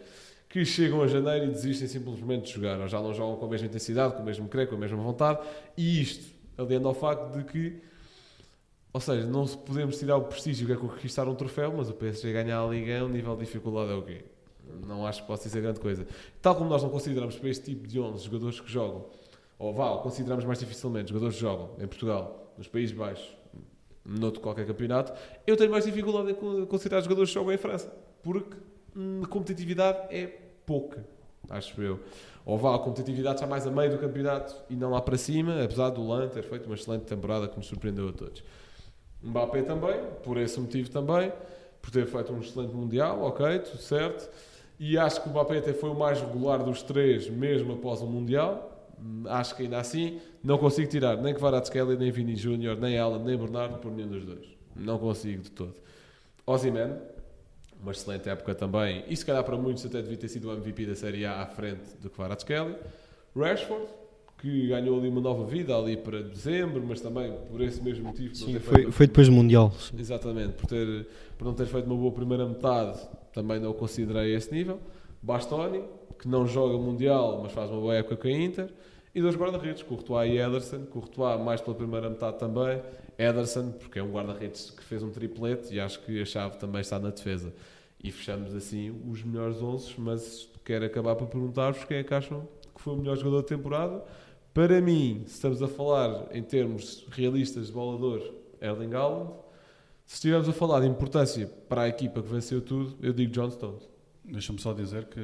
que 0.51 0.65
chegam 0.65 1.01
a 1.01 1.07
janeiro 1.07 1.47
e 1.47 1.49
desistem 1.49 1.87
simplesmente 1.89 2.47
de 2.47 2.53
jogar, 2.55 2.79
ou 2.81 2.89
já 2.89 3.01
não 3.01 3.15
jogam 3.15 3.37
com 3.37 3.47
a 3.47 3.49
mesma 3.49 3.69
intensidade, 3.69 4.15
com 4.15 4.21
o 4.23 4.25
mesmo 4.25 4.49
creio, 4.49 4.69
com 4.69 4.75
a 4.75 4.79
mesma 4.79 4.99
vontade, 4.99 5.39
e 5.79 6.03
isto 6.03 6.35
aliando 6.59 6.89
ao 6.89 6.93
facto 6.95 7.39
de 7.39 7.45
que, 7.45 7.81
ou 8.93 9.01
seja, 9.01 9.27
não 9.29 9.47
podemos 9.47 9.97
tirar 9.99 10.17
o 10.17 10.25
prestígio 10.25 10.67
que 10.67 10.73
é 10.73 10.77
conquistar 10.77 11.29
um 11.29 11.35
troféu, 11.37 11.73
mas 11.75 11.89
o 11.89 11.95
PSG 11.95 12.33
ganhar 12.33 12.61
a 12.63 12.67
Liga, 12.67 13.05
o 13.05 13.09
nível 13.09 13.35
de 13.37 13.45
dificuldade 13.45 13.93
é 13.93 13.95
o 13.95 14.03
quê? 14.03 14.25
Não 14.87 15.07
acho 15.07 15.23
que 15.23 15.29
possa 15.29 15.49
ser 15.49 15.63
grande 15.63 15.81
coisa. 15.81 16.07
Tal 16.43 16.55
como 16.57 16.69
nós 16.69 16.83
não 16.83 16.91
consideramos 16.91 17.37
para 17.37 17.49
este 17.49 17.65
tipo 17.73 17.87
de 17.87 17.99
11 18.01 18.25
jogadores 18.25 18.61
que 18.61 18.71
jogam, 18.71 19.07
ou 19.59 19.73
vá, 19.73 19.97
consideramos 19.99 20.45
mais 20.45 20.59
dificilmente 20.59 21.11
jogadores 21.11 21.37
que 21.37 21.41
jogam 21.41 21.71
em 21.79 21.87
Portugal, 21.87 22.53
nos 22.59 22.67
Países 22.67 22.95
Baixos, 22.97 23.37
noutro 24.05 24.41
qualquer 24.41 24.67
campeonato, 24.67 25.13
eu 25.47 25.57
tenho 25.57 25.71
mais 25.71 25.85
dificuldade 25.85 26.33
em 26.33 26.35
con- 26.35 26.67
considerar 26.67 27.01
jogadores 27.03 27.31
que 27.31 27.35
jogam 27.35 27.53
em 27.53 27.59
França, 27.59 27.93
porque 28.23 28.57
competitividade 29.29 30.15
é 30.15 30.27
pouca, 30.67 31.05
acho 31.49 31.81
eu. 31.81 32.01
Ou 32.45 32.57
vá, 32.59 32.75
a 32.75 32.79
competitividade 32.79 33.37
está 33.37 33.47
mais 33.47 33.67
a 33.67 33.71
meio 33.71 33.91
do 33.91 33.99
campeonato 33.99 34.55
e 34.69 34.75
não 34.75 34.91
lá 34.91 35.01
para 35.01 35.17
cima, 35.17 35.63
apesar 35.63 35.91
do 35.91 36.07
Lan 36.07 36.29
ter 36.29 36.43
feito 36.43 36.67
uma 36.67 36.75
excelente 36.75 37.05
temporada 37.05 37.47
que 37.49 37.57
nos 37.57 37.67
surpreendeu 37.67 38.09
a 38.09 38.13
todos. 38.13 38.43
Mbappé 39.23 39.63
também, 39.63 40.01
por 40.23 40.39
esse 40.39 40.59
motivo 40.59 40.91
também, 40.91 41.33
por 41.83 41.91
ter 41.91 42.07
feito 42.07 42.33
um 42.33 42.41
excelente 42.41 42.75
Mundial, 42.75 43.23
ok, 43.23 43.59
tudo 43.61 43.83
certo. 43.83 44.31
E 44.79 44.97
acho 44.97 45.23
que 45.23 45.29
o 45.29 45.31
Mbappé 45.31 45.59
até 45.59 45.73
foi 45.75 45.91
o 45.91 45.95
mais 45.95 46.21
regular 46.21 46.63
dos 46.63 46.83
três, 46.83 47.29
mesmo 47.29 47.75
após 47.75 48.01
o 48.01 48.07
Mundial. 48.07 48.89
Hum, 48.99 49.25
Acho 49.27 49.55
que 49.55 49.65
ainda 49.65 49.79
assim 49.79 50.21
não 50.43 50.57
consigo 50.57 50.89
tirar 50.89 51.17
nem 51.19 51.35
Kvaratskhelia, 51.35 51.97
nem 51.97 52.11
Vini 52.11 52.35
Júnior, 52.35 52.79
nem 52.79 52.99
Alan, 52.99 53.19
nem 53.23 53.37
Bernardo 53.37 53.79
por 53.79 53.93
nenhum 53.93 54.09
dos 54.09 54.25
dois. 54.25 54.47
Não 54.75 54.99
consigo 54.99 55.43
de 55.43 55.51
todo. 55.51 55.75
Ozyman, 56.47 56.97
uma 57.83 57.93
excelente 57.93 58.29
época 58.29 58.55
também, 58.55 59.05
e 59.09 59.17
se 59.17 59.25
calhar 59.25 59.43
para 59.45 59.57
muitos 59.57 59.85
até 59.87 60.01
devia 60.03 60.17
ter 60.17 60.29
sido 60.29 60.49
o 60.49 60.53
MVP 60.53 60.87
da 60.87 60.95
Série 60.95 61.25
A 61.25 61.43
à 61.43 61.47
frente 61.47 61.97
do 62.01 62.11
Kvaratskhelia. 62.11 62.79
Rashford, 63.37 63.87
que 64.39 64.69
ganhou 64.69 64.99
ali 64.99 65.09
uma 65.09 65.21
nova 65.21 65.45
vida 65.45 65.77
ali 65.77 65.97
para 65.97 66.23
dezembro, 66.23 66.83
mas 66.87 67.01
também 67.01 67.33
por 67.51 67.61
esse 67.61 67.83
mesmo 67.83 68.05
motivo. 68.09 68.35
Sim, 68.35 68.59
foi, 68.59 68.75
feito- 68.77 68.93
foi 68.93 69.07
depois 69.07 69.29
do 69.29 69.33
Mundial. 69.35 69.71
sim. 69.73 69.97
Exatamente, 69.99 70.55
por, 70.55 70.67
ter, 70.67 71.07
por 71.39 71.45
não 71.45 71.55
ter 71.55 71.67
feito 71.67 71.87
uma 71.87 71.97
boa 71.97 72.13
primeira 72.13 72.47
metade, 72.47 72.99
também 73.33 73.61
não 73.61 73.71
o 73.71 73.75
considerei 73.75 74.35
a 74.35 74.37
esse 74.39 74.53
nível. 74.53 74.81
Bastoni, 75.23 75.83
que 76.19 76.27
não 76.29 76.47
joga 76.47 76.77
Mundial, 76.79 77.41
mas 77.43 77.53
faz 77.53 77.71
uma 77.71 77.81
boa 77.81 77.95
época 77.95 78.17
com 78.17 78.29
a 78.29 78.31
Inter. 78.33 78.69
E 79.15 79.21
dois 79.21 79.35
guarda-redes, 79.37 79.83
Courtois 79.83 80.33
e 80.33 80.39
Ederson. 80.39 80.87
Courtois 80.87 81.41
mais 81.41 81.61
pela 81.61 81.75
primeira 81.77 82.09
metade 82.09 82.39
também. 82.39 82.81
Ederson, 83.21 83.73
porque 83.73 83.99
é 83.99 84.03
um 84.03 84.11
guarda-redes 84.11 84.71
que 84.71 84.83
fez 84.83 85.03
um 85.03 85.11
triplete 85.11 85.75
e 85.75 85.81
acho 85.81 86.01
que 86.01 86.23
a 86.23 86.25
chave 86.25 86.57
também 86.57 86.81
está 86.81 86.99
na 86.99 87.11
defesa. 87.11 87.53
E 88.03 88.11
fechamos 88.11 88.55
assim 88.55 88.91
os 89.07 89.23
melhores 89.23 89.61
11, 89.61 89.95
mas 89.99 90.49
quero 90.65 90.87
acabar 90.87 91.15
por 91.17 91.29
perguntar-vos 91.29 91.85
quem 91.85 91.99
é 91.99 92.03
que 92.03 92.15
acham 92.15 92.49
que 92.75 92.81
foi 92.81 92.95
o 92.95 92.97
melhor 92.97 93.17
jogador 93.17 93.43
da 93.43 93.49
temporada. 93.49 94.03
Para 94.55 94.81
mim, 94.81 95.23
se 95.27 95.35
estamos 95.35 95.63
a 95.63 95.69
falar 95.69 96.35
em 96.35 96.43
termos 96.43 97.07
realistas 97.11 97.67
de 97.67 97.73
bola 97.73 97.99
de 97.99 98.05
ouro, 98.05 98.35
Erling 98.61 98.95
Haaland. 98.95 99.33
Se 100.07 100.15
estivermos 100.15 100.49
a 100.49 100.53
falar 100.53 100.81
de 100.81 100.87
importância 100.87 101.47
para 101.69 101.83
a 101.83 101.89
equipa 101.89 102.23
que 102.23 102.29
venceu 102.29 102.61
tudo, 102.61 102.97
eu 103.01 103.13
digo 103.13 103.33
John 103.33 103.51
Stones. 103.51 103.89
Deixa-me 104.25 104.59
só 104.59 104.73
dizer 104.73 105.07
que 105.07 105.21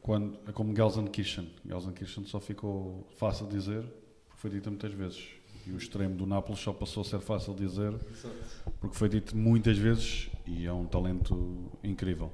quando, 0.00 0.38
é 0.46 0.52
como 0.52 0.74
Gelsenkirchen. 0.74 1.50
Gelsenkirchen 1.66 2.24
só 2.24 2.40
ficou 2.40 3.06
fácil 3.16 3.46
de 3.46 3.56
dizer, 3.56 3.82
porque 4.28 4.40
foi 4.40 4.50
dito 4.50 4.70
muitas 4.70 4.92
vezes. 4.92 5.22
E 5.66 5.70
o 5.70 5.76
extremo 5.76 6.14
do 6.16 6.26
Nápoles 6.26 6.60
só 6.60 6.72
passou 6.72 7.02
a 7.02 7.04
ser 7.04 7.20
fácil 7.20 7.54
de 7.54 7.66
dizer, 7.66 7.94
porque 8.80 8.96
foi 8.96 9.08
dito 9.08 9.36
muitas 9.36 9.78
vezes 9.78 10.28
e 10.46 10.66
é 10.66 10.72
um 10.72 10.84
talento 10.84 11.70
incrível. 11.84 12.32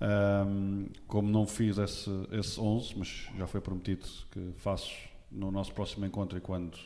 Ahm, 0.00 0.86
como 1.06 1.30
não 1.30 1.46
fiz 1.46 1.78
esse, 1.78 2.10
esse 2.32 2.60
11, 2.60 2.94
mas 2.98 3.28
já 3.36 3.46
foi 3.46 3.60
prometido 3.60 4.06
que 4.30 4.52
faço 4.56 4.90
no 5.30 5.50
nosso 5.50 5.72
próximo 5.72 6.06
encontro 6.06 6.36
e 6.38 6.40
quando 6.40 6.78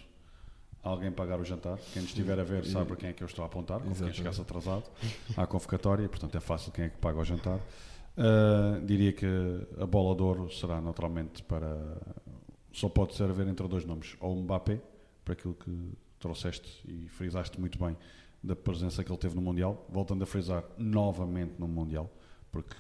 alguém 0.83 1.11
pagar 1.11 1.41
o 1.41 1.45
jantar, 1.45 1.79
quem 1.93 2.03
nos 2.03 2.11
estiver 2.11 2.39
a 2.39 2.45
ver 2.45 2.67
sabe 2.67 2.87
para 2.87 2.97
quem 2.97 3.09
é 3.09 3.13
que 3.13 3.23
eu 3.23 3.27
estou 3.27 3.43
a 3.43 3.47
apontar, 3.47 3.81
como 3.81 3.95
quem 3.95 4.13
chegasse 4.13 4.41
atrasado 4.41 4.85
à 5.37 5.47
convocatória, 5.47 6.09
portanto 6.09 6.37
é 6.37 6.41
fácil 6.41 6.73
quem 6.73 6.85
é 6.85 6.89
que 6.89 6.99
paga 6.99 7.19
o 7.19 7.25
jantar. 7.25 7.59
Ah, 8.17 8.81
diria 8.85 9.13
que 9.13 9.27
a 9.81 9.87
bola 9.87 10.15
de 10.15 10.23
ouro 10.23 10.51
será 10.53 10.81
naturalmente 10.81 11.43
para. 11.43 11.77
Só 12.73 12.89
pode 12.89 13.15
ser 13.15 13.25
a 13.25 13.33
ver 13.33 13.47
entre 13.47 13.67
dois 13.69 13.85
nomes, 13.85 14.17
ou 14.21 14.37
o 14.37 14.43
Mbappé, 14.43 14.81
para 15.25 15.35
aquilo 15.35 15.55
que 15.55 15.71
trouxeste 16.19 16.69
e 16.87 17.09
frisaste 17.09 17.59
muito 17.61 17.79
bem 17.79 17.97
da 18.43 18.55
presença 18.55 19.03
que 19.03 19.11
ele 19.11 19.19
teve 19.19 19.35
no 19.35 19.41
Mundial, 19.41 19.87
voltando 19.91 20.23
a 20.23 20.27
frisar 20.27 20.63
novamente 20.77 21.55
no 21.59 21.67
Mundial, 21.67 22.11
porque 22.53 22.77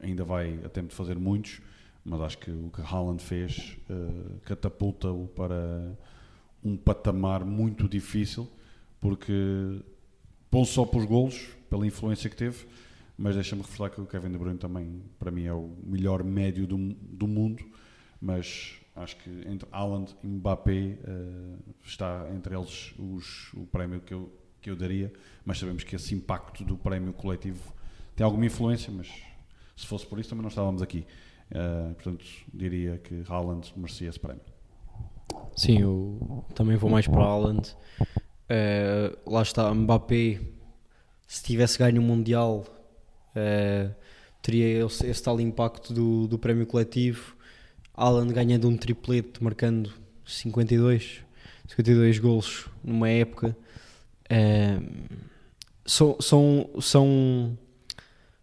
ainda 0.00 0.24
vai 0.24 0.60
a 0.64 0.68
tempo 0.68 0.88
de 0.88 0.94
fazer 0.94 1.18
muitos, 1.18 1.60
mas 2.04 2.20
acho 2.20 2.38
que 2.38 2.50
o 2.50 2.70
que 2.70 2.80
Haaland 2.80 3.22
fez 3.22 3.76
eh, 3.90 4.38
catapulta-o 4.44 5.26
para 5.28 5.92
um 6.64 6.76
patamar 6.76 7.44
muito 7.44 7.88
difícil, 7.88 8.48
porque 9.00 9.82
não 10.50 10.64
só 10.64 10.86
pelos 10.86 11.04
golos, 11.04 11.48
pela 11.68 11.86
influência 11.86 12.30
que 12.30 12.36
teve, 12.36 12.66
mas 13.16 13.34
deixa-me 13.34 13.62
reforçar 13.62 13.90
que 13.90 14.00
o 14.00 14.06
Kevin 14.06 14.30
De 14.30 14.38
Bruyne 14.38 14.58
também, 14.58 15.02
para 15.18 15.30
mim, 15.30 15.44
é 15.44 15.52
o 15.52 15.76
melhor 15.82 16.22
médio 16.22 16.66
do, 16.66 16.76
do 16.78 17.26
mundo, 17.26 17.64
mas 18.20 18.77
acho 18.98 19.16
que 19.16 19.30
entre 19.46 19.68
Haaland 19.72 20.14
e 20.22 20.26
Mbappé 20.26 20.72
eh, 20.72 21.56
está 21.84 22.26
entre 22.34 22.56
eles 22.56 22.94
os, 22.98 23.52
o 23.54 23.66
prémio 23.66 24.00
que 24.00 24.14
eu, 24.14 24.32
que 24.60 24.70
eu 24.70 24.76
daria, 24.76 25.12
mas 25.44 25.58
sabemos 25.58 25.84
que 25.84 25.96
esse 25.96 26.14
impacto 26.14 26.64
do 26.64 26.76
prémio 26.76 27.12
coletivo 27.12 27.72
tem 28.14 28.24
alguma 28.24 28.46
influência, 28.46 28.92
mas 28.92 29.08
se 29.76 29.86
fosse 29.86 30.06
por 30.06 30.18
isso 30.18 30.28
também 30.28 30.42
não 30.42 30.48
estávamos 30.48 30.82
aqui. 30.82 31.06
Eh, 31.50 31.92
portanto, 31.94 32.24
diria 32.52 32.98
que 32.98 33.22
Haaland 33.28 33.72
merecia 33.76 34.08
esse 34.08 34.20
prémio. 34.20 34.42
Sim, 35.56 35.80
eu 35.80 36.44
também 36.54 36.76
vou 36.76 36.90
mais 36.90 37.06
para 37.06 37.22
Haaland. 37.22 37.74
Eh, 38.48 39.16
lá 39.26 39.42
está, 39.42 39.72
Mbappé, 39.72 40.40
se 41.26 41.42
tivesse 41.42 41.78
ganho 41.78 42.00
o 42.00 42.04
Mundial, 42.04 42.64
eh, 43.34 43.90
teria 44.42 44.84
esse, 44.86 45.06
esse 45.06 45.22
tal 45.22 45.40
impacto 45.40 45.92
do, 45.92 46.26
do 46.26 46.38
prémio 46.38 46.66
coletivo. 46.66 47.36
Haaland 47.98 48.32
ganhando 48.32 48.68
um 48.68 48.76
triplete, 48.76 49.42
marcando 49.42 49.92
52, 50.24 51.22
52 51.66 52.18
golos 52.18 52.66
numa 52.84 53.08
época. 53.08 53.56
Eh, 54.30 54.78
são, 55.84 56.16
são, 56.20 56.70
são, 56.80 57.58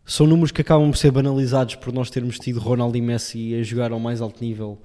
são 0.03 0.27
números 0.27 0.51
que 0.51 0.61
acabam 0.61 0.89
por 0.89 0.97
ser 0.97 1.11
banalizados 1.11 1.75
por 1.75 1.93
nós 1.93 2.09
termos 2.09 2.39
tido 2.39 2.59
Ronaldo 2.59 2.97
e 2.97 3.01
Messi 3.01 3.55
a 3.55 3.63
jogar 3.63 3.91
ao 3.91 3.99
mais 3.99 4.19
alto 4.19 4.43
nível 4.43 4.81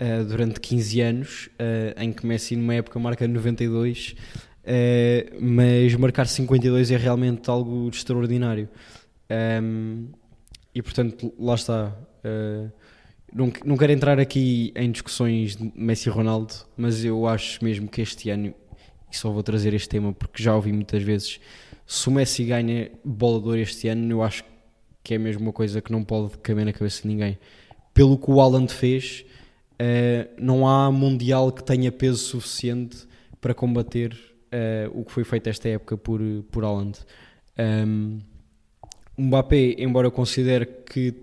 uh, 0.00 0.24
durante 0.24 0.58
15 0.58 1.00
anos, 1.02 1.50
uh, 1.60 2.00
em 2.00 2.12
que 2.12 2.26
Messi 2.26 2.56
numa 2.56 2.74
época 2.74 2.98
marca 2.98 3.28
92, 3.28 4.16
uh, 4.64 5.36
mas 5.38 5.94
marcar 5.94 6.26
52 6.26 6.90
é 6.90 6.96
realmente 6.96 7.48
algo 7.50 7.88
extraordinário. 7.88 8.68
Um, 9.62 10.08
e 10.74 10.82
portanto, 10.82 11.32
lá 11.38 11.54
está. 11.54 11.94
Uh, 12.24 12.72
não, 13.32 13.52
não 13.64 13.76
quero 13.76 13.92
entrar 13.92 14.18
aqui 14.18 14.72
em 14.74 14.90
discussões 14.90 15.56
de 15.56 15.72
Messi 15.74 16.08
e 16.08 16.12
Ronaldo, 16.12 16.54
mas 16.76 17.04
eu 17.04 17.26
acho 17.26 17.62
mesmo 17.64 17.88
que 17.88 18.00
este 18.00 18.30
ano, 18.30 18.54
e 19.10 19.16
só 19.16 19.30
vou 19.30 19.42
trazer 19.42 19.74
este 19.74 19.88
tema 19.88 20.12
porque 20.12 20.42
já 20.42 20.54
ouvi 20.54 20.72
muitas 20.72 21.02
vezes, 21.02 21.40
se 21.86 22.08
o 22.08 22.12
Messi 22.12 22.44
ganha 22.44 22.90
bola 23.04 23.40
de 23.40 23.46
ouro 23.46 23.58
este 23.58 23.88
ano, 23.88 24.10
eu 24.10 24.22
acho 24.22 24.44
que 25.02 25.14
é 25.14 25.18
mesmo 25.18 25.42
uma 25.42 25.52
coisa 25.52 25.80
que 25.80 25.90
não 25.90 26.04
pode 26.04 26.36
caber 26.38 26.64
na 26.66 26.72
cabeça 26.72 27.02
de 27.02 27.08
ninguém. 27.08 27.38
Pelo 27.94 28.18
que 28.18 28.30
o 28.30 28.40
Haaland 28.40 28.72
fez, 28.72 29.24
uh, 29.80 30.30
não 30.38 30.68
há 30.68 30.90
Mundial 30.92 31.50
que 31.50 31.64
tenha 31.64 31.90
peso 31.90 32.18
suficiente 32.18 33.08
para 33.40 33.54
combater 33.54 34.12
uh, 34.12 35.00
o 35.00 35.04
que 35.04 35.12
foi 35.12 35.24
feito 35.24 35.48
esta 35.48 35.68
época 35.68 35.96
por, 35.96 36.20
por 36.50 36.64
Haaland. 36.64 36.98
Um, 37.58 38.18
o 39.16 39.22
Mbappé, 39.22 39.76
embora 39.78 40.06
eu 40.06 40.12
considere 40.12 40.66
que 40.66 41.14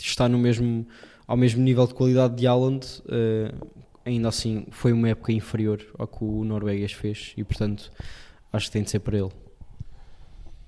está 0.00 0.28
no 0.28 0.38
mesmo, 0.38 0.86
ao 1.26 1.36
mesmo 1.36 1.62
nível 1.62 1.86
de 1.86 1.94
qualidade 1.94 2.36
de 2.36 2.46
Haaland, 2.46 2.86
uh, 3.06 3.66
ainda 4.04 4.28
assim 4.28 4.66
foi 4.70 4.92
uma 4.92 5.08
época 5.08 5.32
inferior 5.32 5.84
ao 5.98 6.06
que 6.06 6.22
o 6.22 6.44
norueguês 6.44 6.92
fez 6.92 7.34
e 7.36 7.42
portanto 7.42 7.90
acho 8.52 8.66
que 8.66 8.72
tem 8.72 8.82
de 8.82 8.90
ser 8.90 9.00
para 9.00 9.18
ele. 9.18 9.30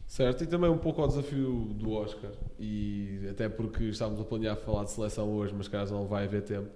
Certo, 0.07 0.43
e 0.43 0.47
também 0.47 0.71
um 0.71 0.79
pouco 0.79 1.03
ao 1.03 1.07
desafio 1.07 1.67
do 1.75 1.93
Oscar, 1.93 2.31
e 2.59 3.21
até 3.31 3.47
porque 3.47 3.85
estávamos 3.85 4.19
a 4.19 4.25
planear 4.25 4.57
falar 4.57 4.85
de 4.85 4.91
seleção 4.91 5.31
hoje, 5.31 5.55
mas 5.55 5.69
caso 5.69 5.95
não 5.95 6.07
vai 6.07 6.25
haver 6.25 6.43
tempo. 6.43 6.71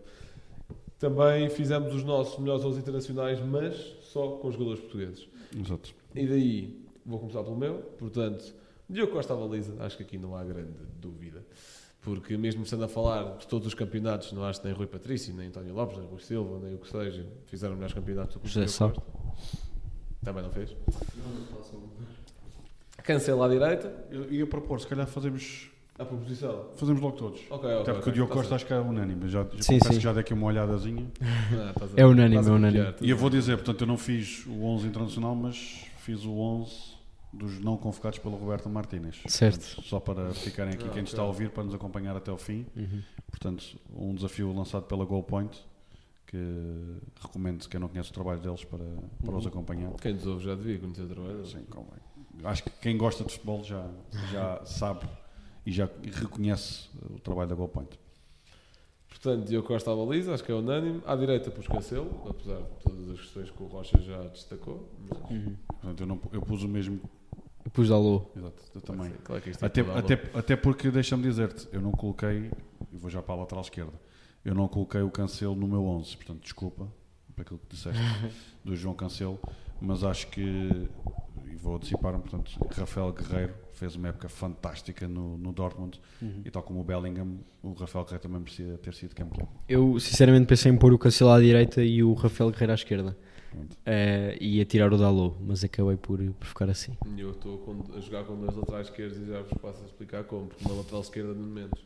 Também 0.98 1.48
fizemos 1.48 1.94
os 1.94 2.04
nossos 2.04 2.38
melhores 2.38 2.62
11 2.62 2.80
internacionais, 2.80 3.40
mas 3.40 3.74
só 4.02 4.36
com 4.36 4.50
jogadores 4.50 4.80
portugueses. 4.80 5.26
Exato. 5.58 5.94
E 6.14 6.26
daí, 6.26 6.86
vou 7.06 7.18
começar 7.18 7.42
pelo 7.42 7.56
meu, 7.56 7.78
portanto, 7.98 8.54
Diogo 8.88 9.12
Costa 9.12 9.32
à 9.32 9.36
baliza, 9.36 9.74
acho 9.82 9.96
que 9.96 10.02
aqui 10.02 10.18
não 10.18 10.36
há 10.36 10.44
grande 10.44 10.74
dúvida. 11.00 11.42
Porque 12.02 12.36
mesmo 12.36 12.64
estando 12.64 12.84
a 12.84 12.88
falar 12.88 13.36
de 13.38 13.46
todos 13.46 13.66
os 13.68 13.74
campeonatos, 13.74 14.32
não 14.32 14.42
acho 14.44 14.60
que 14.60 14.66
nem 14.66 14.76
Rui 14.76 14.88
Patrício, 14.88 15.32
nem 15.34 15.46
António 15.46 15.72
Lopes, 15.72 15.98
nem 15.98 16.06
Rui 16.08 16.18
Silva, 16.20 16.58
nem 16.60 16.74
o 16.74 16.78
que 16.78 16.88
seja, 16.90 17.24
fizeram 17.46 17.74
melhores 17.74 17.94
campeonatos 17.94 18.34
do 18.34 18.40
que 18.40 18.46
o 18.46 18.48
José 18.48 18.66
Sá. 18.66 18.88
Costa. 18.88 19.02
Também 20.24 20.42
não 20.42 20.50
fez. 20.50 20.74
Cancela 23.02 23.46
à 23.46 23.48
direita, 23.48 23.92
Eu 24.10 24.32
ia 24.32 24.46
propor, 24.46 24.80
se 24.80 24.86
calhar 24.86 25.06
fazemos, 25.06 25.70
a 25.98 26.04
proposição. 26.04 26.66
fazemos 26.76 27.00
logo 27.00 27.16
todos. 27.16 27.40
Ok, 27.50 27.68
ok. 27.68 27.80
Até 27.82 27.92
porque 27.94 28.10
o 28.10 28.12
Diogo 28.12 28.30
tá 28.30 28.36
Costa 28.38 28.54
acho 28.54 28.66
que 28.66 28.72
é 28.72 28.78
unânime. 28.78 29.28
Já, 29.28 29.42
já 29.44 29.62
Sim, 29.62 29.78
sim. 29.80 29.88
que 29.90 30.00
já 30.00 30.12
dei 30.12 30.20
aqui 30.20 30.32
uma 30.34 30.46
olhadazinha. 30.46 31.06
Ah, 31.52 31.72
a- 31.80 32.00
É 32.00 32.06
unânime, 32.06 32.36
é 32.36 32.50
unânime. 32.50 32.72
copiar 32.78 32.92
tudo. 32.94 33.06
E 33.06 33.10
eu 33.10 33.16
vou 33.16 33.28
dizer, 33.30 33.56
portanto, 33.56 33.80
eu 33.80 33.86
não 33.86 33.98
fiz 33.98 34.46
o 34.46 34.62
11 34.64 34.86
internacional, 34.86 35.34
mas 35.34 35.84
fiz 35.98 36.24
o 36.24 36.32
11 36.32 36.91
dos 37.32 37.58
não 37.60 37.76
convocados 37.76 38.18
pelo 38.18 38.36
Roberto 38.36 38.68
Martínez. 38.68 39.22
Certo. 39.26 39.60
Portanto, 39.60 39.82
só 39.88 39.98
para 40.00 40.34
ficarem 40.34 40.74
aqui 40.74 40.84
Ah, 40.84 40.90
quem 40.90 41.02
nos 41.02 41.10
ok. 41.10 41.14
está 41.14 41.22
a 41.22 41.26
ouvir, 41.26 41.50
para 41.50 41.64
nos 41.64 41.74
acompanhar 41.74 42.16
até 42.16 42.30
ao 42.30 42.36
fim. 42.38 42.66
Portanto, 43.30 43.78
um 43.94 44.14
desafio 44.14 44.52
lançado 44.52 44.84
pela 44.84 45.04
Goal 45.04 45.22
Point, 45.22 45.64
que 46.26 46.36
recomendo 47.20 47.66
quem 47.68 47.80
não 47.80 47.88
conhece 47.88 48.10
o 48.10 48.12
trabalho 48.12 48.40
deles 48.40 48.64
para, 48.64 48.84
para 49.24 49.36
os 49.36 49.46
acompanhar. 49.46 49.92
Quem 49.94 50.14
nos 50.14 50.26
ouve 50.26 50.44
já 50.44 50.54
devia 50.54 50.78
conhecer 50.78 51.02
o 51.02 51.08
trabalho. 51.08 51.46
Sim, 51.46 51.64
convém. 51.70 52.00
Acho 52.44 52.64
que 52.64 52.70
quem 52.80 52.96
gosta 52.96 53.24
de 53.24 53.32
futebol 53.32 53.62
já, 53.62 53.86
já 54.30 54.64
sabe 54.64 55.06
e 55.64 55.70
já 55.72 55.88
reconhece 56.14 56.88
o 57.10 57.18
trabalho 57.20 57.48
da 57.50 57.54
Goal 57.54 57.68
Point. 57.68 57.98
Portanto, 59.08 59.46
Diogo 59.46 59.68
Costa 59.68 59.92
à 59.92 59.94
baliza, 59.94 60.32
acho 60.34 60.42
que 60.42 60.50
é 60.50 60.54
unânime. 60.54 61.00
À 61.06 61.14
direita, 61.14 61.50
pus 61.50 61.66
Cancelo, 61.68 62.10
apesar 62.28 62.56
de 62.56 62.82
todas 62.82 63.10
as 63.10 63.20
questões 63.20 63.50
que 63.50 63.62
o 63.62 63.66
Rocha 63.66 63.98
já 64.00 64.22
destacou. 64.24 64.88
Mas, 65.08 65.18
Portanto, 65.18 66.00
eu, 66.00 66.06
não, 66.06 66.20
eu 66.32 66.42
pus 66.42 66.62
o 66.62 66.68
mesmo. 66.68 66.98
Pus 67.70 67.88
Dalô. 67.88 68.26
Exato, 68.36 68.62
eu 68.74 68.80
também. 68.80 69.12
Claro 69.24 69.42
que 69.42 69.50
isto 69.50 69.62
é 69.62 69.66
Até, 69.66 69.80
até, 69.80 70.14
até 70.34 70.56
porque, 70.56 70.90
deixa-me 70.90 71.22
dizer-te, 71.22 71.68
eu 71.72 71.80
não 71.80 71.92
coloquei, 71.92 72.50
e 72.92 72.96
vou 72.96 73.10
já 73.10 73.22
para 73.22 73.34
a 73.34 73.38
lateral 73.38 73.62
esquerda, 73.62 73.92
eu 74.44 74.54
não 74.54 74.68
coloquei 74.68 75.00
o 75.00 75.10
Cancelo 75.10 75.54
no 75.54 75.68
meu 75.68 75.84
11, 75.84 76.16
portanto, 76.16 76.42
desculpa 76.42 76.88
para 77.34 77.42
aquilo 77.42 77.58
que 77.60 77.74
disseste 77.74 78.00
do 78.64 78.76
João 78.76 78.94
Cancelo, 78.94 79.38
mas 79.80 80.04
acho 80.04 80.26
que, 80.28 80.40
e 81.50 81.56
vou 81.56 81.76
antecipar-me, 81.76 82.20
portanto, 82.20 82.52
Rafael 82.70 83.12
Guerreiro 83.12 83.54
fez 83.72 83.96
uma 83.96 84.08
época 84.08 84.28
fantástica 84.28 85.08
no, 85.08 85.38
no 85.38 85.52
Dortmund, 85.52 86.00
e 86.44 86.50
tal 86.50 86.62
como 86.62 86.80
o 86.80 86.84
Bellingham, 86.84 87.38
o 87.62 87.72
Rafael 87.72 88.04
Guerreiro 88.04 88.22
também 88.22 88.40
merecia 88.40 88.78
ter 88.78 88.94
sido 88.94 89.14
campeão. 89.14 89.48
Eu 89.68 89.98
sinceramente 89.98 90.46
pensei 90.46 90.70
em 90.70 90.76
pôr 90.76 90.92
o 90.92 90.98
Cancelo 90.98 91.30
à 91.30 91.40
direita 91.40 91.82
e 91.82 92.02
o 92.02 92.12
Rafael 92.12 92.50
Guerreiro 92.50 92.72
à 92.72 92.74
esquerda. 92.74 93.16
Pronto. 93.52 93.76
Eh, 93.84 94.38
e 94.40 94.56
ia 94.56 94.64
tirar 94.64 94.92
o 94.92 94.96
Dalô, 94.96 95.36
mas 95.40 95.62
acabei 95.62 95.96
por, 95.96 96.18
por 96.18 96.46
ficar 96.46 96.70
assim. 96.70 96.96
E 97.16 97.20
Eu 97.20 97.30
estou 97.30 97.62
a 97.94 98.00
jogar 98.00 98.24
com 98.24 98.34
dois 98.36 98.56
laterais 98.56 98.88
esquerdos 98.88 99.18
e 99.18 99.26
já 99.26 99.42
vos 99.42 99.52
passo 99.60 99.82
a 99.82 99.86
explicar 99.86 100.24
como. 100.24 100.46
Porque 100.46 100.64
uma 100.64 100.76
lateral 100.78 101.02
esquerda, 101.02 101.34
no 101.34 101.46
momento, 101.46 101.76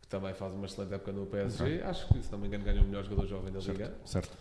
que 0.00 0.08
também 0.08 0.32
faz 0.34 0.54
uma 0.54 0.66
excelente 0.66 0.94
época 0.94 1.12
no 1.12 1.26
PSG, 1.26 1.82
acho 1.82 2.08
que, 2.08 2.22
se 2.22 2.32
não 2.32 2.38
me 2.38 2.46
engano, 2.46 2.64
ganhou 2.64 2.82
o 2.84 2.86
melhor 2.86 3.04
jogador 3.04 3.26
jovem 3.26 3.52
da 3.52 3.60
Liga. 3.60 3.94
Certo. 4.04 4.36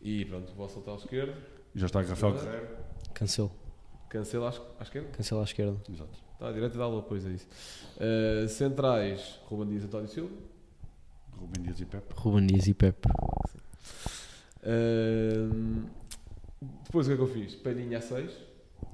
E 0.00 0.24
pronto, 0.26 0.52
o 0.52 0.54
vosso 0.54 0.78
lateral 0.78 0.98
esquerdo, 0.98 1.34
Já 1.74 1.86
está 1.86 2.02
Rafael 2.02 2.34
Guerreiro. 2.34 2.68
Cancelo. 3.14 3.50
Cancelo 4.08 4.46
à, 4.46 4.48
à 4.78 4.82
esquerda. 4.82 5.08
Cancelo 5.08 5.40
à 5.40 5.44
esquerda. 5.44 5.76
Exato. 5.90 6.18
Está 6.34 6.48
à 6.48 6.52
direita 6.52 6.78
dá 6.78 6.86
lua, 6.86 7.02
pois 7.02 7.26
é 7.26 7.30
isso. 7.30 7.48
Uh, 7.96 8.48
centrais, 8.48 9.40
Ruben 9.46 9.68
Dias 9.68 9.84
António 9.84 10.08
Silva. 10.08 10.34
Rubem 11.36 11.62
Dias 11.62 11.80
e 11.80 11.84
Pepe. 11.84 12.14
Ruben 12.14 12.46
Dias 12.46 12.66
e 12.66 12.74
Pepe. 12.74 13.08
Uh, 14.62 15.84
depois 16.84 17.06
o 17.06 17.10
que 17.10 17.14
é 17.14 17.16
que 17.16 17.22
eu 17.22 17.26
fiz? 17.32 17.54
Palhinha 17.54 17.98
a 17.98 18.00
6. 18.00 18.30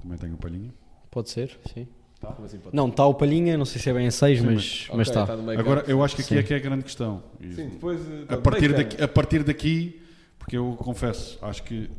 Também 0.01 0.17
tenho 0.17 0.35
o 0.35 0.37
Palhinha. 0.37 0.73
Pode 1.11 1.29
ser, 1.29 1.57
sim. 1.73 1.87
Como 2.21 2.45
assim 2.45 2.57
pode 2.57 2.75
Não, 2.75 2.87
está 2.87 3.05
o 3.05 3.13
Palhinha, 3.13 3.57
não 3.57 3.65
sei 3.65 3.79
se 3.79 3.89
é 3.89 3.93
bem 3.93 4.07
a 4.07 4.11
6, 4.11 4.39
Sim, 4.39 4.45
mas 4.45 4.83
Ok, 4.85 4.97
mas 4.97 5.07
está. 5.07 5.25
tá 5.27 5.37
meio 5.37 5.59
Agora, 5.59 5.83
eu 5.87 6.03
acho 6.03 6.15
que 6.15 6.21
aqui 6.21 6.33
Sim. 6.33 6.39
é 6.39 6.43
que 6.43 6.53
é 6.53 6.57
a 6.57 6.59
grande 6.59 6.83
questão. 6.83 7.23
E- 7.39 7.53
Sim, 7.53 7.69
depois. 7.69 7.99
eh, 8.09 8.23
a, 8.23 8.25
tá, 8.27 8.37
partir 8.37 8.73
daqui, 8.73 9.01
a 9.03 9.07
partir 9.07 9.43
daqui, 9.43 10.01
porque 10.39 10.57
eu 10.57 10.75
confesso, 10.77 11.37
acho 11.41 11.63
que 11.63 11.89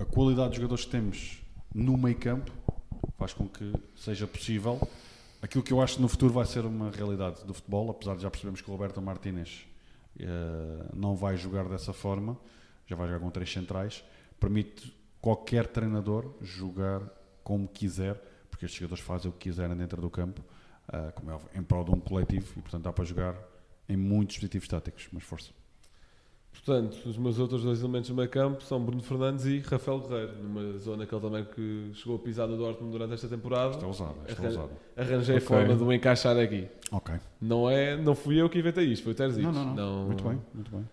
a 0.00 0.04
qualidade 0.04 0.48
dos 0.50 0.56
jogadores 0.56 0.84
que 0.84 0.90
temos 0.90 1.42
no 1.74 1.96
meio 1.96 2.16
campo 2.16 2.50
faz 3.18 3.32
com 3.34 3.46
que 3.46 3.72
seja 3.94 4.26
possível 4.26 4.80
aquilo 5.44 5.62
que 5.62 5.72
eu 5.72 5.80
acho 5.82 5.96
que 5.96 6.02
no 6.02 6.08
futuro 6.08 6.32
vai 6.32 6.46
ser 6.46 6.64
uma 6.64 6.90
realidade 6.90 7.44
do 7.44 7.52
futebol, 7.52 7.90
apesar 7.90 8.16
de 8.16 8.22
já 8.22 8.30
percebemos 8.30 8.62
que 8.62 8.68
o 8.70 8.72
Roberto 8.72 9.00
Martínez 9.02 9.66
eh, 10.18 10.24
não 10.94 11.14
vai 11.14 11.36
jogar 11.36 11.68
dessa 11.68 11.92
forma, 11.92 12.38
já 12.86 12.96
vai 12.96 13.06
jogar 13.08 13.20
com 13.20 13.30
três 13.30 13.50
centrais, 13.52 14.04
permite 14.38 14.94
qualquer 15.20 15.66
treinador 15.66 16.34
jogar 16.42 17.00
como 17.42 17.66
quiser, 17.68 18.14
porque 18.50 18.64
estes 18.66 18.78
jogadores 18.80 19.02
fazem 19.04 19.30
o 19.30 19.32
que 19.32 19.48
quiserem 19.50 19.76
dentro 19.76 20.00
do 20.00 20.10
campo, 20.10 20.42
ah, 20.88 21.12
como 21.14 21.30
é 21.30 21.38
em 21.58 21.62
prol 21.62 21.84
de 21.84 21.90
um 21.90 22.00
coletivo 22.00 22.46
e 22.56 22.62
portanto 22.62 22.82
dá 22.84 22.92
para 22.92 23.04
jogar 23.04 23.34
em 23.88 23.96
muitos 23.96 24.34
dispositivos 24.34 24.68
táticos, 24.68 25.08
mas 25.12 25.22
força. 25.22 25.50
Portanto, 26.52 26.96
os 27.08 27.18
meus 27.18 27.38
outros 27.40 27.64
dois 27.64 27.80
elementos 27.80 28.08
do 28.08 28.14
meio 28.16 28.28
campo 28.28 28.62
são 28.62 28.80
Bruno 28.82 29.02
Fernandes 29.02 29.44
e 29.44 29.58
Rafael 29.58 29.98
Guerreiro, 30.00 30.34
numa 30.40 30.78
zona 30.78 31.04
que 31.04 31.12
ele 31.12 31.20
também 31.20 31.44
que 31.44 31.90
chegou 31.94 32.14
a 32.14 32.18
pisar 32.20 32.46
do 32.46 32.56
Dortmund 32.56 32.92
durante 32.92 33.12
esta 33.14 33.28
temporada. 33.28 33.74
É 33.84 33.90
isto 33.90 34.04
é 34.06 34.32
Arran- 34.32 34.46
ousado. 34.46 34.70
Arranjei 34.96 35.36
Ok. 35.36 35.46
forma 35.48 35.74
de 35.74 35.82
o 35.82 35.92
encaixar 35.92 36.36
aqui. 36.38 36.68
Ok. 36.92 37.14
Não, 37.40 37.68
é, 37.68 37.96
não 37.96 38.14
fui 38.14 38.40
eu 38.40 38.48
que 38.48 38.58
inventei 38.60 38.84
isto, 38.86 39.02
foi 39.02 39.12
o 39.12 39.16
Terzic. 39.16 39.42
Não, 39.44 39.52
não, 39.52 39.74
não, 39.74 40.04
Muito 40.06 40.22
bem, 40.22 40.40
muito 40.54 40.70
bem. 40.70 40.88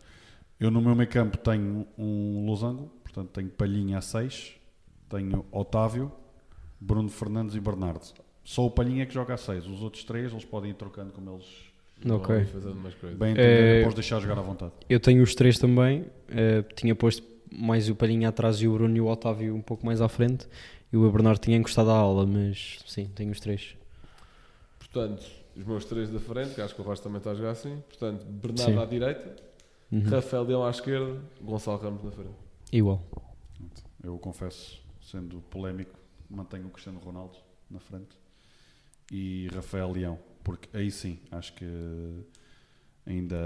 Eu 0.62 0.70
no 0.70 0.80
meu 0.80 0.94
meio 0.96 1.10
campo 1.10 1.40
tenho 1.40 1.88
um 1.98 2.46
losango, 2.46 2.92
portanto 3.04 3.30
tenho 3.30 3.50
Palhinha 3.50 3.98
a 3.98 4.02
6, 4.02 4.54
tenho 5.10 5.44
Otávio, 5.52 6.12
Bruno 6.80 7.10
Fernandes 7.10 7.56
e 7.56 7.60
Bernardo. 7.60 8.14
Só 8.44 8.68
o 8.68 8.70
Palhinha 8.70 9.02
é 9.02 9.06
que 9.08 9.14
joga 9.14 9.34
a 9.34 9.38
6, 9.38 9.66
os 9.66 9.82
outros 9.82 10.04
três 10.04 10.32
eles 10.32 10.46
podem 10.46 10.70
ir 10.70 10.76
trocando 10.76 11.12
como 11.14 11.32
eles 11.32 11.72
Ok. 12.04 12.36
Vão 12.36 12.46
fazendo 12.46 12.74
umas 12.74 12.94
coisas. 12.94 13.18
bem 13.18 13.34
É- 13.38 13.78
depois 13.78 13.96
deixar 13.96 14.20
jogar 14.20 14.38
à 14.38 14.42
vontade. 14.42 14.72
Eu 14.90 15.00
tenho 15.00 15.22
os 15.24 15.34
três 15.36 15.58
também. 15.58 16.06
eh, 16.30 16.64
tinha 16.76 16.96
posto 16.96 17.24
mais 17.52 17.90
o 17.90 17.96
Palhinha 17.96 18.30
atrás 18.30 18.62
e 18.62 18.68
o 18.68 18.74
Bruno 18.74 18.96
e 18.96 19.02
o 19.02 19.08
Otávio 19.08 19.54
um 19.56 19.62
pouco 19.62 19.86
mais 19.86 20.00
à 20.00 20.08
frente. 20.08 20.48
E 20.94 20.98
o 20.98 21.12
Bernardo 21.12 21.40
tinha 21.40 21.58
encostado 21.58 21.90
à 21.90 21.96
aula, 21.96 22.26
mas 22.26 22.80
sim, 22.86 23.06
tenho 23.16 23.32
os 23.32 23.40
três. 23.40 23.76
Portanto, 24.80 25.26
os 25.56 25.64
meus 25.64 25.86
três 25.86 26.10
da 26.10 26.20
frente, 26.20 26.56
que 26.56 26.62
acho 26.62 26.74
que 26.76 26.82
o 26.82 26.84
Rocha 26.84 27.02
também 27.04 27.18
está 27.20 27.32
a 27.32 27.36
jogar 27.36 27.52
assim. 27.52 27.82
Portanto, 27.88 28.26
Bernardo 28.26 28.74
Sim. 28.74 28.80
à 28.80 28.86
direita, 28.86 29.36
Uhum. 29.92 30.02
Rafael 30.10 30.44
Leão 30.44 30.64
à 30.66 30.70
esquerda, 30.70 31.22
Gonçalo 31.42 31.78
Ramos 31.78 32.04
na 32.04 32.12
frente. 32.12 32.36
Igual. 32.72 33.04
Eu 34.04 34.18
confesso, 34.18 34.82
sendo 35.02 35.42
polémico, 35.50 36.00
mantenho 36.30 36.68
o 36.68 36.70
Cristiano 36.70 37.00
Ronaldo 37.00 37.38
na 37.70 37.80
frente 37.80 38.18
e 39.12 39.48
Rafael 39.54 39.92
Leão, 39.92 40.18
porque 40.44 40.70
aí 40.76 40.90
sim, 40.90 41.20
acho 41.32 41.54
que 41.54 41.66
ainda 43.06 43.38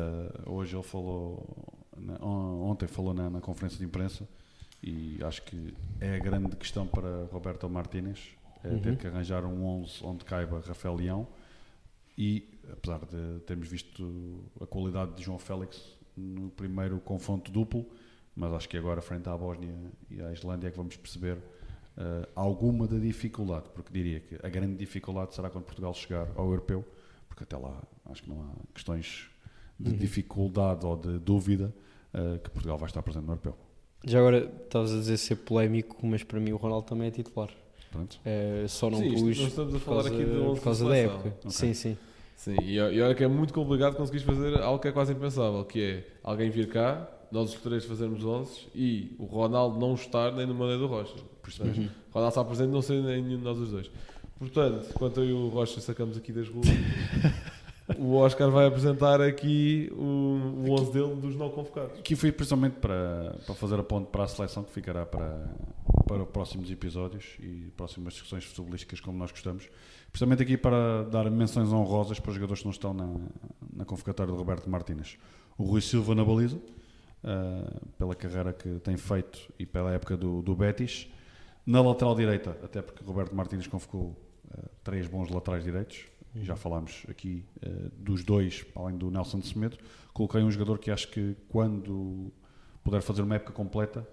hoje 0.45 0.75
ele 0.75 0.83
falou, 0.83 1.77
ontem 2.21 2.87
falou 2.87 3.13
na, 3.13 3.29
na 3.29 3.41
conferência 3.41 3.79
de 3.79 3.85
imprensa 3.85 4.27
e 4.83 5.17
acho 5.23 5.41
que 5.43 5.73
é 5.99 6.15
a 6.15 6.19
grande 6.19 6.55
questão 6.55 6.85
para 6.85 7.25
Roberto 7.31 7.67
Martínez, 7.69 8.29
é 8.63 8.67
Uhum. 8.69 8.79
ter 8.81 8.97
que 8.97 9.05
arranjar 9.07 9.45
um 9.45 9.63
11 9.63 10.03
onde 10.03 10.25
caiba 10.25 10.59
Rafael 10.65 10.95
Leão 10.95 11.27
e 12.17 12.47
apesar 12.71 12.99
de 13.05 13.39
termos 13.45 13.67
visto 13.67 14.43
a 14.59 14.65
qualidade 14.65 15.13
de 15.15 15.23
João 15.23 15.37
Félix 15.37 15.94
no 16.15 16.49
primeiro 16.51 16.99
confronto 16.99 17.51
duplo, 17.51 17.85
mas 18.35 18.51
acho 18.53 18.67
que 18.69 18.77
agora 18.77 19.01
frente 19.01 19.27
à 19.29 19.37
Bósnia 19.37 19.73
e 20.09 20.21
à 20.21 20.31
Islândia 20.31 20.67
é 20.67 20.71
que 20.71 20.77
vamos 20.77 20.95
perceber 20.97 21.37
eh, 21.97 22.27
alguma 22.35 22.87
da 22.87 22.97
dificuldade, 22.97 23.65
porque 23.73 23.91
diria 23.91 24.19
que 24.19 24.35
a 24.45 24.49
grande 24.49 24.75
dificuldade 24.75 25.33
será 25.33 25.49
quando 25.49 25.63
Portugal 25.65 25.93
chegar 25.93 26.27
ao 26.35 26.45
europeu, 26.49 26.83
porque 27.27 27.43
até 27.43 27.57
lá 27.57 27.81
acho 28.05 28.23
que 28.23 28.29
não 28.29 28.41
há 28.41 28.51
questões 28.73 29.29
de 29.79 29.91
Uhum. 29.91 29.97
dificuldade 29.97 30.85
ou 30.85 30.95
de 30.95 31.19
dúvida 31.19 31.73
eh, 32.13 32.39
que 32.43 32.49
Portugal 32.49 32.77
vai 32.77 32.87
estar 32.87 33.01
presente 33.03 33.23
no 33.25 33.31
europeu. 33.31 33.55
Já 34.05 34.19
agora 34.19 34.49
estavas 34.63 34.93
a 34.93 34.97
dizer 34.99 35.17
ser 35.17 35.35
polémico, 35.37 36.05
mas 36.05 36.23
para 36.23 36.39
mim 36.39 36.51
o 36.51 36.57
Ronaldo 36.57 36.87
também 36.87 37.07
é 37.07 37.11
titular. 37.11 37.49
Pronto. 37.91 38.19
Eh, 38.25 38.65
só 38.67 38.89
não 38.89 38.99
Sim, 38.99 39.07
isto- 39.07 39.25
pus 39.25 39.37
nós 39.39 39.47
estamos 39.47 39.75
a 39.75 39.79
falar 39.79 40.03
causa, 40.03 40.15
aqui 40.15 40.25
de 40.25 40.37
11 40.37 40.59
por 40.59 40.63
causa 40.63 40.89
da 40.89 40.97
época. 40.97 41.29
Ok. 41.39 41.51
Sim, 41.51 41.73
sim. 41.73 41.97
Sim, 42.35 42.55
e, 42.61 42.75
e 42.75 43.01
olha 43.01 43.15
que 43.15 43.23
é 43.23 43.27
muito 43.27 43.53
complicado 43.53 43.95
conseguires 43.95 44.25
fazer 44.25 44.61
algo 44.61 44.79
que 44.79 44.87
é 44.87 44.91
quase 44.91 45.13
impensável, 45.13 45.63
que 45.63 45.81
é 45.81 46.07
alguém 46.23 46.49
vir 46.49 46.67
cá, 46.67 47.07
nós 47.31 47.53
os 47.53 47.61
três 47.61 47.85
fazermos 47.85 48.23
11 48.23 48.67
e 48.75 49.15
o 49.17 49.25
Ronaldo 49.25 49.79
não 49.79 49.95
estar 49.95 50.31
nem 50.31 50.45
no 50.45 50.53
Mané 50.53 50.77
do 50.77 50.87
Rocha. 50.87 51.15
Portanto, 51.41 51.77
Uhum. 51.77 51.89
O 52.11 52.13
Ronaldo 52.13 52.29
está 52.29 52.43
presente 52.45 52.69
não 52.69 52.81
ser 52.81 53.01
nem 53.01 53.21
nenhum 53.21 53.37
de 53.37 53.43
nós 53.43 53.57
os 53.57 53.71
dois. 53.71 53.91
Portanto, 54.37 54.87
enquanto 54.89 55.19
eu 55.21 55.25
e 55.25 55.33
o 55.33 55.49
Rocha 55.49 55.79
sacamos 55.79 56.17
aqui 56.17 56.31
das 56.31 56.47
ruas, 56.47 56.67
o 57.97 58.15
Oscar 58.15 58.49
vai 58.49 58.67
apresentar 58.67 59.21
aqui 59.21 59.89
o, 59.93 60.65
o 60.67 60.71
11 60.71 60.91
dele 60.91 61.15
dos 61.15 61.35
não 61.35 61.49
convocados. 61.49 61.99
Aqui 61.99 62.15
foi 62.15 62.31
precisamente 62.31 62.75
para, 62.79 63.35
para 63.45 63.55
fazer 63.55 63.79
a 63.79 63.83
ponte 63.83 64.07
para 64.07 64.23
a 64.23 64.27
seleção 64.27 64.63
que 64.63 64.71
ficará 64.71 65.05
para, 65.05 65.49
para 66.07 66.25
próximos 66.25 66.69
episódios 66.71 67.37
e 67.39 67.71
próximas 67.77 68.13
discussões 68.13 68.43
futebolísticas 68.43 68.99
como 68.99 69.17
nós 69.17 69.31
gostamos. 69.31 69.69
Precisamente 70.15 70.43
aqui 70.43 70.55
para 70.55 71.03
dar 71.03 71.29
menções 71.29 71.73
honrosas 71.73 72.21
para 72.21 72.29
os 72.29 72.35
jogadores 72.35 72.61
que 72.61 72.65
não 72.65 72.71
estão 72.71 72.93
na, 72.93 73.05
na 73.73 73.83
convocatória 73.83 74.31
de 74.31 74.39
Roberto 74.39 74.69
Martínez. 74.69 75.17
O 75.57 75.65
Rui 75.65 75.81
Silva 75.81 76.15
na 76.15 76.23
baliza, 76.23 76.57
ah, 77.21 77.81
pela 77.97 78.15
carreira 78.15 78.53
que 78.53 78.79
tem 78.79 78.95
feito 78.95 79.51
e 79.59 79.65
pela 79.65 79.91
época 79.91 80.15
do, 80.15 80.41
do 80.41 80.55
Betis. 80.55 81.09
Na 81.65 81.81
lateral 81.81 82.15
direita, 82.15 82.57
até 82.63 82.81
porque 82.81 83.03
Roberto 83.03 83.35
Martínez 83.35 83.67
convocou 83.67 84.15
ah, 84.53 84.61
três 84.85 85.05
bons 85.05 85.29
laterais 85.29 85.65
direitos, 85.65 86.05
já 86.33 86.55
falámos 86.55 87.05
aqui 87.09 87.43
ah, 87.61 87.91
dos 87.97 88.23
dois, 88.23 88.65
além 88.73 88.97
do 88.97 89.11
Nelson 89.11 89.39
de 89.39 89.47
Semedo. 89.47 89.77
Coloquei 90.13 90.41
um 90.41 90.49
jogador 90.49 90.79
que 90.79 90.91
acho 90.91 91.09
que 91.09 91.35
quando 91.49 92.31
puder 92.85 93.01
fazer 93.01 93.21
uma 93.21 93.35
época 93.35 93.51
completa, 93.51 94.07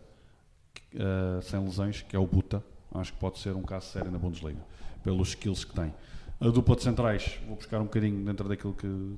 ah, 0.97 1.41
sem 1.43 1.61
lesões, 1.61 2.03
que 2.03 2.17
é 2.17 2.19
o 2.19 2.27
Buta, 2.27 2.61
acho 2.93 3.13
que 3.13 3.21
pode 3.21 3.39
ser 3.39 3.55
um 3.55 3.63
caso 3.63 3.87
sério 3.87 4.11
na 4.11 4.19
Bundesliga, 4.19 4.67
pelos 5.03 5.29
skills 5.31 5.65
que 5.65 5.75
tem. 5.75 5.93
A 6.41 6.49
dupla 6.49 6.75
de 6.77 6.83
centrais, 6.83 7.39
vou 7.47 7.57
buscar 7.57 7.81
um 7.81 7.85
bocadinho 7.85 8.25
dentro 8.25 8.49
daquilo 8.49 8.75
que 8.75 9.17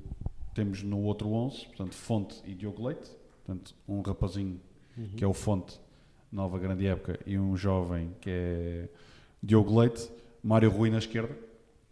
temos 0.53 0.83
no 0.83 0.99
outro 1.01 1.29
11, 1.29 1.65
portanto, 1.67 1.95
Fonte 1.95 2.35
e 2.45 2.53
Diogo 2.53 2.85
Leite, 2.87 3.09
portanto, 3.45 3.75
um 3.87 4.01
rapazinho 4.01 4.59
que 5.17 5.23
é 5.23 5.27
o 5.27 5.33
Fonte, 5.33 5.79
nova 6.31 6.57
grande 6.59 6.85
época, 6.87 7.19
e 7.25 7.37
um 7.37 7.55
jovem 7.57 8.11
que 8.21 8.29
é 8.29 8.89
Diogo 9.43 9.77
Leite, 9.79 10.09
Mário 10.43 10.69
Rui 10.69 10.89
na 10.89 10.99
esquerda, 10.99 11.35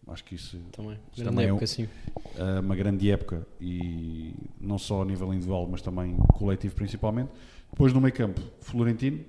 acho 0.08 0.24
que 0.24 0.36
isso 0.36 0.60
Também. 0.72 0.98
Isso 1.14 1.24
também 1.24 1.46
é 1.48 1.52
um- 1.52 1.56
época, 1.56 1.68
sim. 1.68 1.90
é 2.38 2.60
uma 2.60 2.76
grande 2.76 3.10
época 3.12 3.48
e 3.60 4.34
não 4.62 4.78
só 4.78 5.02
a 5.02 5.06
nível 5.06 5.34
individual, 5.34 5.68
mas 5.68 5.82
também 5.82 6.16
coletivo 6.34 6.76
principalmente. 6.76 7.32
Depois 7.72 7.92
no 7.92 8.00
meio 8.00 8.14
campo, 8.14 8.40
Florentino, 8.62 9.24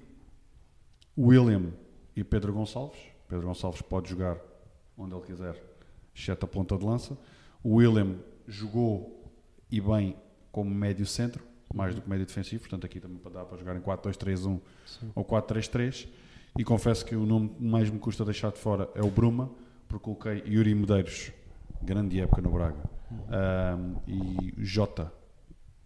William 1.16 1.70
e 2.16 2.22
Pedro 2.24 2.52
Gonçalves. 2.52 2.98
Pedro 3.28 3.46
Gonçalves 3.46 3.80
pode 3.82 4.10
jogar 4.10 4.36
onde 4.96 5.14
ele 5.14 5.24
quiser, 5.24 5.62
exceto 6.14 6.46
a 6.46 6.48
ponta 6.48 6.76
de 6.76 6.84
lança. 6.84 7.16
O 7.62 7.76
William 7.76 8.16
jogou 8.46 9.32
e 9.70 9.80
bem 9.80 10.16
como 10.52 10.70
médio 10.70 11.06
centro, 11.06 11.44
mais 11.72 11.94
do 11.94 12.02
que 12.02 12.08
médio 12.08 12.26
defensivo, 12.26 12.60
portanto 12.62 12.86
aqui 12.86 13.00
também 13.00 13.20
dá 13.32 13.44
para 13.44 13.56
jogar 13.56 13.76
em 13.76 13.80
4-2-3-1 13.80 14.60
Sim. 14.86 15.10
ou 15.14 15.24
4-3-3. 15.24 16.08
E 16.56 16.62
confesso 16.62 17.04
que 17.04 17.16
o 17.16 17.26
nome 17.26 17.48
que 17.48 17.64
mais 17.64 17.90
me 17.90 17.98
custa 17.98 18.24
deixar 18.24 18.52
de 18.52 18.58
fora 18.58 18.88
é 18.94 19.02
o 19.02 19.10
Bruma, 19.10 19.50
porque 19.88 20.04
coloquei 20.04 20.44
Yuri 20.46 20.74
Medeiros, 20.74 21.32
grande 21.82 22.20
época 22.20 22.40
no 22.40 22.50
Braga, 22.50 22.94
Ahm, 23.28 23.96
e 24.06 24.54
Jota 24.58 25.12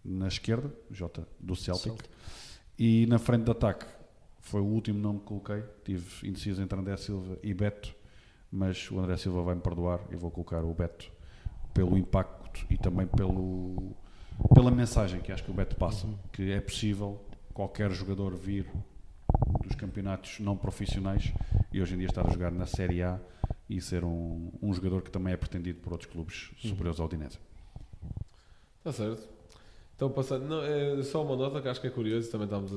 na 0.03 0.27
esquerda, 0.27 0.73
Jota 0.89 1.27
do 1.39 1.55
Celtic. 1.55 1.83
Celtic. 1.83 2.09
E 2.77 3.05
na 3.07 3.19
frente 3.19 3.43
de 3.43 3.51
ataque 3.51 3.85
foi 4.39 4.61
o 4.61 4.65
último 4.65 4.99
nome 4.99 5.19
que 5.19 5.25
coloquei. 5.25 5.63
Tive 5.83 6.27
indeciso 6.27 6.61
entre 6.61 6.79
André 6.79 6.95
Silva 6.97 7.37
e 7.43 7.53
Beto, 7.53 7.93
mas 8.51 8.89
o 8.91 8.99
André 8.99 9.17
Silva 9.17 9.41
vai-me 9.43 9.61
perdoar 9.61 9.99
e 10.11 10.15
vou 10.15 10.31
colocar 10.31 10.63
o 10.63 10.73
Beto 10.73 11.11
pelo 11.73 11.97
impacto 11.97 12.65
e 12.69 12.77
também 12.77 13.07
pelo, 13.07 13.95
pela 14.53 14.71
mensagem 14.71 15.21
que 15.21 15.31
acho 15.31 15.43
que 15.43 15.51
o 15.51 15.53
Beto 15.53 15.75
passa, 15.75 16.07
que 16.31 16.51
é 16.51 16.59
possível 16.59 17.23
qualquer 17.53 17.91
jogador 17.91 18.35
vir 18.35 18.65
dos 19.63 19.75
campeonatos 19.75 20.39
não 20.39 20.57
profissionais 20.57 21.31
e 21.71 21.81
hoje 21.81 21.93
em 21.93 21.97
dia 21.99 22.07
estar 22.07 22.27
a 22.27 22.31
jogar 22.31 22.51
na 22.51 22.65
Série 22.65 23.03
A 23.03 23.19
e 23.69 23.79
ser 23.79 24.03
um, 24.03 24.51
um 24.61 24.73
jogador 24.73 25.01
que 25.03 25.11
também 25.11 25.33
é 25.33 25.37
pretendido 25.37 25.79
por 25.79 25.93
outros 25.93 26.11
clubes 26.11 26.51
superiores 26.57 26.99
ao 26.99 27.05
Udinese. 27.05 27.37
Está 28.79 28.91
certo. 28.91 29.38
Então, 29.99 30.09
passando, 30.09 30.45
não, 30.47 30.63
é 30.63 31.03
só 31.03 31.21
uma 31.21 31.35
nota 31.35 31.61
que 31.61 31.67
acho 31.67 31.81
que 31.81 31.87
é 31.87 31.89
curioso, 31.89 32.31
também 32.31 32.45
estamos 32.45 32.71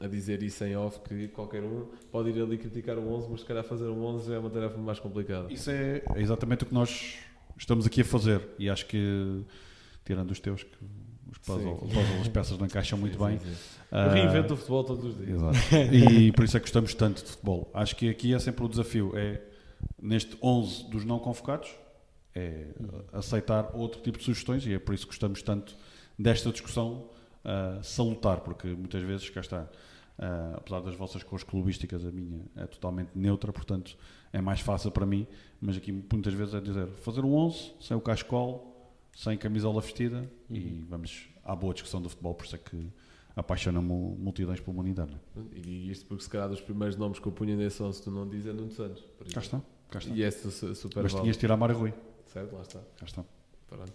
a, 0.00 0.06
a 0.06 0.08
dizer 0.08 0.42
isso 0.42 0.64
em 0.64 0.74
off, 0.74 1.00
que 1.00 1.28
qualquer 1.28 1.62
um 1.62 1.84
pode 2.10 2.30
ir 2.30 2.40
ali 2.40 2.56
criticar 2.56 2.96
o 2.96 3.12
11, 3.12 3.28
mas 3.30 3.40
se 3.40 3.46
calhar 3.46 3.62
fazer 3.62 3.88
um 3.88 4.02
11 4.02 4.32
é 4.32 4.38
uma 4.38 4.48
tarefa 4.48 4.78
mais 4.78 4.98
complicada. 4.98 5.52
Isso 5.52 5.70
é 5.70 6.02
exatamente 6.16 6.64
o 6.64 6.66
que 6.66 6.72
nós 6.72 7.18
estamos 7.58 7.84
aqui 7.84 8.00
a 8.00 8.04
fazer 8.06 8.40
e 8.58 8.70
acho 8.70 8.86
que, 8.86 9.42
tirando 10.02 10.30
os 10.30 10.40
teus, 10.40 10.62
que 10.62 10.78
os 11.30 11.36
puzzle, 11.36 11.78
Sim. 11.78 11.88
puzzle, 11.88 12.20
as 12.22 12.28
peças 12.28 12.56
não 12.56 12.64
encaixam 12.64 12.98
muito 12.98 13.18
Sim, 13.18 13.26
bem. 13.26 13.38
sim, 13.38 13.52
sim. 13.52 13.78
Eu 13.90 14.08
reinvento 14.08 14.54
o 14.54 14.56
futebol 14.56 14.82
todos 14.82 15.04
os 15.04 15.14
dias. 15.18 15.28
Exato. 15.28 15.76
E 15.94 16.32
por 16.32 16.42
isso 16.42 16.56
é 16.56 16.60
que 16.60 16.64
gostamos 16.64 16.94
tanto 16.94 17.22
de 17.22 17.32
futebol. 17.32 17.70
Acho 17.74 17.94
que 17.94 18.08
aqui 18.08 18.32
é 18.32 18.38
sempre 18.38 18.64
o 18.64 18.68
desafio, 18.68 19.12
é 19.14 19.42
neste 20.00 20.38
11 20.42 20.88
dos 20.88 21.04
não 21.04 21.18
convocados 21.18 21.68
é 22.34 22.68
aceitar 23.12 23.70
outro 23.74 24.00
tipo 24.00 24.18
de 24.18 24.24
sugestões 24.24 24.66
e 24.66 24.72
é 24.72 24.78
por 24.78 24.94
isso 24.94 25.04
que 25.04 25.10
gostamos 25.10 25.42
tanto 25.42 25.76
desta 26.18 26.50
discussão 26.50 27.08
uh, 27.44 27.82
salutar, 27.82 28.40
porque 28.40 28.68
muitas 28.68 29.02
vezes, 29.02 29.28
cá 29.30 29.40
está, 29.40 29.62
uh, 29.62 30.56
apesar 30.56 30.80
das 30.80 30.94
vossas 30.94 31.22
cores 31.22 31.44
clubísticas, 31.44 32.04
a 32.04 32.10
minha 32.12 32.40
é 32.56 32.66
totalmente 32.66 33.10
neutra, 33.14 33.52
portanto 33.52 33.96
é 34.32 34.40
mais 34.40 34.60
fácil 34.60 34.90
para 34.90 35.04
mim, 35.06 35.26
mas 35.60 35.76
aqui 35.76 35.92
muitas 35.92 36.34
vezes 36.34 36.54
é 36.54 36.60
dizer 36.60 36.86
fazer 36.88 37.24
um 37.24 37.34
11 37.34 37.74
sem 37.80 37.96
o 37.96 38.00
cascol, 38.00 38.68
sem 39.14 39.36
camisola 39.36 39.80
vestida 39.80 40.30
e 40.48 40.84
vamos 40.88 41.28
à 41.44 41.54
boa 41.54 41.74
discussão 41.74 42.00
do 42.00 42.08
futebol, 42.08 42.34
por 42.34 42.46
isso 42.46 42.54
é 42.56 42.58
que 42.58 42.88
apaixona 43.36 43.80
mu- 43.80 44.14
multidões 44.18 44.60
pela 44.60 44.72
humanidade. 44.74 45.14
é? 45.36 45.58
E 45.58 45.90
isto 45.90 46.06
porque 46.06 46.22
se 46.22 46.30
calhar 46.30 46.48
dos 46.48 46.60
primeiros 46.60 46.96
nomes 46.96 47.18
que 47.18 47.26
eu 47.26 47.32
punha 47.32 47.56
nesse 47.56 47.82
11 47.82 48.02
tu 48.02 48.10
não 48.10 48.28
dizes 48.28 48.46
é 48.46 48.52
Nuno 48.52 48.70
Santos. 48.70 49.02
Cá 49.32 49.40
está, 49.40 49.60
cá 49.90 49.98
está. 49.98 50.14
E 50.14 50.30
su- 50.30 50.74
super 50.74 51.02
Mas 51.02 51.12
tinhas 51.14 51.36
de 51.36 51.40
tirar 51.40 51.56
Mário 51.56 51.76
Rui, 51.76 51.92
Certo, 52.26 52.54
lá 52.54 52.62
está. 52.62 52.78
cá 52.96 53.04
está. 53.06 53.24
Pronto. 53.68 53.92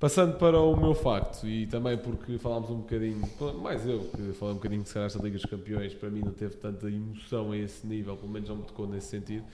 Passando 0.00 0.38
para 0.38 0.60
o 0.60 0.76
meu 0.76 0.94
facto, 0.94 1.44
e 1.44 1.66
também 1.66 1.98
porque 1.98 2.38
falámos 2.38 2.70
um 2.70 2.76
bocadinho, 2.76 3.20
mais 3.60 3.84
eu, 3.84 3.98
que 3.98 4.32
falei 4.32 4.54
um 4.54 4.58
bocadinho 4.58 4.82
de 4.82 4.88
se 4.88 4.94
calhar 4.94 5.08
esta 5.08 5.20
Liga 5.20 5.36
dos 5.36 5.46
Campeões, 5.46 5.92
para 5.92 6.08
mim 6.08 6.20
não 6.20 6.30
teve 6.30 6.54
tanta 6.54 6.88
emoção 6.88 7.50
a 7.50 7.58
esse 7.58 7.84
nível, 7.84 8.16
pelo 8.16 8.30
menos 8.30 8.48
não 8.48 8.56
me 8.58 8.62
tocou 8.62 8.86
nesse 8.86 9.08
sentido. 9.08 9.44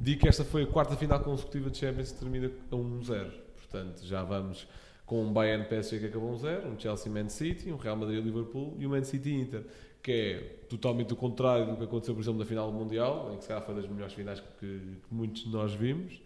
Digo 0.00 0.20
que 0.20 0.28
esta 0.28 0.44
foi 0.44 0.62
a 0.62 0.66
quarta 0.68 0.94
final 0.94 1.18
consecutiva 1.18 1.68
de 1.68 1.78
Champions 1.78 2.12
que 2.12 2.20
termina 2.20 2.46
a 2.46 2.76
1-0. 2.76 3.30
Portanto, 3.56 4.04
já 4.04 4.22
vamos 4.22 4.68
com 5.04 5.24
um 5.24 5.32
Bayern 5.32 5.64
PSG 5.64 5.98
que 5.98 6.06
acabou 6.06 6.32
1-0, 6.32 6.66
um 6.66 6.78
Chelsea 6.78 7.12
Man 7.12 7.28
City, 7.28 7.72
um 7.72 7.76
Real 7.76 7.96
Madrid 7.96 8.24
Liverpool 8.24 8.76
e 8.78 8.86
um 8.86 8.90
Man 8.90 9.02
City 9.02 9.32
Inter, 9.34 9.64
que 10.00 10.12
é 10.12 10.38
totalmente 10.68 11.12
o 11.12 11.16
contrário 11.16 11.66
do 11.66 11.76
que 11.76 11.82
aconteceu, 11.82 12.14
por 12.14 12.20
exemplo, 12.20 12.38
na 12.38 12.46
final 12.46 12.70
do 12.70 12.78
Mundial, 12.78 13.32
em 13.32 13.36
que 13.38 13.42
se 13.42 13.48
calhar 13.48 13.64
foi 13.64 13.74
das 13.74 13.88
melhores 13.88 14.14
finais 14.14 14.38
que, 14.38 14.46
que 14.60 14.96
muitos 15.10 15.42
de 15.42 15.50
nós 15.50 15.72
vimos. 15.74 16.20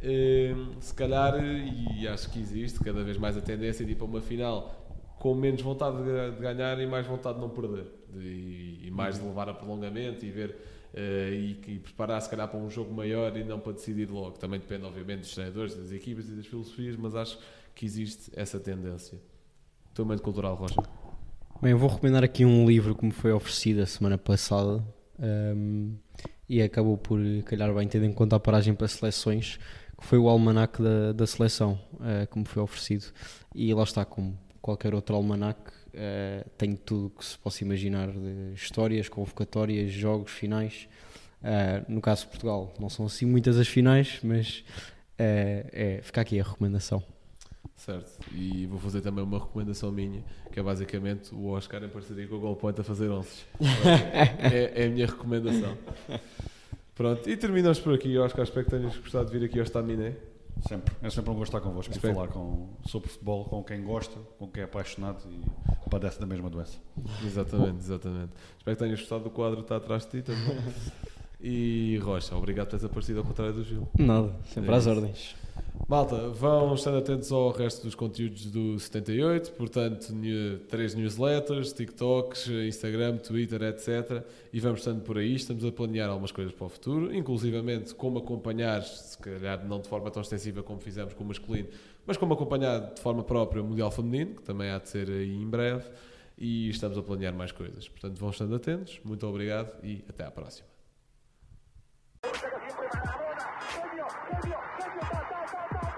Hum, 0.00 0.76
se 0.80 0.94
calhar, 0.94 1.34
e 1.44 2.06
acho 2.06 2.30
que 2.30 2.38
existe 2.38 2.78
cada 2.78 3.02
vez 3.02 3.16
mais 3.18 3.36
a 3.36 3.40
tendência 3.40 3.84
de 3.84 3.92
ir 3.92 3.94
para 3.96 4.04
uma 4.04 4.20
final 4.20 4.86
com 5.18 5.34
menos 5.34 5.60
vontade 5.60 5.96
de, 5.98 6.04
ga- 6.04 6.30
de 6.30 6.40
ganhar 6.40 6.80
e 6.80 6.86
mais 6.86 7.04
vontade 7.06 7.34
de 7.34 7.40
não 7.40 7.50
perder 7.50 7.86
De- 8.08 8.78
e, 8.84 8.90
mais 8.92 9.18
de 9.18 9.24
levar 9.26 9.48
a 9.48 9.54
prolongamento 9.54 10.24
e 10.24 10.30
ver 10.30 10.56
eh, 10.94 11.30
e, 11.32 11.50
e 11.72 11.78
preparar 11.80 12.20
se 12.22 12.30
calhar 12.30 12.46
para 12.48 12.58
um 12.60 12.70
jogo 12.70 12.94
maior 12.94 13.36
e 13.36 13.42
não 13.42 13.58
para 13.58 13.72
decidir 13.72 14.08
logo. 14.08 14.38
Também 14.38 14.60
depende 14.60 14.84
obviamente 14.84 15.20
dos 15.20 15.34
treinadores, 15.34 15.74
das 15.74 15.90
equipas 15.90 16.28
e 16.28 16.32
das 16.32 16.46
filosofias 16.46 16.96
mas 16.96 17.16
acho 17.16 17.36
que 17.74 17.84
existe 17.84 18.30
essa 18.36 18.60
tendência. 18.60 19.18
Teu 19.94 20.04
momento 20.04 20.22
cultural 20.22 20.54
Rocha. 20.54 20.80
Bem, 21.60 21.72
eu 21.72 21.78
vou 21.78 21.88
recomendar 21.90 22.22
aqui 22.22 22.44
um 22.44 22.64
livro 22.68 22.94
que 22.94 23.04
me 23.04 23.10
foi 23.10 23.32
oferecido 23.32 23.82
a 23.82 23.86
semana 23.86 24.16
passada 24.16 24.84
um, 25.18 25.96
e 26.48 26.62
acabou 26.62 26.96
por 26.96 27.18
calhar 27.44 27.74
bem, 27.74 27.88
tendo 27.88 28.04
em 28.04 28.12
conta 28.12 28.36
a 28.36 28.40
paragem 28.40 28.74
para 28.74 28.86
seleções, 28.86 29.58
que 30.00 30.06
foi 30.06 30.18
o 30.18 30.28
almanac 30.28 30.80
da, 30.80 31.12
da 31.12 31.26
seleção 31.26 31.78
uh, 31.94 32.26
que 32.30 32.38
me 32.38 32.44
foi 32.44 32.62
oferecido. 32.62 33.06
E 33.54 33.72
lá 33.74 33.82
está, 33.82 34.04
como 34.04 34.38
qualquer 34.62 34.94
outro 34.94 35.16
almanac, 35.16 35.60
uh, 35.70 36.48
tem 36.56 36.76
tudo 36.76 37.06
o 37.06 37.10
que 37.10 37.24
se 37.24 37.36
possa 37.38 37.64
imaginar 37.64 38.08
de 38.08 38.52
histórias, 38.54 39.08
convocatórias, 39.08 39.92
jogos, 39.92 40.30
finais. 40.30 40.88
Uh, 41.42 41.92
no 41.92 42.00
caso 42.00 42.22
de 42.22 42.28
Portugal, 42.28 42.72
não 42.78 42.88
são 42.88 43.06
assim 43.06 43.26
muitas 43.26 43.58
as 43.58 43.66
finais, 43.66 44.20
mas 44.22 44.64
é, 45.18 46.00
fica 46.02 46.20
aqui 46.20 46.38
a 46.38 46.44
recomendação. 46.44 47.02
Certo, 47.74 48.18
e 48.34 48.66
vou 48.66 48.78
fazer 48.78 49.00
também 49.00 49.22
uma 49.22 49.38
recomendação 49.38 49.90
minha, 49.90 50.24
que 50.52 50.58
é 50.58 50.62
basicamente 50.62 51.32
o 51.34 51.46
Oscar 51.46 51.82
em 51.82 51.88
parceria 51.88 52.26
com 52.26 52.36
o 52.36 52.40
Goal 52.40 52.56
Point 52.56 52.80
a 52.80 52.84
fazer 52.84 53.08
onces. 53.08 53.46
é, 54.52 54.82
é 54.82 54.86
a 54.86 54.90
minha 54.90 55.06
recomendação. 55.06 55.76
Pronto, 56.98 57.30
e 57.30 57.36
terminamos 57.36 57.78
por 57.78 57.94
aqui, 57.94 58.18
Oscar. 58.18 58.42
Espero 58.42 58.64
que 58.64 58.72
tenhas 58.72 58.96
gostado 58.96 59.30
de 59.30 59.38
vir 59.38 59.46
aqui 59.46 59.60
ao 59.60 59.64
Staminé. 59.64 60.16
Sempre, 60.66 60.92
é 61.00 61.08
sempre 61.08 61.30
um 61.30 61.34
gosto 61.34 61.56
estar 61.56 61.60
convosco 61.60 61.92
e 61.92 61.96
Espero. 61.96 62.12
falar 62.12 62.26
com, 62.26 62.70
sobre 62.84 63.08
futebol 63.08 63.44
com 63.44 63.62
quem 63.62 63.84
gosta, 63.84 64.18
com 64.36 64.48
quem 64.48 64.62
é 64.62 64.64
apaixonado 64.64 65.22
e 65.30 65.88
padece 65.88 66.18
da 66.18 66.26
mesma 66.26 66.50
doença. 66.50 66.76
Exatamente, 67.24 67.78
exatamente. 67.78 68.32
Espero 68.58 68.76
que 68.76 68.82
tenhas 68.82 68.98
gostado 68.98 69.22
do 69.22 69.30
quadro 69.30 69.58
que 69.58 69.62
está 69.62 69.76
atrás 69.76 70.04
de 70.06 70.10
ti 70.10 70.22
também. 70.22 70.58
E 71.40 71.98
Rocha, 72.02 72.34
obrigado 72.36 72.66
por 72.66 72.70
teres 72.72 72.84
aparecido 72.84 73.20
ao 73.20 73.24
contrário 73.24 73.54
do 73.54 73.62
Gil. 73.62 73.88
Nada, 73.96 74.34
sempre 74.44 74.72
É 74.72 74.74
às 74.74 74.86
ordens. 74.86 75.36
Malta, 75.88 76.28
vão 76.28 76.74
estar 76.74 76.94
atentos 76.94 77.32
ao 77.32 77.50
resto 77.50 77.84
dos 77.84 77.94
conteúdos 77.94 78.46
do 78.46 78.78
78, 78.78 79.52
portanto, 79.52 80.12
três 80.68 80.94
newsletters, 80.94 81.72
TikToks, 81.72 82.48
Instagram, 82.48 83.16
Twitter, 83.16 83.62
etc. 83.62 84.22
E 84.52 84.60
vamos 84.60 84.80
estando 84.80 85.00
por 85.02 85.16
aí, 85.16 85.34
estamos 85.34 85.64
a 85.64 85.72
planear 85.72 86.10
algumas 86.10 86.30
coisas 86.30 86.52
para 86.52 86.66
o 86.66 86.68
futuro, 86.68 87.14
inclusivamente 87.14 87.94
como 87.94 88.18
acompanhar, 88.18 88.82
se 88.82 89.16
calhar 89.16 89.66
não 89.66 89.80
de 89.80 89.88
forma 89.88 90.10
tão 90.10 90.20
extensiva 90.20 90.62
como 90.62 90.80
fizemos 90.80 91.14
com 91.14 91.24
o 91.24 91.26
masculino, 91.28 91.68
mas 92.06 92.18
como 92.18 92.34
acompanhar 92.34 92.92
de 92.92 93.00
forma 93.00 93.22
própria 93.22 93.62
o 93.62 93.64
Mundial 93.64 93.90
Feminino, 93.90 94.34
que 94.34 94.42
também 94.42 94.68
há 94.68 94.78
de 94.78 94.90
ser 94.90 95.08
aí 95.08 95.34
em 95.34 95.48
breve, 95.48 95.84
e 96.36 96.68
estamos 96.68 96.98
a 96.98 97.02
planear 97.02 97.34
mais 97.34 97.50
coisas. 97.50 97.88
Portanto, 97.88 98.18
vão 98.18 98.28
estando 98.28 98.54
atentos, 98.54 99.00
muito 99.02 99.26
obrigado 99.26 99.72
e 99.82 100.04
até 100.06 100.24
à 100.24 100.30
próxima. 100.30 100.67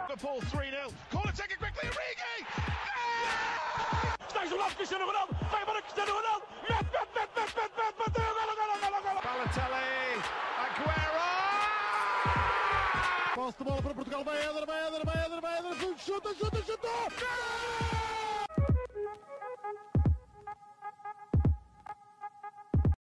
Liverpool 0.08 0.40
3 0.50 0.70
0. 0.70 0.92
Corner 1.10 1.32
taken 1.32 1.56
quickly. 1.58 1.88
Origi! 1.88 2.46
Está 4.26 4.44
isolado 4.44 4.74
Cristiano 4.74 5.06
Ronaldo. 5.06 5.36
Vai 5.50 5.62
embora 5.62 5.82
Cristiano 5.82 6.12
Ronaldo. 6.12 6.46
Mete, 6.68 6.74
mete, 6.74 7.10
mete, 7.14 7.30
mete, 7.36 7.54
mete, 7.56 7.72
mete. 7.78 7.98
Bateu. 7.98 8.34
Golo, 8.34 8.54
golo, 8.56 8.74
golo, 8.80 9.02
golo. 9.02 9.20
Balotelli. 9.22 10.22
Aguero. 10.64 11.28
Posse 13.34 13.58
de 13.58 13.64
bola 13.64 13.82
para 13.82 13.94
Portugal. 13.94 14.24
Vai 14.24 14.38
Éder, 14.38 14.66
vai 14.66 14.86
Éder, 14.86 15.04
vai 15.04 15.24
Éder, 15.24 15.40
vai 15.40 15.58
Éder. 15.58 15.74
Chuta, 15.98 16.34
chuta, 16.34 16.62
chutou. 16.64 17.89